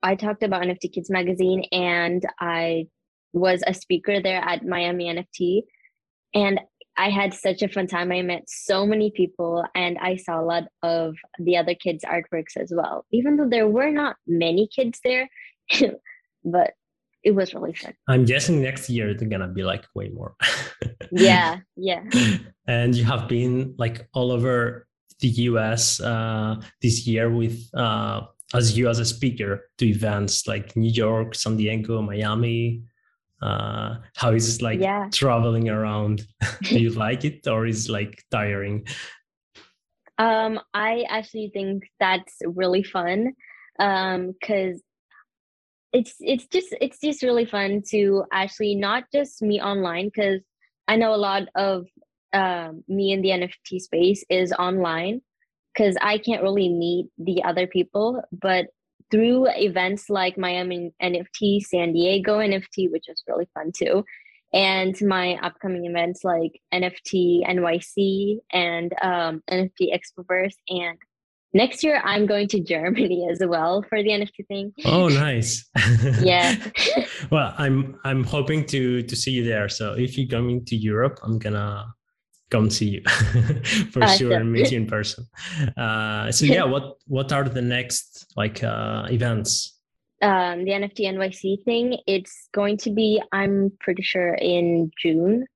i 0.02 0.14
talked 0.14 0.42
about 0.42 0.62
nft 0.62 0.92
kids 0.92 1.10
magazine 1.10 1.64
and 1.72 2.22
i 2.38 2.86
was 3.36 3.62
a 3.66 3.74
speaker 3.74 4.20
there 4.20 4.40
at 4.40 4.64
Miami 4.64 5.04
NFT. 5.04 5.62
And 6.34 6.60
I 6.96 7.10
had 7.10 7.34
such 7.34 7.62
a 7.62 7.68
fun 7.68 7.86
time. 7.86 8.10
I 8.10 8.22
met 8.22 8.48
so 8.48 8.86
many 8.86 9.10
people 9.10 9.64
and 9.74 9.98
I 9.98 10.16
saw 10.16 10.40
a 10.40 10.44
lot 10.44 10.64
of 10.82 11.16
the 11.38 11.56
other 11.56 11.74
kids' 11.74 12.04
artworks 12.04 12.56
as 12.56 12.72
well, 12.74 13.04
even 13.12 13.36
though 13.36 13.48
there 13.48 13.68
were 13.68 13.90
not 13.90 14.16
many 14.26 14.68
kids 14.74 15.00
there, 15.04 15.28
but 16.44 16.72
it 17.22 17.34
was 17.34 17.52
really 17.54 17.74
fun. 17.74 17.92
I'm 18.08 18.24
guessing 18.24 18.62
next 18.62 18.88
year 18.88 19.10
it's 19.10 19.22
gonna 19.22 19.48
be 19.48 19.64
like 19.64 19.84
way 19.94 20.08
more. 20.10 20.36
yeah, 21.10 21.58
yeah. 21.76 22.04
And 22.68 22.94
you 22.94 23.04
have 23.04 23.28
been 23.28 23.74
like 23.78 24.08
all 24.14 24.30
over 24.30 24.86
the 25.20 25.28
US 25.28 26.00
uh, 26.00 26.60
this 26.82 27.06
year 27.06 27.30
with 27.30 27.68
uh, 27.74 28.22
as 28.54 28.76
you 28.78 28.88
as 28.88 28.98
a 28.98 29.04
speaker 29.04 29.68
to 29.78 29.86
events 29.86 30.46
like 30.46 30.76
New 30.76 30.90
York, 30.90 31.34
San 31.34 31.56
Diego, 31.56 32.00
Miami, 32.00 32.82
uh 33.42 33.96
how 34.14 34.32
is 34.32 34.56
it 34.56 34.62
like 34.62 34.80
yeah. 34.80 35.08
traveling 35.12 35.68
around 35.68 36.26
do 36.62 36.78
you 36.78 36.90
like 36.90 37.24
it 37.24 37.46
or 37.46 37.66
is 37.66 37.88
it 37.88 37.92
like 37.92 38.24
tiring 38.30 38.86
um 40.18 40.58
i 40.72 41.04
actually 41.10 41.50
think 41.52 41.84
that's 42.00 42.36
really 42.46 42.82
fun 42.82 43.32
um 43.78 44.32
because 44.40 44.82
it's 45.92 46.14
it's 46.20 46.46
just 46.46 46.74
it's 46.80 46.98
just 47.00 47.22
really 47.22 47.44
fun 47.44 47.82
to 47.90 48.24
actually 48.32 48.74
not 48.74 49.04
just 49.12 49.42
meet 49.42 49.60
online 49.60 50.06
because 50.06 50.40
i 50.88 50.96
know 50.96 51.14
a 51.14 51.16
lot 51.16 51.42
of 51.54 51.86
um, 52.32 52.84
me 52.88 53.12
in 53.12 53.22
the 53.22 53.30
nft 53.30 53.80
space 53.80 54.24
is 54.28 54.52
online 54.58 55.20
because 55.72 55.96
i 56.00 56.18
can't 56.18 56.42
really 56.42 56.68
meet 56.68 57.06
the 57.18 57.42
other 57.44 57.66
people 57.66 58.22
but 58.32 58.66
through 59.10 59.46
events 59.48 60.10
like 60.10 60.36
Miami 60.36 60.92
NFT, 61.02 61.60
San 61.60 61.92
Diego 61.92 62.38
NFT, 62.38 62.90
which 62.90 63.08
is 63.08 63.22
really 63.28 63.48
fun 63.54 63.72
too, 63.76 64.04
and 64.52 64.96
my 65.02 65.38
upcoming 65.42 65.84
events 65.86 66.24
like 66.24 66.60
NFT 66.72 67.46
NYC 67.46 68.38
and 68.52 68.92
um, 69.02 69.42
NFT 69.50 69.92
Expoverse. 69.92 70.56
And 70.68 70.98
next 71.52 71.82
year, 71.84 72.00
I'm 72.04 72.26
going 72.26 72.48
to 72.48 72.60
Germany 72.74 73.28
as 73.30 73.40
well 73.44 73.84
for 73.88 74.02
the 74.02 74.10
NFT 74.10 74.46
thing. 74.48 74.72
Oh, 74.84 75.08
nice! 75.08 75.68
yeah. 76.22 76.56
well, 77.30 77.54
I'm 77.58 77.98
I'm 78.04 78.24
hoping 78.24 78.64
to 78.66 79.02
to 79.02 79.16
see 79.16 79.32
you 79.32 79.44
there. 79.44 79.68
So 79.68 79.94
if 79.94 80.16
you're 80.16 80.28
coming 80.28 80.64
to 80.66 80.76
Europe, 80.76 81.18
I'm 81.22 81.38
gonna 81.38 81.84
come 82.50 82.70
see 82.70 82.88
you 82.88 83.02
for 83.90 84.02
uh, 84.02 84.06
sure 84.08 84.32
and 84.32 84.52
meet 84.52 84.70
you 84.70 84.78
in 84.78 84.86
person. 84.86 85.26
Uh, 85.76 86.30
so 86.30 86.46
yeah, 86.46 86.64
what 86.72 86.96
what 87.06 87.32
are 87.32 87.48
the 87.48 87.62
next 87.62 88.32
like 88.36 88.62
uh, 88.62 89.06
events? 89.10 89.78
Um, 90.22 90.64
the 90.64 90.70
NFT 90.70 91.00
NYC 91.00 91.64
thing. 91.64 91.98
It's 92.06 92.48
going 92.54 92.78
to 92.78 92.90
be. 92.90 93.22
I'm 93.32 93.72
pretty 93.80 94.02
sure 94.02 94.34
in 94.34 94.90
June. 95.00 95.46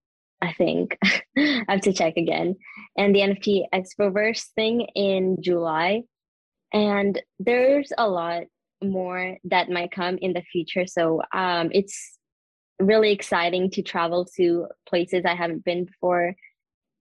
I 0.42 0.52
think 0.52 0.96
I 1.38 1.64
have 1.68 1.82
to 1.82 1.92
check 1.92 2.16
again. 2.16 2.56
And 2.96 3.14
the 3.14 3.20
NFT 3.20 3.66
Expoverse 3.72 4.50
thing 4.54 4.86
in 4.94 5.36
July. 5.40 6.02
And 6.72 7.20
there's 7.38 7.92
a 7.98 8.08
lot 8.08 8.44
more 8.82 9.36
that 9.44 9.68
might 9.70 9.90
come 9.90 10.18
in 10.18 10.32
the 10.32 10.42
future. 10.42 10.86
So 10.86 11.22
um, 11.34 11.70
it's 11.72 12.18
really 12.78 13.12
exciting 13.12 13.70
to 13.72 13.82
travel 13.82 14.26
to 14.36 14.68
places 14.88 15.24
I 15.26 15.34
haven't 15.34 15.64
been 15.64 15.84
before 15.84 16.34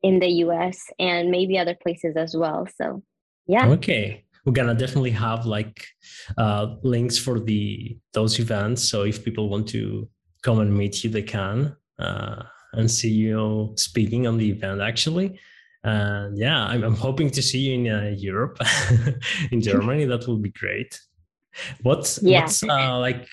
in 0.01 0.19
the 0.19 0.29
US 0.45 0.79
and 0.99 1.29
maybe 1.29 1.57
other 1.57 1.75
places 1.75 2.15
as 2.15 2.35
well. 2.35 2.67
So, 2.79 3.03
yeah. 3.47 3.67
Okay. 3.69 4.25
We're 4.45 4.53
gonna 4.53 4.73
definitely 4.73 5.11
have 5.11 5.45
like 5.45 5.85
uh, 6.37 6.75
links 6.81 7.17
for 7.17 7.39
the 7.39 7.97
those 8.13 8.39
events. 8.39 8.83
So 8.83 9.03
if 9.03 9.23
people 9.23 9.49
want 9.49 9.67
to 9.69 10.07
come 10.41 10.59
and 10.59 10.73
meet 10.75 11.03
you, 11.03 11.09
they 11.09 11.23
can 11.23 11.75
uh, 11.99 12.43
and 12.73 12.89
see 12.89 13.11
you 13.11 13.73
speaking 13.75 14.27
on 14.27 14.37
the 14.37 14.49
event 14.49 14.81
actually. 14.81 15.39
And 15.83 16.37
yeah, 16.37 16.65
I'm, 16.65 16.83
I'm 16.83 16.95
hoping 16.95 17.29
to 17.31 17.41
see 17.41 17.59
you 17.59 17.73
in 17.75 17.87
uh, 17.87 18.15
Europe, 18.17 18.59
in 19.51 19.61
Germany. 19.61 20.05
that 20.05 20.27
will 20.27 20.37
be 20.37 20.51
great. 20.51 20.99
What's 21.83 22.21
yeah. 22.21 22.41
what's 22.41 22.63
uh, 22.63 22.97
like? 22.97 23.27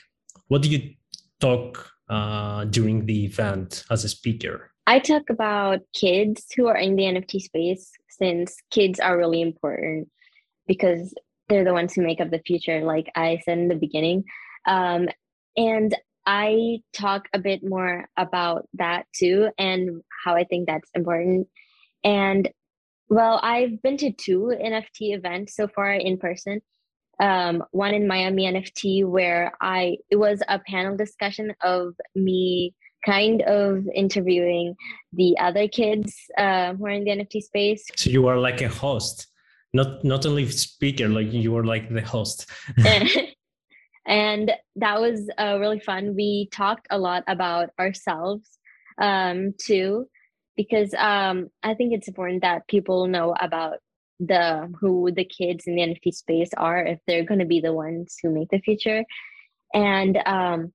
What 0.49 0.63
do 0.63 0.69
you 0.69 0.95
talk 1.41 1.91
uh, 2.09 2.65
during 2.67 3.07
the 3.07 3.25
event 3.25 3.85
as 3.91 4.05
a 4.05 4.09
speaker? 4.09 4.71
I 4.87 5.01
talk 5.01 5.31
about 5.31 5.81
kids 5.95 6.47
who 6.57 6.69
are 6.69 6.77
in 6.77 6.97
the 6.97 7.05
NFT 7.05 7.41
space 7.41 7.91
since 8.09 8.57
kids 8.71 9.01
are 9.01 9.19
really 9.19 9.43
important 9.43 10.09
because 10.67 11.13
they're 11.49 11.65
the 11.65 11.73
ones 11.73 11.95
who 11.95 12.03
make 12.03 12.21
up 12.21 12.31
the 12.31 12.43
future, 12.47 12.83
like 12.83 13.11
I 13.17 13.41
said 13.45 13.59
in 13.59 13.69
the 13.69 13.75
beginning. 13.75 14.25
Um, 14.67 15.09
and 15.57 15.95
I 16.25 16.81
talk 16.93 17.29
a 17.33 17.39
bit 17.39 17.63
more 17.65 18.09
about 18.17 18.69
that 18.75 19.07
too 19.15 19.51
and 19.59 20.03
how 20.25 20.35
I 20.35 20.45
think 20.45 20.67
that's 20.67 20.91
important. 20.95 21.49
And 22.05 22.51
well, 23.09 23.39
I've 23.43 23.81
been 23.83 23.97
to 23.99 24.13
two 24.13 24.53
NFT 24.61 25.15
events 25.15 25.55
so 25.55 25.69
far 25.69 25.93
in 25.93 26.19
person. 26.19 26.61
Um, 27.21 27.65
one 27.71 27.95
in 27.95 28.09
Miami 28.09 28.45
NFT 28.45 29.07
where 29.07 29.53
I 29.61 29.97
it 30.11 30.17
was 30.17 30.43
a 30.49 30.59
panel 30.59 30.97
discussion 30.97 31.55
of 31.63 31.95
me 32.15 32.75
kind 33.05 33.43
of 33.43 33.87
interviewing 33.95 34.75
the 35.13 35.37
other 35.39 35.69
kids 35.69 36.15
uh, 36.39 36.75
who 36.75 36.87
are 36.87 36.91
in 36.91 37.05
the 37.05 37.11
NFT 37.11 37.43
space. 37.43 37.85
So 37.97 38.11
you 38.11 38.27
are 38.27 38.39
like 38.39 38.61
a 38.61 38.69
host, 38.69 39.27
not 39.73 40.05
not 40.05 40.27
only 40.27 40.49
speaker, 40.51 41.09
like 41.09 41.33
you 41.33 41.53
were 41.53 41.65
like 41.65 41.93
the 41.93 42.03
host. 42.03 42.51
and 44.07 44.53
that 44.77 45.01
was 45.01 45.29
uh, 45.39 45.59
really 45.61 45.81
fun. 45.81 46.15
We 46.15 46.49
talked 46.53 46.87
a 46.91 46.99
lot 46.99 47.25
about 47.27 47.71
ourselves 47.79 48.59
um, 48.99 49.55
too, 49.59 50.09
because 50.57 50.95
um, 50.95 51.49
I 51.63 51.75
think 51.75 51.93
it's 51.93 52.09
important 52.09 52.43
that 52.43 52.69
people 52.69 53.07
know 53.07 53.35
about 53.39 53.79
the 54.19 54.73
who 54.81 55.13
the 55.13 55.25
kids 55.25 55.67
in 55.67 55.75
the 55.75 55.83
NFT 55.83 56.15
space 56.15 56.51
are 56.57 56.85
if 56.85 56.99
they're 57.07 57.25
going 57.25 57.41
to 57.41 57.47
be 57.47 57.61
the 57.61 57.75
ones 57.75 58.17
who 58.23 58.31
make 58.31 58.49
the 58.49 58.61
future. 58.61 59.05
And 59.75 60.17
um, 60.25 60.73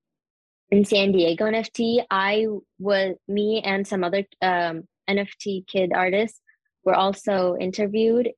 in 0.72 0.86
San 0.86 1.11
Diego 1.11 1.45
NFT, 1.45 2.03
I 2.09 2.47
was 2.80 3.15
me 3.28 3.61
and 3.63 3.86
some 3.86 4.03
other 4.03 4.26
um, 4.41 4.84
NFT 5.09 5.67
kid 5.67 5.91
artists 5.93 6.39
were 6.86 6.95
also 6.95 7.57
interviewed 7.59 8.30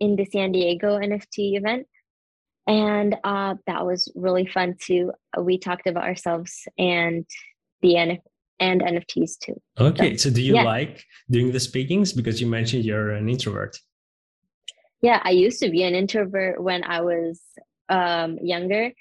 in 0.00 0.16
the 0.16 0.24
San 0.24 0.52
Diego 0.52 0.98
NFT 0.98 1.56
event. 1.58 1.86
And 2.66 3.16
uh, 3.24 3.56
that 3.66 3.84
was 3.84 4.10
really 4.14 4.46
fun 4.46 4.76
too. 4.80 5.12
We 5.38 5.58
talked 5.58 5.86
about 5.86 6.04
ourselves 6.04 6.66
and 6.78 7.26
the 7.82 7.94
NFT 7.94 8.20
and 8.60 8.80
NFTs 8.80 9.38
too. 9.40 9.60
Okay, 9.78 10.16
so, 10.16 10.28
so 10.28 10.34
do 10.34 10.40
you 10.40 10.54
yeah. 10.54 10.62
like 10.62 11.04
doing 11.28 11.50
the 11.50 11.58
speakings 11.58 12.12
because 12.12 12.40
you 12.40 12.46
mentioned 12.46 12.84
you're 12.84 13.10
an 13.10 13.28
introvert? 13.28 13.76
Yeah, 15.02 15.20
I 15.24 15.30
used 15.30 15.60
to 15.60 15.70
be 15.70 15.82
an 15.82 15.94
introvert 15.94 16.62
when 16.62 16.84
I 16.84 17.00
was 17.00 17.40
um, 17.88 18.38
younger. 18.40 18.92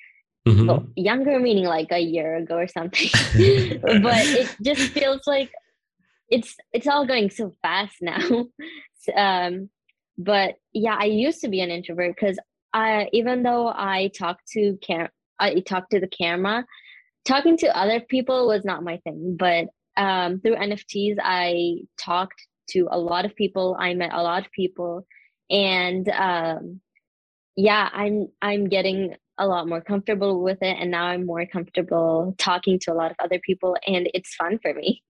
Mm-hmm. 0.47 0.67
Well, 0.67 0.87
younger 0.95 1.39
meaning 1.39 1.65
like 1.65 1.91
a 1.91 1.99
year 1.99 2.35
ago 2.37 2.55
or 2.57 2.67
something. 2.67 3.09
but 4.01 4.25
it 4.25 4.55
just 4.63 4.91
feels 4.91 5.21
like 5.27 5.51
it's 6.29 6.55
it's 6.73 6.87
all 6.87 7.05
going 7.05 7.29
so 7.29 7.53
fast 7.61 7.97
now. 8.01 8.47
um, 9.15 9.69
but 10.17 10.55
yeah, 10.73 10.95
I 10.99 11.05
used 11.05 11.41
to 11.41 11.49
be 11.49 11.61
an 11.61 11.69
introvert 11.69 12.15
because 12.15 12.39
I 12.73 13.09
even 13.13 13.43
though 13.43 13.67
I 13.67 14.11
talk 14.17 14.39
to 14.53 14.77
cam 14.81 15.09
I 15.39 15.59
talk 15.59 15.89
to 15.89 15.99
the 15.99 16.07
camera, 16.07 16.65
talking 17.25 17.57
to 17.57 17.77
other 17.77 17.99
people 17.99 18.47
was 18.47 18.65
not 18.65 18.83
my 18.83 18.97
thing. 18.97 19.35
But 19.37 19.67
um, 19.97 20.39
through 20.39 20.55
NFTs, 20.55 21.17
I 21.21 21.81
talked 21.99 22.47
to 22.69 22.87
a 22.89 22.97
lot 22.97 23.25
of 23.25 23.35
people. 23.35 23.75
I 23.79 23.93
met 23.93 24.13
a 24.13 24.23
lot 24.23 24.45
of 24.45 24.51
people, 24.51 25.05
and 25.49 26.07
um, 26.09 26.81
yeah, 27.55 27.89
I'm 27.93 28.29
I'm 28.41 28.69
getting 28.69 29.15
a 29.37 29.47
lot 29.47 29.67
more 29.67 29.81
comfortable 29.81 30.41
with 30.41 30.61
it, 30.61 30.77
and 30.79 30.91
now 30.91 31.05
I'm 31.05 31.25
more 31.25 31.45
comfortable 31.45 32.35
talking 32.37 32.79
to 32.79 32.93
a 32.93 32.95
lot 32.95 33.11
of 33.11 33.17
other 33.19 33.39
people, 33.39 33.75
and 33.87 34.09
it's 34.13 34.33
fun 34.35 34.59
for 34.61 34.73
me. 34.73 35.01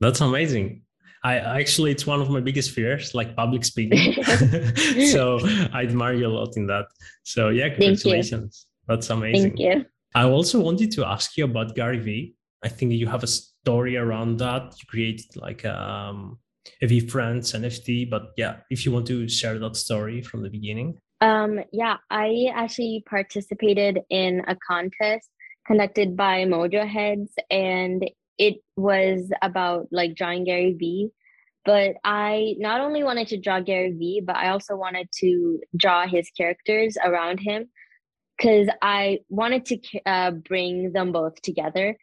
That's 0.00 0.20
amazing. 0.20 0.82
I 1.24 1.38
actually, 1.38 1.90
it's 1.90 2.06
one 2.06 2.20
of 2.20 2.30
my 2.30 2.40
biggest 2.40 2.70
fears, 2.70 3.14
like 3.14 3.34
public 3.34 3.64
speaking. 3.64 4.22
so 5.12 5.38
I 5.72 5.82
admire 5.82 6.14
you 6.14 6.26
a 6.26 6.28
lot 6.28 6.56
in 6.56 6.66
that. 6.66 6.86
So 7.24 7.48
yeah, 7.48 7.68
congratulations. 7.70 8.66
That's 8.86 9.10
amazing. 9.10 9.56
Thank 9.56 9.58
you. 9.58 9.84
I 10.14 10.24
also 10.24 10.60
wanted 10.60 10.92
to 10.92 11.06
ask 11.06 11.36
you 11.36 11.44
about 11.44 11.74
Gary 11.74 11.98
Vee. 11.98 12.34
I 12.64 12.68
think 12.68 12.92
you 12.92 13.06
have 13.06 13.22
a 13.22 13.26
story 13.26 13.96
around 13.96 14.38
that. 14.38 14.74
You 14.78 14.86
created 14.88 15.36
like 15.36 15.64
um, 15.64 16.38
a 16.82 16.86
VeeFriends 16.86 17.54
NFT, 17.54 18.08
but 18.08 18.32
yeah, 18.36 18.56
if 18.70 18.84
you 18.84 18.92
want 18.92 19.06
to 19.08 19.28
share 19.28 19.58
that 19.58 19.76
story 19.76 20.22
from 20.22 20.42
the 20.42 20.50
beginning. 20.50 20.98
Um, 21.20 21.60
yeah, 21.72 21.96
I 22.10 22.48
actually 22.54 23.04
participated 23.08 24.00
in 24.10 24.42
a 24.46 24.56
contest 24.56 25.28
conducted 25.66 26.16
by 26.16 26.44
Mojo 26.44 26.88
Heads, 26.88 27.32
and 27.50 28.08
it 28.38 28.56
was 28.76 29.30
about 29.42 29.88
like 29.90 30.14
drawing 30.14 30.44
Gary 30.44 30.74
Vee. 30.78 31.10
But 31.64 31.96
I 32.04 32.54
not 32.58 32.80
only 32.80 33.02
wanted 33.02 33.28
to 33.28 33.40
draw 33.40 33.60
Gary 33.60 33.92
Vee, 33.92 34.22
but 34.24 34.36
I 34.36 34.48
also 34.50 34.76
wanted 34.76 35.08
to 35.20 35.60
draw 35.76 36.06
his 36.06 36.30
characters 36.30 36.96
around 37.04 37.40
him 37.40 37.68
because 38.36 38.68
I 38.80 39.18
wanted 39.28 39.66
to 39.66 39.78
uh, 40.06 40.30
bring 40.30 40.92
them 40.92 41.12
both 41.12 41.40
together. 41.42 41.96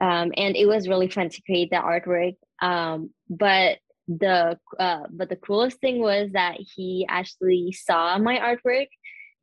Um, 0.00 0.32
and 0.36 0.56
it 0.56 0.66
was 0.66 0.88
really 0.88 1.08
fun 1.08 1.28
to 1.28 1.42
create 1.42 1.70
the 1.70 1.76
artwork. 1.76 2.36
Um, 2.62 3.10
but 3.28 3.78
the 4.08 4.58
uh, 4.78 5.02
but 5.10 5.28
the 5.28 5.36
coolest 5.36 5.80
thing 5.80 6.00
was 6.00 6.30
that 6.32 6.56
he 6.58 7.06
actually 7.08 7.72
saw 7.72 8.18
my 8.18 8.38
artwork. 8.38 8.88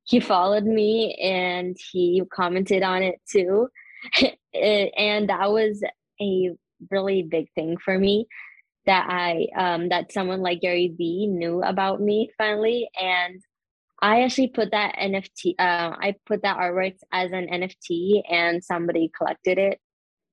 He 0.04 0.20
followed 0.20 0.66
me 0.66 1.16
and 1.22 1.76
he 1.92 2.22
commented 2.34 2.84
on 2.84 3.04
it 3.04 3.16
too, 3.30 3.70
and 4.54 5.30
that 5.30 5.52
was 5.52 5.82
a 6.22 6.52
really 6.92 7.24
big 7.24 7.48
thing 7.56 7.78
for 7.78 7.98
me 7.98 8.28
that 8.86 9.08
I 9.10 9.48
um, 9.56 9.90
that 9.90 10.12
someone 10.12 10.42
like 10.42 10.62
Gary 10.62 10.94
Vee 10.98 11.28
knew 11.28 11.62
about 11.62 12.02
me 12.02 12.32
finally, 12.38 12.90
and 13.00 13.42
I 14.02 14.24
actually 14.24 14.48
put 14.48 14.72
that 14.72 14.96
NFT. 14.96 15.56
Uh, 15.60 15.96
I 16.00 16.16
put 16.26 16.42
that 16.44 16.58
artwork 16.58 16.96
as 17.12 17.32
an 17.32 17.48
NFT, 17.48 18.24
and 18.30 18.64
somebody 18.64 19.12
collected 19.16 19.58
it. 19.58 19.80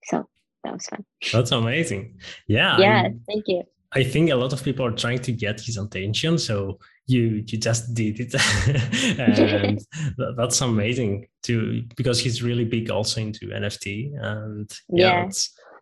So 0.04 0.28
that 0.62 0.72
was 0.72 0.86
fun. 0.86 1.04
That's 1.32 1.52
amazing. 1.52 2.18
Yeah. 2.46 2.78
Yeah. 2.78 3.02
I'm, 3.06 3.20
thank 3.26 3.44
you. 3.46 3.64
I 3.94 4.02
think 4.02 4.30
a 4.30 4.36
lot 4.36 4.52
of 4.52 4.62
people 4.62 4.84
are 4.84 4.92
trying 4.92 5.20
to 5.20 5.32
get 5.32 5.60
his 5.60 5.76
attention. 5.76 6.38
So 6.38 6.78
you 7.06 7.44
you 7.46 7.58
just 7.58 7.94
did 7.94 8.18
it, 8.18 8.34
and 9.18 9.80
that's 10.36 10.60
amazing 10.60 11.26
too 11.42 11.84
because 11.96 12.18
he's 12.18 12.42
really 12.42 12.64
big 12.64 12.90
also 12.90 13.20
into 13.20 13.48
NFT, 13.48 14.12
and 14.20 14.70
yeah, 14.88 15.24
yeah 15.24 15.30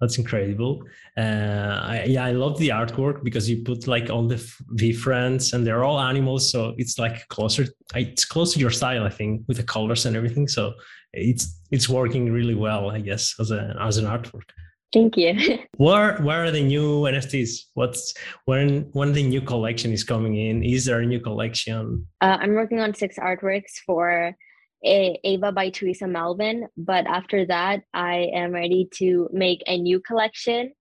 that's 0.03 0.19
incredible. 0.19 0.83
Uh, 1.17 1.79
I, 1.81 2.05
yeah, 2.09 2.25
I 2.25 2.33
love 2.33 2.59
the 2.59 2.71
artwork 2.71 3.23
because 3.23 3.49
you 3.49 3.63
put 3.63 3.87
like 3.87 4.11
all 4.11 4.27
the 4.27 4.35
VeeFriends 4.75 5.53
and 5.53 5.65
they're 5.65 5.85
all 5.85 6.01
animals, 6.01 6.51
so 6.51 6.75
it's 6.77 6.99
like 6.99 7.29
closer. 7.29 7.67
It's 7.95 8.25
close 8.25 8.53
to 8.55 8.59
your 8.59 8.71
style, 8.71 9.05
I 9.05 9.11
think, 9.11 9.45
with 9.47 9.59
the 9.59 9.63
colors 9.63 10.05
and 10.05 10.17
everything. 10.17 10.49
So 10.49 10.73
it's 11.13 11.61
it's 11.71 11.89
working 11.89 12.33
really 12.33 12.57
well, 12.57 12.91
I 12.91 13.01
guess, 13.01 13.37
as 13.39 13.53
a 13.53 13.77
as 13.81 13.97
an 13.99 14.07
artwork. 14.07 14.51
Thank 14.93 15.17
you. 15.17 15.59
where 15.77 16.19
where 16.19 16.45
are 16.45 16.51
the 16.51 16.63
new 16.63 17.03
NFTs? 17.03 17.65
What's 17.75 18.15
when 18.45 18.91
when 18.93 19.13
the 19.13 19.23
new 19.23 19.41
collection 19.41 19.93
is 19.93 20.05
coming 20.05 20.37
in? 20.37 20.63
Is 20.63 20.85
there 20.85 21.01
a 21.01 21.07
new 21.07 21.21
collection? 21.21 22.07
Uh, 22.21 22.39
I'm 22.41 22.55
working 22.55 22.81
on 22.81 22.95
six 22.95 23.19
artworks 23.19 23.81
for 23.87 24.37
Ava 24.85 25.53
by 25.53 25.71
Teresa 25.71 26.07
Melvin. 26.07 26.69
But 26.77 27.07
after 27.07 27.47
that, 27.47 27.83
I 27.95 28.31
am 28.35 28.53
ready 28.53 28.89
to 28.95 29.29
make 29.33 29.63
a 29.67 29.79
new 29.79 30.01
collection. 30.01 30.73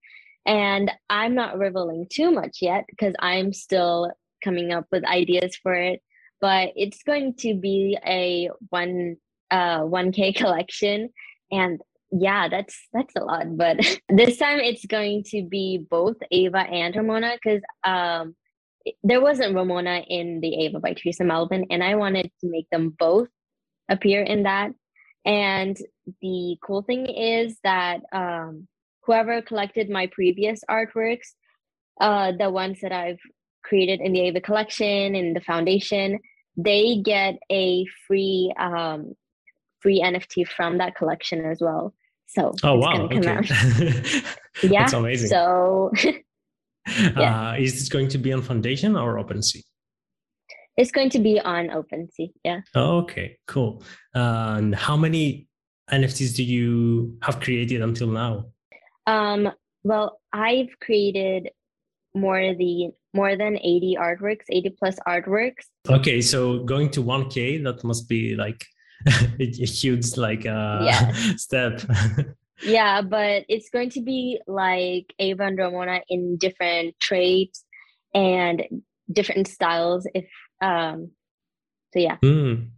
And 0.44 0.90
I'm 1.08 1.34
not 1.34 1.58
revealing 1.58 2.06
too 2.10 2.30
much 2.32 2.58
yet 2.60 2.84
because 2.88 3.14
I'm 3.20 3.52
still 3.52 4.10
coming 4.42 4.72
up 4.72 4.86
with 4.90 5.04
ideas 5.04 5.56
for 5.62 5.74
it. 5.74 6.00
But 6.40 6.72
it's 6.74 7.04
going 7.04 7.34
to 7.38 7.54
be 7.54 7.96
a 8.04 8.50
one 8.70 9.16
uh 9.50 9.80
1K 9.80 10.34
collection. 10.42 11.10
And 11.50 11.80
yeah, 12.12 12.48
that's 12.48 12.78
that's 12.92 13.14
a 13.16 13.24
lot. 13.24 13.56
But 13.56 13.78
this 14.08 14.36
time 14.36 14.58
it's 14.58 14.84
going 14.86 15.24
to 15.28 15.42
be 15.42 15.86
both 15.90 16.16
Ava 16.30 16.58
and 16.58 16.94
Ramona 16.94 17.36
because 17.42 17.62
um 17.84 18.34
there 19.02 19.20
wasn't 19.20 19.54
Ramona 19.54 20.02
in 20.08 20.40
the 20.40 20.64
Ava 20.64 20.80
by 20.80 20.94
Teresa 20.94 21.24
Melvin, 21.24 21.66
and 21.70 21.82
I 21.82 21.94
wanted 21.94 22.30
to 22.40 22.50
make 22.50 22.68
them 22.70 22.94
both 22.98 23.28
appear 23.88 24.22
in 24.22 24.42
that. 24.42 24.72
And 25.24 25.76
the 26.20 26.56
cool 26.64 26.82
thing 26.82 27.06
is 27.06 27.58
that 27.62 28.00
um, 28.12 28.66
whoever 29.04 29.40
collected 29.40 29.88
my 29.88 30.08
previous 30.08 30.62
artworks, 30.68 31.28
uh, 32.00 32.32
the 32.36 32.50
ones 32.50 32.80
that 32.82 32.90
I've 32.90 33.20
created 33.62 34.00
in 34.00 34.12
the 34.12 34.20
Ava 34.22 34.40
collection 34.40 35.14
in 35.14 35.32
the 35.32 35.40
foundation, 35.40 36.18
they 36.56 37.00
get 37.04 37.38
a 37.50 37.86
free 38.06 38.52
um, 38.58 39.14
free 39.80 40.02
NFT 40.02 40.46
from 40.46 40.78
that 40.78 40.96
collection 40.96 41.44
as 41.44 41.60
well. 41.60 41.94
So 42.34 42.52
oh 42.62 42.76
wow, 42.76 43.08
okay. 43.12 43.20
yeah, 44.62 44.82
that's 44.82 44.94
amazing. 44.94 45.28
So 45.28 45.90
yeah. 47.16 47.50
Uh, 47.50 47.56
is 47.58 47.74
this 47.74 47.88
going 47.88 48.08
to 48.08 48.18
be 48.18 48.32
on 48.32 48.42
Foundation 48.42 48.96
or 48.96 49.22
OpenSea? 49.22 49.62
It's 50.76 50.90
going 50.90 51.10
to 51.10 51.18
be 51.18 51.38
on 51.38 51.68
OpenSea. 51.68 52.32
Yeah. 52.44 52.60
okay, 52.74 53.38
cool. 53.46 53.84
And 54.14 54.74
how 54.74 54.96
many 54.96 55.46
NFTs 55.90 56.34
do 56.34 56.42
you 56.42 57.18
have 57.22 57.40
created 57.40 57.82
until 57.82 58.08
now? 58.08 58.46
Um, 59.06 59.50
well, 59.84 60.20
I've 60.32 60.70
created 60.80 61.50
more 62.14 62.54
the 62.54 62.90
more 63.14 63.36
than 63.36 63.58
80 63.58 63.96
artworks, 64.00 64.44
80 64.48 64.70
plus 64.78 64.96
artworks. 65.06 65.64
Okay, 65.88 66.22
so 66.22 66.60
going 66.60 66.88
to 66.90 67.02
1K, 67.02 67.62
that 67.64 67.84
must 67.84 68.08
be 68.08 68.34
like 68.36 68.64
a 69.40 69.44
huge 69.44 70.16
like 70.16 70.46
uh, 70.46 70.80
yeah. 70.84 71.12
step. 71.36 71.82
yeah, 72.62 73.02
but 73.02 73.44
it's 73.48 73.70
going 73.70 73.90
to 73.90 74.00
be 74.00 74.40
like 74.46 75.12
Ava 75.18 75.44
and 75.44 75.58
Ramona 75.58 76.00
in 76.08 76.36
different 76.36 76.98
traits 77.00 77.64
and 78.14 78.62
different 79.12 79.48
styles 79.48 80.06
if 80.14 80.26
um, 80.60 81.10
so 81.92 81.98
yeah. 81.98 82.16
Mm. 82.22 82.70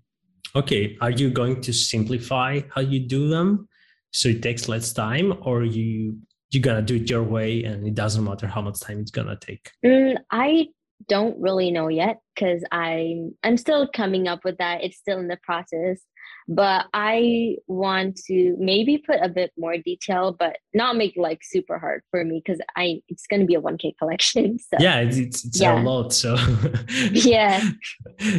Okay. 0.57 0.97
Are 1.01 1.11
you 1.11 1.31
going 1.31 1.61
to 1.63 1.73
simplify 1.73 2.61
how 2.75 2.81
you 2.81 3.01
do 3.01 3.29
them 3.29 3.69
so 4.13 4.29
it 4.29 4.43
takes 4.43 4.69
less 4.69 4.93
time, 4.93 5.35
or 5.43 5.65
you 5.65 6.19
you're 6.51 6.63
gonna 6.63 6.83
do 6.83 6.97
it 6.97 7.11
your 7.11 7.25
way 7.25 7.65
and 7.65 7.87
it 7.87 7.95
doesn't 7.95 8.23
matter 8.23 8.47
how 8.47 8.63
much 8.63 8.81
time 8.81 9.01
it's 9.01 9.11
gonna 9.11 9.37
take? 9.37 9.71
Mm, 9.85 10.19
I 10.31 10.69
don't 11.09 11.39
really 11.41 11.71
know 11.71 11.89
yet 11.89 12.21
because 12.35 12.63
I'm 12.71 13.35
I'm 13.43 13.57
still 13.57 13.89
coming 13.89 14.29
up 14.29 14.41
with 14.45 14.59
that. 14.59 14.83
It's 14.83 14.97
still 14.97 15.19
in 15.19 15.29
the 15.29 15.39
process. 15.43 16.01
But 16.49 16.87
I 16.93 17.57
want 17.67 18.17
to 18.27 18.57
maybe 18.59 18.99
put 18.99 19.21
a 19.23 19.29
bit 19.29 19.53
more 19.57 19.77
detail, 19.79 20.37
but 20.39 20.57
not 20.75 20.97
make 20.97 21.15
like 21.17 21.41
super 21.43 21.79
hard 21.79 22.03
for 22.11 22.25
me 22.25 22.43
because 22.45 22.61
I 22.77 23.01
it's 23.09 23.27
gonna 23.27 23.47
be 23.47 23.55
a 23.55 23.61
1K 23.61 23.97
collection. 23.99 24.59
So 24.71 24.79
yeah, 24.81 25.01
it's 25.01 25.17
it's, 25.17 25.45
it's 25.45 25.61
yeah. 25.61 25.81
a 25.81 25.83
lot. 25.83 26.13
So 26.13 26.37
yeah, 27.13 27.63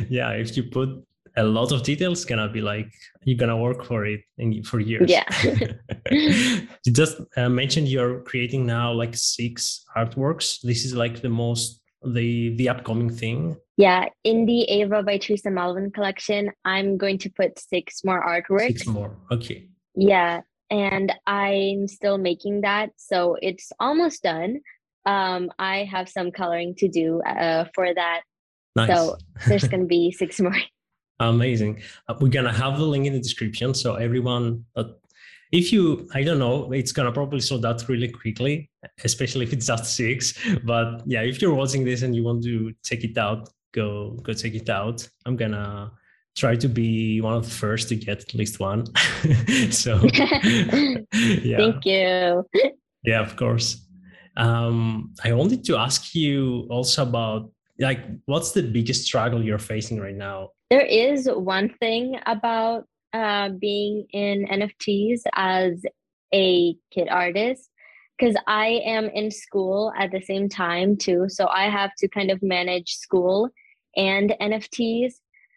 yeah. 0.10 0.32
If 0.32 0.58
you 0.58 0.64
put 0.64 0.90
a 1.38 1.44
lot 1.44 1.72
of 1.72 1.84
details, 1.84 2.26
gonna 2.26 2.50
be 2.50 2.62
like 2.62 2.92
you're 3.24 3.38
gonna 3.38 3.58
work 3.58 3.84
for 3.84 4.06
it 4.06 4.22
in, 4.38 4.64
for 4.64 4.80
years. 4.80 5.10
Yeah. 5.10 5.26
you 6.12 6.92
just 6.92 7.18
uh, 7.38 7.50
mentioned 7.50 7.88
you're 7.88 8.22
creating 8.22 8.66
now 8.66 8.92
like 8.94 9.16
six 9.16 9.84
artworks. 9.96 10.62
This 10.62 10.86
is 10.86 10.96
like 10.96 11.22
the 11.22 11.30
most 11.30 11.82
the 12.06 12.56
the 12.56 12.70
upcoming 12.70 13.10
thing 13.10 13.58
yeah, 13.78 14.06
in 14.24 14.46
the 14.46 14.64
Ava 14.64 15.04
by 15.04 15.18
Teresa 15.18 15.52
Melvin 15.52 15.92
collection, 15.92 16.52
I'm 16.64 16.98
going 16.98 17.18
to 17.20 17.30
put 17.30 17.60
six 17.60 18.04
more 18.06 18.24
artworks. 18.26 18.68
Six 18.68 18.88
more. 18.88 19.18
Okay. 19.32 19.68
Yeah, 19.96 20.42
and 20.70 21.12
I'm 21.28 21.88
still 21.88 22.18
making 22.18 22.62
that, 22.62 22.92
so 22.96 23.36
it's 23.42 23.72
almost 23.80 24.24
done. 24.24 24.62
Um, 25.06 25.52
I 25.60 25.84
have 25.84 26.10
some 26.10 26.32
coloring 26.32 26.76
to 26.76 26.88
do 26.88 27.22
uh, 27.24 27.66
for 27.76 27.94
that. 27.94 28.22
Nice. 28.76 28.90
So 28.90 29.18
there's 29.48 29.68
going 29.68 29.82
to 29.82 29.88
be 29.88 30.12
six 30.18 30.40
more. 30.40 30.56
Amazing. 31.20 31.82
Uh, 32.08 32.16
we're 32.20 32.30
going 32.30 32.46
to 32.46 32.52
have 32.52 32.78
the 32.78 32.86
link 32.86 33.06
in 33.06 33.14
the 33.14 33.20
description. 33.20 33.74
So 33.74 33.96
everyone 33.96 34.66
that 34.76 35.00
if 35.58 35.72
you 35.72 36.08
i 36.14 36.22
don't 36.22 36.40
know 36.40 36.72
it's 36.72 36.92
gonna 36.92 37.12
probably 37.12 37.40
sold 37.40 37.66
out 37.66 37.88
really 37.88 38.10
quickly 38.10 38.70
especially 39.04 39.44
if 39.44 39.54
it's 39.54 39.68
just 39.68 39.86
six 39.96 40.34
but 40.64 41.02
yeah 41.06 41.22
if 41.22 41.42
you're 41.42 41.54
watching 41.54 41.84
this 41.84 42.02
and 42.02 42.16
you 42.16 42.24
want 42.24 42.44
to 42.44 42.74
check 42.84 43.04
it 43.04 43.18
out 43.18 43.50
go 43.76 44.12
go 44.24 44.34
check 44.34 44.56
it 44.56 44.70
out. 44.70 45.08
I'm 45.26 45.36
gonna 45.36 45.92
try 46.36 46.56
to 46.56 46.68
be 46.68 47.22
one 47.22 47.34
of 47.34 47.44
the 47.44 47.52
first 47.52 47.90
to 47.90 47.96
get 47.96 48.22
at 48.22 48.34
least 48.34 48.60
one. 48.60 48.86
so 49.70 50.00
yeah. 50.14 51.58
Thank 51.58 51.86
you. 51.86 52.46
Yeah, 53.04 53.22
of 53.22 53.36
course. 53.36 53.86
Um, 54.38 55.14
I 55.24 55.34
wanted 55.34 55.64
to 55.66 55.78
ask 55.78 56.16
you 56.16 56.68
also 56.70 57.04
about 57.04 57.52
like 57.80 58.00
what's 58.26 58.52
the 58.52 58.64
biggest 58.64 59.06
struggle 59.06 59.44
you're 59.44 59.60
facing 59.60 60.00
right 60.00 60.16
now? 60.16 60.50
There 60.72 60.86
is 60.86 61.30
one 61.30 61.70
thing 61.80 62.20
about 62.26 62.86
uh, 63.16 63.50
being 63.60 64.06
in 64.12 64.46
NFTs 64.46 65.22
as 65.36 65.82
a 66.34 66.76
kid 66.92 67.08
artist 67.10 67.70
because 68.18 68.36
I 68.46 68.82
am 68.86 69.06
in 69.06 69.32
school 69.32 69.94
at 69.98 70.12
the 70.12 70.22
same 70.22 70.50
time 70.50 70.98
too. 70.98 71.26
So 71.30 71.48
I 71.48 71.70
have 71.70 71.92
to 72.00 72.10
kind 72.10 72.30
of 72.30 72.44
manage 72.44 72.96
school 72.96 73.50
and 73.96 74.34
NFTs 74.42 75.14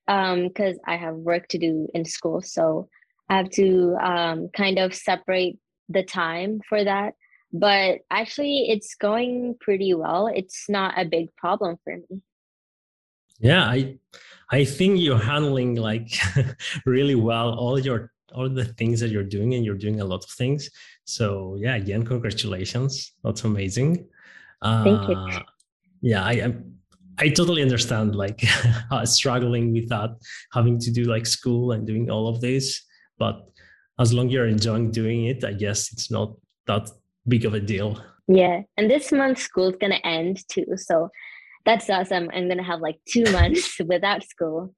because 0.06 0.74
um, 0.74 0.80
I 0.86 0.96
have 0.96 1.16
work 1.16 1.48
to 1.48 1.58
do 1.58 1.88
in 1.94 2.04
school. 2.04 2.42
So 2.42 2.88
I 3.28 3.38
have 3.38 3.50
to 3.50 3.96
um, 4.00 4.48
kind 4.56 4.78
of 4.78 4.94
separate 4.94 5.58
the 5.88 6.04
time 6.04 6.60
for 6.68 6.82
that. 6.84 7.14
But 7.52 8.00
actually, 8.10 8.68
it's 8.68 8.94
going 8.94 9.56
pretty 9.60 9.94
well. 9.94 10.28
It's 10.32 10.66
not 10.68 10.94
a 10.96 11.04
big 11.04 11.34
problem 11.36 11.76
for 11.82 11.96
me. 11.96 12.22
Yeah, 13.40 13.64
I 13.64 13.98
I 14.50 14.64
think 14.64 15.00
you're 15.00 15.18
handling 15.18 15.76
like 15.76 16.10
really 16.86 17.14
well 17.14 17.54
all 17.54 17.78
your 17.78 18.12
all 18.34 18.48
the 18.48 18.64
things 18.64 19.00
that 19.00 19.10
you're 19.10 19.24
doing, 19.24 19.54
and 19.54 19.64
you're 19.64 19.76
doing 19.76 20.00
a 20.00 20.04
lot 20.04 20.24
of 20.24 20.30
things. 20.30 20.70
So 21.04 21.56
yeah, 21.58 21.76
again, 21.76 22.04
congratulations. 22.04 23.12
That's 23.24 23.44
amazing. 23.44 24.06
Thank 24.62 25.08
uh, 25.08 25.08
you. 25.08 25.40
Yeah, 26.00 26.24
I 26.24 26.32
am 26.34 26.78
I 27.18 27.28
totally 27.28 27.62
understand 27.62 28.14
like 28.14 28.44
struggling 29.04 29.72
with 29.72 29.88
that, 29.88 30.10
having 30.52 30.78
to 30.80 30.90
do 30.90 31.04
like 31.04 31.26
school 31.26 31.72
and 31.72 31.86
doing 31.86 32.10
all 32.10 32.28
of 32.28 32.40
this. 32.40 32.82
But 33.18 33.44
as 33.98 34.12
long 34.12 34.26
as 34.28 34.32
you're 34.32 34.46
enjoying 34.46 34.92
doing 34.92 35.24
it, 35.26 35.44
I 35.44 35.52
guess 35.52 35.92
it's 35.92 36.10
not 36.10 36.34
that 36.66 36.88
big 37.26 37.44
of 37.44 37.54
a 37.54 37.60
deal. 37.60 38.00
Yeah. 38.28 38.62
And 38.76 38.90
this 38.90 39.10
month 39.10 39.38
school's 39.38 39.74
gonna 39.80 40.00
end 40.04 40.46
too. 40.48 40.66
So 40.76 41.10
that's 41.68 41.90
awesome. 41.90 42.30
I'm 42.32 42.48
gonna 42.48 42.62
have 42.62 42.80
like 42.80 42.98
two 43.06 43.24
months 43.38 43.78
without 43.86 44.24
school. 44.24 44.74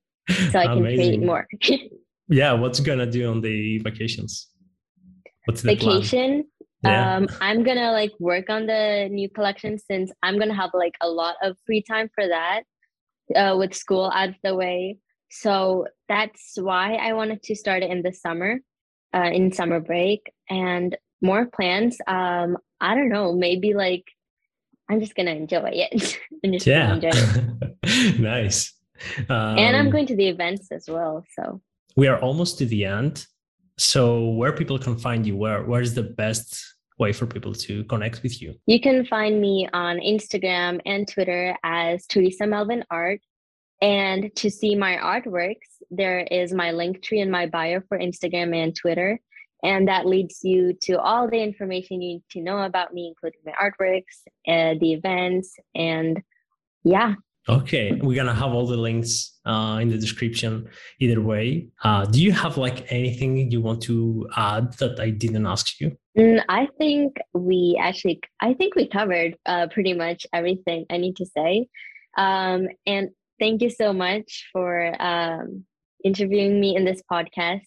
So 0.50 0.58
I 0.58 0.66
can 0.66 0.82
create 0.82 1.22
more. 1.22 1.46
yeah, 2.28 2.52
what's 2.52 2.80
gonna 2.80 3.06
do 3.06 3.30
on 3.30 3.40
the 3.40 3.78
vacations? 3.78 4.48
What's 5.46 5.62
the 5.62 5.74
vacation? 5.74 6.10
Plan? 6.10 6.44
yeah. 6.82 7.16
um 7.16 7.28
i'm 7.40 7.62
gonna 7.62 7.92
like 7.92 8.12
work 8.18 8.48
on 8.48 8.66
the 8.66 9.08
new 9.10 9.28
collection 9.28 9.78
since 9.78 10.10
i'm 10.22 10.38
gonna 10.38 10.54
have 10.54 10.70
like 10.72 10.94
a 11.02 11.08
lot 11.08 11.34
of 11.42 11.56
free 11.66 11.82
time 11.82 12.08
for 12.14 12.26
that 12.26 12.62
uh, 13.36 13.54
with 13.56 13.74
school 13.74 14.10
out 14.14 14.30
of 14.30 14.34
the 14.42 14.54
way 14.54 14.96
so 15.30 15.86
that's 16.08 16.54
why 16.56 16.94
i 16.94 17.12
wanted 17.12 17.42
to 17.42 17.54
start 17.54 17.82
it 17.82 17.90
in 17.90 18.02
the 18.02 18.12
summer 18.12 18.58
uh, 19.14 19.30
in 19.32 19.52
summer 19.52 19.80
break 19.80 20.32
and 20.48 20.96
more 21.20 21.46
plans 21.46 21.98
um 22.06 22.56
i 22.80 22.94
don't 22.94 23.10
know 23.10 23.34
maybe 23.34 23.74
like 23.74 24.04
i'm 24.90 25.00
just 25.00 25.14
gonna 25.14 25.30
enjoy 25.30 25.70
it 25.72 26.18
i'm 26.44 26.52
just 26.52 26.66
yeah. 26.66 26.94
enjoy 26.94 27.10
it 27.12 28.20
nice 28.20 28.74
um, 29.28 29.56
and 29.58 29.76
i'm 29.76 29.86
um, 29.86 29.92
going 29.92 30.06
to 30.06 30.16
the 30.16 30.28
events 30.28 30.70
as 30.70 30.84
well 30.88 31.24
so 31.36 31.60
we 31.96 32.06
are 32.06 32.20
almost 32.20 32.58
to 32.58 32.66
the 32.66 32.84
end 32.84 33.26
so 33.80 34.28
where 34.32 34.52
people 34.52 34.78
can 34.78 34.98
find 34.98 35.26
you, 35.26 35.38
where 35.38 35.64
where 35.64 35.80
is 35.80 35.94
the 35.94 36.02
best 36.02 36.62
way 36.98 37.14
for 37.14 37.24
people 37.24 37.54
to 37.54 37.82
connect 37.84 38.22
with 38.22 38.42
you? 38.42 38.54
You 38.66 38.78
can 38.78 39.06
find 39.06 39.40
me 39.40 39.66
on 39.72 39.96
Instagram 39.96 40.80
and 40.84 41.08
Twitter 41.08 41.56
as 41.64 42.04
Teresa 42.04 42.46
Melvin 42.46 42.84
Art. 42.90 43.20
And 43.80 44.30
to 44.36 44.50
see 44.50 44.74
my 44.74 44.96
artworks, 44.96 45.70
there 45.90 46.20
is 46.20 46.52
my 46.52 46.72
link 46.72 47.02
tree 47.02 47.20
in 47.20 47.30
my 47.30 47.46
bio 47.46 47.80
for 47.88 47.98
Instagram 47.98 48.54
and 48.54 48.76
Twitter. 48.76 49.18
And 49.62 49.88
that 49.88 50.06
leads 50.06 50.40
you 50.42 50.74
to 50.82 50.98
all 50.98 51.28
the 51.28 51.42
information 51.42 52.00
you 52.00 52.08
need 52.14 52.22
to 52.30 52.40
know 52.40 52.58
about 52.58 52.94
me, 52.94 53.08
including 53.08 53.40
my 53.44 53.52
artworks, 53.52 54.22
uh, 54.48 54.78
the 54.80 54.92
events, 54.92 55.54
and 55.74 56.22
yeah, 56.82 57.14
Okay, 57.48 57.98
we're 58.02 58.14
gonna 58.14 58.34
have 58.34 58.52
all 58.52 58.66
the 58.66 58.76
links 58.76 59.38
uh, 59.46 59.78
in 59.80 59.88
the 59.88 59.96
description 59.96 60.68
either 61.00 61.22
way. 61.22 61.68
Uh, 61.82 62.04
do 62.04 62.22
you 62.22 62.32
have 62.32 62.58
like 62.58 62.92
anything 62.92 63.50
you 63.50 63.62
want 63.62 63.82
to 63.84 64.28
add 64.36 64.74
that 64.74 65.00
I 65.00 65.10
didn't 65.10 65.46
ask 65.46 65.80
you? 65.80 65.96
Mm, 66.18 66.44
I 66.48 66.68
think 66.78 67.16
we 67.32 67.78
actually, 67.80 68.20
I 68.40 68.52
think 68.54 68.74
we 68.74 68.88
covered 68.88 69.36
uh, 69.46 69.68
pretty 69.68 69.94
much 69.94 70.26
everything 70.34 70.84
I 70.90 70.98
need 70.98 71.16
to 71.16 71.26
say. 71.26 71.66
Um, 72.18 72.68
and 72.86 73.08
thank 73.38 73.62
you 73.62 73.70
so 73.70 73.94
much 73.94 74.48
for 74.52 74.94
um, 75.02 75.64
interviewing 76.04 76.60
me 76.60 76.76
in 76.76 76.84
this 76.84 77.02
podcast. 77.10 77.66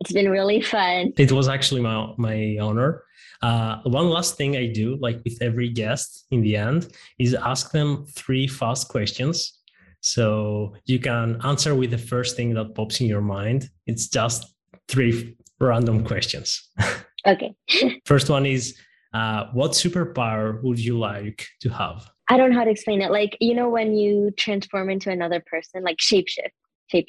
It's 0.00 0.12
been 0.12 0.28
really 0.28 0.60
fun. 0.60 1.12
It 1.16 1.32
was 1.32 1.48
actually 1.48 1.80
my 1.80 2.12
my 2.16 2.58
honor. 2.60 3.02
Uh, 3.42 3.80
one 3.84 4.08
last 4.08 4.36
thing 4.36 4.56
I 4.56 4.66
do, 4.66 4.96
like 5.00 5.20
with 5.24 5.38
every 5.42 5.68
guest 5.68 6.26
in 6.30 6.40
the 6.40 6.56
end, 6.56 6.88
is 7.18 7.34
ask 7.34 7.70
them 7.70 8.06
three 8.06 8.46
fast 8.46 8.88
questions. 8.88 9.58
So 10.00 10.74
you 10.86 10.98
can 10.98 11.40
answer 11.44 11.74
with 11.74 11.90
the 11.90 11.98
first 11.98 12.36
thing 12.36 12.54
that 12.54 12.74
pops 12.74 13.00
in 13.00 13.06
your 13.06 13.20
mind. 13.20 13.68
It's 13.86 14.08
just 14.08 14.54
three 14.88 15.36
random 15.60 16.04
questions. 16.04 16.70
Okay. 17.26 17.52
first 18.04 18.30
one 18.30 18.46
is 18.46 18.78
uh, 19.12 19.46
what 19.52 19.72
superpower 19.72 20.62
would 20.62 20.78
you 20.78 20.98
like 20.98 21.46
to 21.60 21.68
have? 21.70 22.08
I 22.28 22.36
don't 22.36 22.50
know 22.50 22.58
how 22.58 22.64
to 22.64 22.70
explain 22.70 23.02
it. 23.02 23.10
Like, 23.10 23.36
you 23.40 23.54
know, 23.54 23.68
when 23.68 23.94
you 23.94 24.30
transform 24.36 24.90
into 24.90 25.10
another 25.10 25.42
person, 25.44 25.82
like 25.82 25.98
shapeshift. 25.98 26.54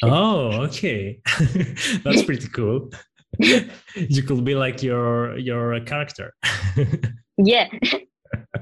Oh, 0.03 0.63
okay. 0.63 1.19
That's 2.03 2.23
pretty 2.23 2.47
cool. 2.49 2.91
you 3.39 4.23
could 4.23 4.43
be 4.43 4.55
like 4.55 4.81
your 4.81 5.37
your 5.37 5.79
character. 5.81 6.33
yeah. 7.37 7.67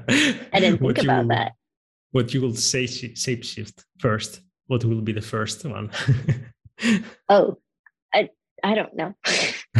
I 0.08 0.60
didn't 0.60 0.78
think 0.78 0.98
about 0.98 1.28
that. 1.28 1.52
What 2.12 2.34
you 2.34 2.40
will 2.40 2.54
say 2.54 2.84
shapeshift 2.84 3.84
first? 3.98 4.40
What 4.66 4.84
will 4.84 5.00
be 5.00 5.12
the 5.12 5.22
first 5.22 5.64
one? 5.64 5.90
oh, 7.28 7.56
I 8.12 8.28
I 8.62 8.74
don't 8.74 8.94
know. 8.94 9.14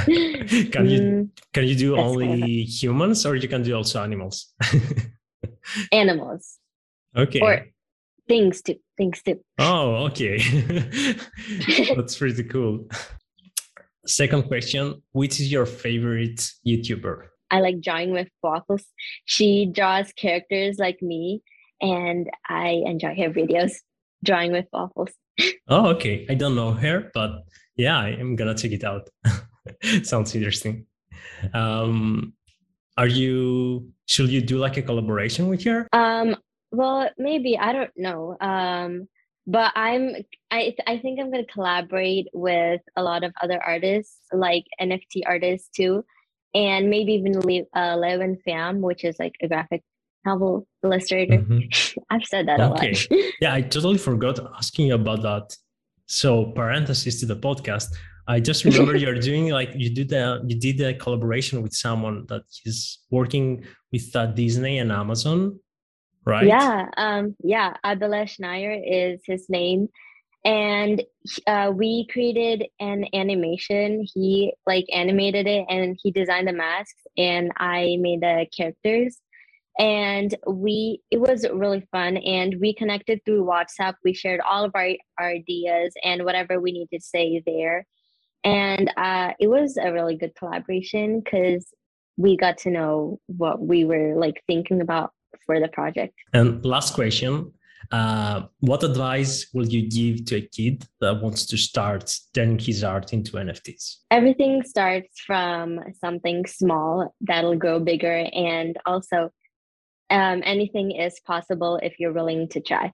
can 0.05 0.89
you 0.89 1.01
mm, 1.01 1.29
can 1.53 1.65
you 1.65 1.77
do 1.77 1.97
only 1.97 2.63
humans 2.63 3.27
or 3.27 3.37
you 3.37 3.49
can 3.49 3.63
do 3.63 3.75
also 3.75 4.03
animals? 4.03 4.55
animals. 5.93 6.59
Okay. 7.17 7.41
Or 7.41 7.67
things 8.29 8.63
too. 8.63 8.77
Things 8.97 9.23
too. 9.23 9.41
Oh, 9.59 10.07
okay. 10.07 10.39
That's 11.95 12.17
pretty 12.19 12.45
cool. 12.45 12.89
Second 14.07 14.45
question 14.45 15.03
Which 15.13 15.41
is 15.41 15.51
your 15.51 15.67
favorite 15.67 16.51
YouTuber? 16.67 17.27
I 17.51 17.61
like 17.61 17.81
drawing 17.81 18.13
with 18.13 18.29
waffles. 18.43 18.85
She 19.25 19.67
draws 19.67 20.13
characters 20.13 20.79
like 20.79 21.01
me, 21.01 21.43
and 21.81 22.29
I 22.49 22.83
enjoy 22.85 23.15
her 23.17 23.31
videos 23.31 23.73
drawing 24.25 24.53
with 24.53 24.67
waffles. 24.73 25.11
oh, 25.69 25.89
okay. 25.89 26.27
I 26.29 26.35
don't 26.35 26.57
know 26.57 26.73
her, 26.73 27.11
but 27.15 27.45
yeah, 27.77 27.99
I 27.99 28.11
am 28.11 28.37
gonna 28.37 28.55
check 28.55 28.73
it 28.73 28.85
out. 28.85 29.09
Sounds 30.03 30.35
interesting. 30.35 30.87
Um, 31.53 32.35
are 32.97 33.07
you? 33.07 33.93
Should 34.07 34.31
you 34.31 34.41
do 34.41 34.59
like 34.59 34.77
a 34.77 34.83
collaboration 34.83 35.49
with 35.49 35.65
her? 35.65 35.87
Um. 35.93 36.37
Well, 36.71 37.11
maybe 37.19 37.59
I 37.59 37.73
don't 37.73 37.93
know. 37.97 38.37
Um 38.41 39.09
but 39.47 39.73
I'm 39.77 40.17
I 40.51 40.75
I 40.87 40.99
think 40.99 41.21
I'm 41.21 41.31
gonna 41.31 41.47
collaborate 41.47 42.27
with 42.33 42.81
a 42.97 43.03
lot 43.03 43.25
of 43.25 43.33
other 43.41 43.63
artists, 43.63 44.19
like 44.33 44.65
NFT 44.81 45.23
artists 45.25 45.69
too, 45.69 46.05
and 46.55 46.91
maybe 46.91 47.13
even 47.15 47.41
leave 47.41 47.65
uh, 47.75 47.97
LeUyen 47.97 48.39
Pham, 48.47 48.81
which 48.81 49.05
is 49.05 49.17
like 49.19 49.35
a 49.41 49.49
graphic 49.49 49.85
novel 50.25 50.67
illustrator. 50.83 51.39
Mm-hmm. 51.39 52.01
I've 52.11 52.25
said 52.25 52.49
that 52.49 52.61
okay. 52.61 52.91
a 52.91 53.15
lot. 53.15 53.25
yeah, 53.41 53.55
I 53.55 53.61
totally 53.61 53.99
forgot 53.99 54.41
asking 54.57 54.89
you 54.89 54.95
about 54.95 55.23
that. 55.23 55.57
So, 56.07 56.47
parenthesis 56.53 57.21
to 57.21 57.27
the 57.27 57.37
podcast. 57.37 57.89
I 58.29 58.41
just 58.41 58.65
remember 58.65 58.97
you're 59.03 59.21
doing 59.21 59.51
like 59.51 59.71
you 59.75 59.95
did 59.95 60.13
a 60.13 60.43
you 60.47 60.59
did 60.59 60.81
a 60.81 60.95
collaboration 60.95 61.63
with 61.63 61.73
someone 61.73 62.27
that 62.29 62.43
is 62.65 62.99
working 63.11 63.65
with 63.93 64.15
uh, 64.17 64.27
Disney 64.27 64.79
and 64.79 64.91
Amazon, 64.91 65.59
right? 66.27 66.47
Yeah, 66.47 66.89
um, 66.97 67.37
yeah. 67.43 67.75
Abhilash 67.85 68.39
Nair 68.39 68.73
is 68.73 69.21
his 69.25 69.49
name, 69.49 69.89
and 70.45 71.03
uh, 71.47 71.73
we 71.75 72.07
created 72.09 72.67
an 72.81 73.07
animation. 73.15 74.07
He 74.13 74.53
like 74.67 74.87
animated 74.93 75.47
it, 75.47 75.65
and 75.69 75.99
he 76.03 76.11
designed 76.11 76.49
the 76.49 76.53
masks, 76.53 77.07
and 77.17 77.53
I 77.57 77.97
made 78.01 78.21
the 78.21 78.47
characters. 78.57 79.19
And 79.79 80.35
we 80.47 81.01
it 81.11 81.21
was 81.21 81.47
really 81.53 81.87
fun, 81.93 82.17
and 82.17 82.57
we 82.61 82.75
connected 82.75 83.21
through 83.25 83.45
WhatsApp. 83.45 83.95
We 84.05 84.15
shared 84.15 84.41
all 84.41 84.65
of 84.65 84.73
our, 84.75 84.91
our 85.19 85.29
ideas 85.29 85.95
and 86.03 86.25
whatever 86.25 86.61
we 86.61 86.73
need 86.73 86.89
to 86.93 87.01
say 87.01 87.43
there 87.47 87.87
and 88.47 88.93
uh, 88.97 89.33
it 89.41 89.49
was 89.49 89.77
a 89.77 89.93
really 89.93 90.17
good 90.17 90.37
collaboration 90.37 91.21
because 91.21 91.67
we 92.17 92.37
got 92.37 92.59
to 92.59 92.71
know 92.71 93.19
what 93.27 93.61
we 93.61 93.85
were 93.85 94.15
like 94.17 94.41
thinking 94.47 94.81
about 94.81 95.11
for 95.47 95.61
the 95.61 95.69
project 95.69 96.15
and 96.33 96.65
last 96.65 96.95
question 96.95 97.53
uh, 97.93 98.43
what 98.61 98.83
advice 98.83 99.47
will 99.55 99.69
you 99.69 99.89
give 99.89 100.25
to 100.25 100.37
a 100.37 100.41
kid 100.41 100.85
that 101.01 101.23
wants 101.23 101.47
to 101.47 101.57
start 101.57 102.19
turning 102.35 102.59
his 102.59 102.83
art 102.83 103.13
into 103.13 103.33
nfts 103.33 103.97
everything 104.11 104.63
starts 104.63 105.21
from 105.21 105.81
something 106.01 106.45
small 106.47 107.15
that'll 107.21 107.57
grow 107.57 107.79
bigger 107.79 108.29
and 108.33 108.77
also 108.87 109.31
um, 110.11 110.41
anything 110.45 110.91
is 110.93 111.19
possible 111.21 111.79
if 111.83 111.99
you're 111.99 112.13
willing 112.13 112.49
to 112.49 112.61
try 112.61 112.93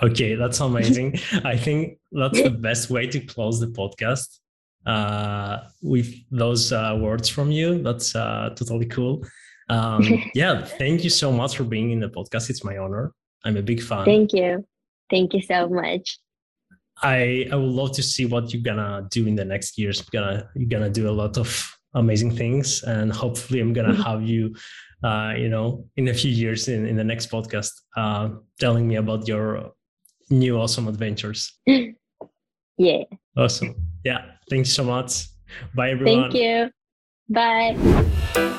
Okay, 0.00 0.36
that's 0.36 0.60
amazing. 0.60 1.18
I 1.44 1.56
think 1.56 1.98
that's 2.12 2.42
the 2.42 2.50
best 2.68 2.88
way 2.88 3.06
to 3.08 3.20
close 3.20 3.60
the 3.60 3.66
podcast 3.66 4.38
uh, 4.86 5.68
with 5.82 6.14
those 6.30 6.72
uh, 6.72 6.96
words 6.98 7.28
from 7.28 7.50
you. 7.50 7.82
That's 7.82 8.14
uh, 8.16 8.50
totally 8.56 8.86
cool. 8.86 9.24
Um, 9.68 10.02
yeah, 10.34 10.64
thank 10.64 11.04
you 11.04 11.10
so 11.10 11.32
much 11.32 11.56
for 11.56 11.64
being 11.64 11.90
in 11.90 12.00
the 12.00 12.08
podcast. 12.08 12.50
It's 12.50 12.64
my 12.64 12.78
honor. 12.78 13.12
I'm 13.44 13.56
a 13.56 13.62
big 13.62 13.82
fan. 13.82 14.04
Thank 14.04 14.32
you. 14.32 14.66
Thank 15.10 15.34
you 15.34 15.42
so 15.42 15.68
much. 15.68 16.18
I 17.02 17.48
I 17.50 17.56
would 17.56 17.72
love 17.72 17.92
to 17.96 18.02
see 18.02 18.26
what 18.26 18.52
you're 18.52 18.62
gonna 18.62 19.06
do 19.10 19.26
in 19.26 19.34
the 19.34 19.44
next 19.44 19.78
years. 19.78 20.02
You're 20.12 20.22
gonna 20.22 20.48
you're 20.54 20.68
gonna 20.68 20.90
do 20.90 21.08
a 21.08 21.12
lot 21.12 21.36
of 21.36 21.48
amazing 21.94 22.36
things, 22.36 22.82
and 22.84 23.12
hopefully, 23.12 23.60
I'm 23.60 23.72
gonna 23.72 23.94
have 24.02 24.22
you 24.22 24.54
uh, 25.02 25.34
you 25.36 25.48
know, 25.48 25.84
in 25.96 26.08
a 26.08 26.14
few 26.14 26.30
years 26.30 26.68
in, 26.68 26.86
in 26.86 26.96
the 26.96 27.04
next 27.04 27.30
podcast, 27.30 27.72
uh, 27.96 28.30
telling 28.60 28.86
me 28.86 28.96
about 28.96 29.26
your 29.26 29.72
new 30.30 30.58
awesome 30.58 30.88
adventures. 30.88 31.58
yeah. 31.66 33.02
Awesome. 33.36 33.74
Yeah. 34.04 34.24
Thanks 34.48 34.70
so 34.70 34.84
much. 34.84 35.26
Bye, 35.74 35.90
everyone. 35.90 36.30
Thank 36.30 36.34
you. 36.34 36.70
Bye. 37.28 38.58